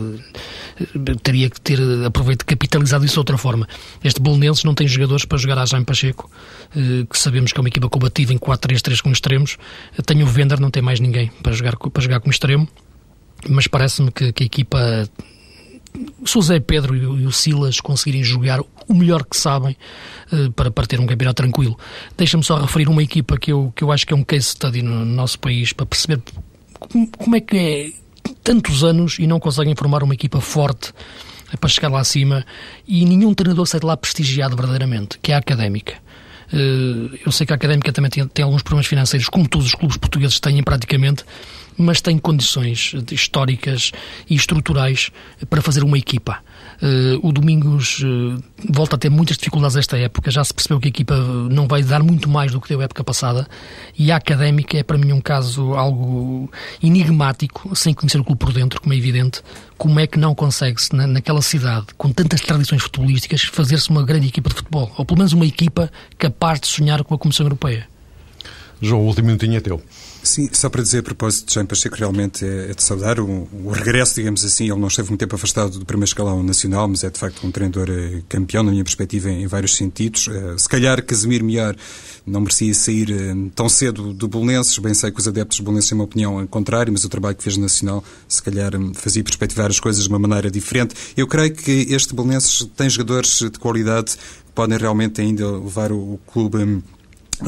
teria 1.23 1.51
que 1.51 1.61
ter 1.61 1.79
aproveitado, 2.07 2.47
capitalizado 2.47 3.05
isso 3.05 3.15
de 3.15 3.19
outra 3.19 3.37
forma. 3.37 3.67
Este 4.03 4.21
Bolonenses 4.21 4.65
não 4.65 4.75
tem 4.75 4.87
jogadores 4.87 5.25
para 5.25 5.39
jogar 5.39 5.59
a 5.59 5.67
Jaime 5.67 5.85
Pacheco, 5.85 6.31
eh, 6.77 7.05
que 7.09 7.19
sabemos 7.19 7.53
que 7.53 7.59
é 7.59 7.61
uma 7.61 7.69
equipa 7.69 7.89
combativa 7.89 8.33
em 8.33 8.39
4-3-3 8.39 9.01
com 9.01 9.11
extremos. 9.11 9.57
Tem 10.07 10.23
o 10.23 10.27
Vender, 10.27 10.61
não 10.61 10.71
tem 10.71 10.83
mais 10.83 11.01
ninguém 11.01 11.31
para 11.43 11.53
jogar, 11.53 11.77
para 11.77 12.03
jogar 12.03 12.21
como 12.21 12.33
extremo. 12.33 12.69
Mas 13.49 13.67
parece-me 13.67 14.11
que, 14.11 14.33
que, 14.33 14.43
a 14.43 14.47
equipa, 14.47 15.09
se 16.25 16.39
o 16.39 16.43
Zé 16.43 16.61
Pedro 16.61 16.95
e 16.97 17.27
o 17.27 17.33
Silas 17.33 17.81
conseguirem 17.81 18.23
jogar 18.23 18.61
o 18.61 18.95
melhor 18.95 19.25
que 19.25 19.37
sabem 19.37 19.77
uh, 20.33 20.51
para, 20.53 20.71
para 20.71 20.87
ter 20.87 21.01
um 21.01 21.07
campeonato 21.07 21.43
tranquilo. 21.43 21.79
Deixa-me 22.17 22.45
só 22.45 22.57
referir 22.57 22.89
uma 22.89 23.03
equipa 23.03 23.39
que 23.39 23.53
eu, 23.53 23.73
que 23.75 23.83
eu 23.85 23.91
acho 23.91 24.07
que 24.07 24.13
é 24.13 24.17
um 24.17 24.25
case 24.25 24.49
study 24.49 24.83
no, 24.83 25.05
no 25.05 25.15
nosso 25.15 25.39
país 25.39 25.73
para 25.73 25.87
perceber 25.87 26.21
como, 26.79 27.09
como 27.17 27.37
é 27.37 27.41
que 27.41 27.57
é 27.57 27.91
tantos 28.43 28.85
anos 28.85 29.19
e 29.19 29.27
não 29.27 29.41
conseguem 29.41 29.75
formar 29.75 30.03
uma 30.03 30.15
equipa 30.15 30.41
forte 30.41 30.93
para 31.61 31.69
chegar 31.69 31.89
lá 31.89 32.01
acima 32.01 32.45
e 32.87 33.05
nenhum 33.05 33.33
treinador 33.33 33.67
sai 33.67 33.81
de 33.81 33.87
lá 33.87 33.97
prestigiado 33.97 34.57
verdadeiramente, 34.57 35.19
que 35.23 35.33
é 35.33 35.35
a 35.35 35.39
académica. 35.39 35.95
Eh, 36.53 37.21
eu 37.25 37.33
sei 37.33 37.47
que 37.47 37.53
a 37.53 37.57
Académica 37.57 37.93
também 37.93 38.11
tem, 38.11 38.27
tem, 38.29 38.45
alguns 38.45 38.63
problemas 38.63 38.87
financeiros, 38.87 39.29
como 39.29 39.49
todos 39.49 39.67
os 39.67 39.75
clubes 39.75 39.97
portugueses 39.97 40.39
têm 40.39 40.63
praticamente, 40.63 41.25
mas 41.77 42.01
tem 42.01 42.19
condições 42.19 42.95
históricas 43.11 43.93
e 44.29 44.35
estruturais 44.35 45.11
para 45.49 45.63
fazer 45.63 45.83
uma 45.83 45.99
equipa. 45.99 46.39
Uh, 46.83 47.27
o 47.27 47.33
Domingos 47.33 48.01
uh, 48.01 48.43
volta 48.69 48.97
a 48.97 48.99
ter 48.99 49.09
muitas 49.09 49.37
dificuldades 49.37 49.77
esta 49.77 49.97
época, 49.97 50.31
já 50.31 50.43
se 50.45 50.53
percebeu 50.53 50.81
que 50.81 50.89
a 50.89 50.91
equipa 50.91 51.17
não 51.51 51.69
vai 51.69 51.83
dar 51.83 52.03
muito 52.03 52.29
mais 52.29 52.53
do 52.53 52.61
que 52.61 52.69
deu 52.69 52.81
a 52.81 52.85
época 52.85 53.05
passada 53.05 53.47
e 53.97 54.11
a 54.11 54.17
Académica 54.17 54.77
é 54.77 54.83
para 54.83 54.99
mim 54.99 55.13
um 55.13 55.21
caso 55.21 55.75
algo 55.75 56.51
enigmático, 56.83 57.75
sem 57.77 57.95
conhecer 57.95 58.19
o 58.19 58.25
clube 58.25 58.41
por 58.41 58.53
dentro, 58.53 58.81
como 58.81 58.93
é 58.93 58.97
evidente, 58.97 59.41
como 59.79 60.01
é 60.01 60.07
que 60.07 60.19
não 60.19 60.35
consegue-se 60.35 60.95
na, 60.95 61.07
naquela 61.07 61.43
cidade, 61.43 61.87
com 61.97 62.11
tantas 62.11 62.41
tradições 62.41 62.83
futebolísticas, 62.83 63.43
fazer-se 63.43 63.91
uma 63.91 64.05
grande 64.05 64.29
equipa 64.29 64.49
de 64.49 64.57
futebol, 64.57 64.93
ou 64.97 65.05
pelo 65.05 65.19
menos 65.19 65.33
uma 65.33 65.47
equipa 65.47 65.91
capaz 66.19 66.61
de 66.61 66.67
sonhar 66.67 67.03
com 67.05 67.15
a 67.15 67.19
Comissão 67.19 67.47
Europeia. 67.47 67.87
João, 68.81 69.03
o 69.03 69.07
último 69.07 69.29
minutinho 69.29 69.57
é 69.57 69.61
teu. 69.61 69.83
Sim, 70.25 70.49
só 70.53 70.71
para 70.71 70.83
dizer 70.83 71.01
a 71.01 71.03
propósito 71.03 71.49
de 71.49 71.55
Jean 71.55 71.67
Pacheco, 71.67 71.97
realmente 71.97 72.47
é, 72.47 72.71
é 72.71 72.75
de 72.75 72.83
saudar 72.83 73.21
o, 73.21 73.47
o, 73.53 73.71
regresso, 73.71 74.15
digamos 74.15 74.43
assim. 74.43 74.71
Ele 74.71 74.81
não 74.81 74.89
esteve 74.89 75.11
muito 75.11 75.21
tempo 75.21 75.35
afastado 75.35 75.79
do 75.79 75.85
primeiro 75.85 76.09
escalão 76.09 76.43
nacional, 76.43 76.89
mas 76.89 77.05
é 77.05 77.11
de 77.11 77.19
facto 77.19 77.47
um 77.47 77.51
treinador 77.51 77.91
eh, 77.91 78.23
campeão, 78.27 78.63
na 78.63 78.71
minha 78.71 78.83
perspectiva, 78.83 79.31
em, 79.31 79.43
em 79.43 79.47
vários 79.47 79.77
sentidos. 79.77 80.27
Uh, 80.27 80.59
se 80.59 80.67
calhar 80.67 81.05
Casemiro 81.05 81.45
Melhor 81.45 81.77
não 82.27 82.41
merecia 82.41 82.73
sair 82.73 83.11
uh, 83.11 83.51
tão 83.55 83.69
cedo 83.69 84.15
do 84.15 84.27
Bolonenses. 84.27 84.79
Bem 84.79 84.95
sei 84.95 85.11
que 85.11 85.21
os 85.21 85.29
adeptos 85.29 85.59
do 85.59 85.65
Bolonenses 85.65 85.91
têm 85.91 85.99
uma 85.99 86.05
opinião 86.05 86.47
contrária, 86.47 86.91
mas 86.91 87.05
o 87.05 87.09
trabalho 87.11 87.37
que 87.37 87.43
fez 87.43 87.59
no 87.59 87.65
Nacional, 87.65 88.03
se 88.27 88.43
calhar, 88.43 88.75
um, 88.75 88.95
fazia 88.95 89.23
perspectivar 89.23 89.69
as 89.69 89.79
coisas 89.79 90.05
de 90.05 90.09
uma 90.09 90.19
maneira 90.19 90.51
diferente. 90.51 90.95
Eu 91.15 91.27
creio 91.27 91.53
que 91.53 91.71
este 91.91 92.15
Bolonenses 92.15 92.67
tem 92.75 92.89
jogadores 92.89 93.41
de 93.41 93.59
qualidade 93.59 94.13
que 94.13 94.53
podem 94.55 94.79
realmente 94.79 95.21
ainda 95.21 95.51
levar 95.51 95.93
o, 95.93 96.15
o 96.15 96.21
clube. 96.27 96.57
Um, 96.57 96.83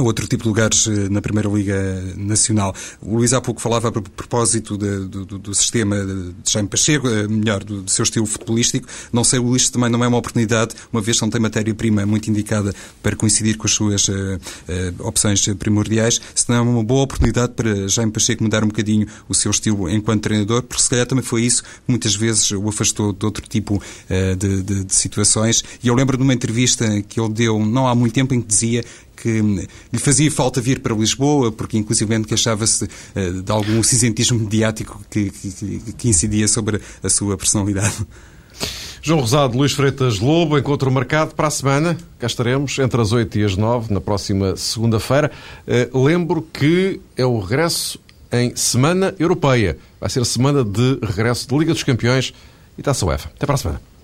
outro 0.05 0.26
tipo 0.26 0.42
de 0.42 0.49
lugares 0.49 0.86
eh, 0.86 1.09
na 1.09 1.20
Primeira 1.20 1.49
Liga 1.49 2.03
Nacional. 2.16 2.74
O 3.01 3.16
Luís 3.16 3.32
há 3.32 3.40
pouco 3.40 3.61
falava 3.61 3.88
a 3.88 3.92
propósito 3.92 4.76
de, 4.76 5.07
do, 5.07 5.24
do, 5.24 5.55
sistema 5.55 5.97
de 6.05 6.34
Jaime 6.51 6.68
Pacheco, 6.68 7.09
eh, 7.09 7.26
melhor, 7.28 7.62
do, 7.62 7.82
do, 7.82 7.90
seu 7.90 8.03
estilo 8.03 8.26
futebolístico. 8.26 8.86
Não 9.12 9.24
sei, 9.24 9.38
o 9.38 9.44
Luís 9.44 9.70
também 9.70 9.90
não 9.90 10.03
é 10.03 10.09
uma 10.09 10.18
oportunidade, 10.18 10.74
uma 10.92 11.01
vez 11.01 11.18
que 11.18 11.22
não 11.22 11.30
tem 11.30 11.40
matéria-prima 11.40 12.05
muito 12.07 12.30
indicada 12.30 12.74
para 13.03 13.16
coincidir 13.16 13.57
com 13.57 13.66
as 13.66 13.72
suas 13.72 14.09
uh, 14.09 14.12
uh, 14.12 15.07
opções 15.07 15.47
primordiais, 15.59 16.20
se 16.34 16.49
não 16.49 16.57
é 16.57 16.61
uma 16.61 16.84
boa 16.84 17.03
oportunidade 17.03 17.53
para 17.55 17.88
Jaime 17.88 18.12
Pacheco 18.12 18.42
mudar 18.42 18.64
um 18.64 18.68
bocadinho 18.68 19.07
o 19.28 19.34
seu 19.34 19.51
estilo 19.51 19.88
enquanto 19.88 20.22
treinador, 20.22 20.62
porque 20.62 20.82
se 20.82 20.90
calhar 20.90 21.07
também 21.07 21.24
foi 21.24 21.42
isso 21.42 21.62
que 21.62 21.68
muitas 21.88 22.14
vezes 22.14 22.51
o 22.51 22.68
afastou 22.68 23.12
de 23.12 23.24
outro 23.24 23.47
tipo 23.49 23.76
uh, 23.76 24.36
de, 24.36 24.62
de, 24.62 24.84
de 24.84 24.94
situações. 24.94 25.62
E 25.82 25.88
eu 25.88 25.94
lembro 25.94 26.16
de 26.16 26.22
uma 26.22 26.34
entrevista 26.34 26.84
que 27.03 27.20
ele 27.20 27.32
deu 27.32 27.64
não 27.64 27.86
há 27.86 27.94
muito 27.94 28.12
tempo 28.12 28.34
em 28.34 28.40
que 28.40 28.49
dizia 28.49 28.84
que 29.16 29.40
lhe 29.40 29.98
fazia 29.98 30.30
falta 30.30 30.60
vir 30.60 30.80
para 30.80 30.94
Lisboa, 30.94 31.50
porque 31.50 31.78
inclusive 31.78 32.24
queixava-se 32.24 32.86
eh, 33.14 33.30
de 33.30 33.50
algum 33.50 33.82
cinzentismo 33.82 34.38
mediático 34.38 35.00
que, 35.10 35.30
que, 35.30 35.80
que 35.96 36.08
incidia 36.08 36.46
sobre 36.46 36.80
a 37.02 37.08
sua 37.08 37.36
personalidade. 37.36 38.06
João 39.02 39.20
Rosado, 39.20 39.56
Luís 39.56 39.72
Freitas 39.72 40.18
Lobo, 40.18 40.58
encontro 40.58 40.90
marcado 40.90 41.34
para 41.34 41.46
a 41.46 41.50
semana. 41.50 41.96
Cá 42.18 42.26
estaremos 42.26 42.76
entre 42.78 43.00
as 43.00 43.12
8 43.12 43.38
e 43.38 43.44
as 43.44 43.56
9, 43.56 43.94
na 43.94 44.00
próxima 44.00 44.56
segunda-feira. 44.56 45.30
Uh, 45.92 46.04
lembro 46.04 46.42
que 46.42 47.00
é 47.16 47.24
o 47.24 47.38
regresso 47.38 48.00
em 48.32 48.56
Semana 48.56 49.14
Europeia. 49.18 49.78
Vai 50.00 50.10
ser 50.10 50.22
a 50.22 50.24
semana 50.24 50.64
de 50.64 50.98
regresso 51.02 51.48
de 51.48 51.56
Liga 51.56 51.72
dos 51.72 51.84
Campeões 51.84 52.34
e 52.76 52.82
Taça 52.82 53.06
UEFA. 53.06 53.30
Até 53.36 53.46
para 53.46 53.54
a 53.54 53.58
semana. 53.58 53.95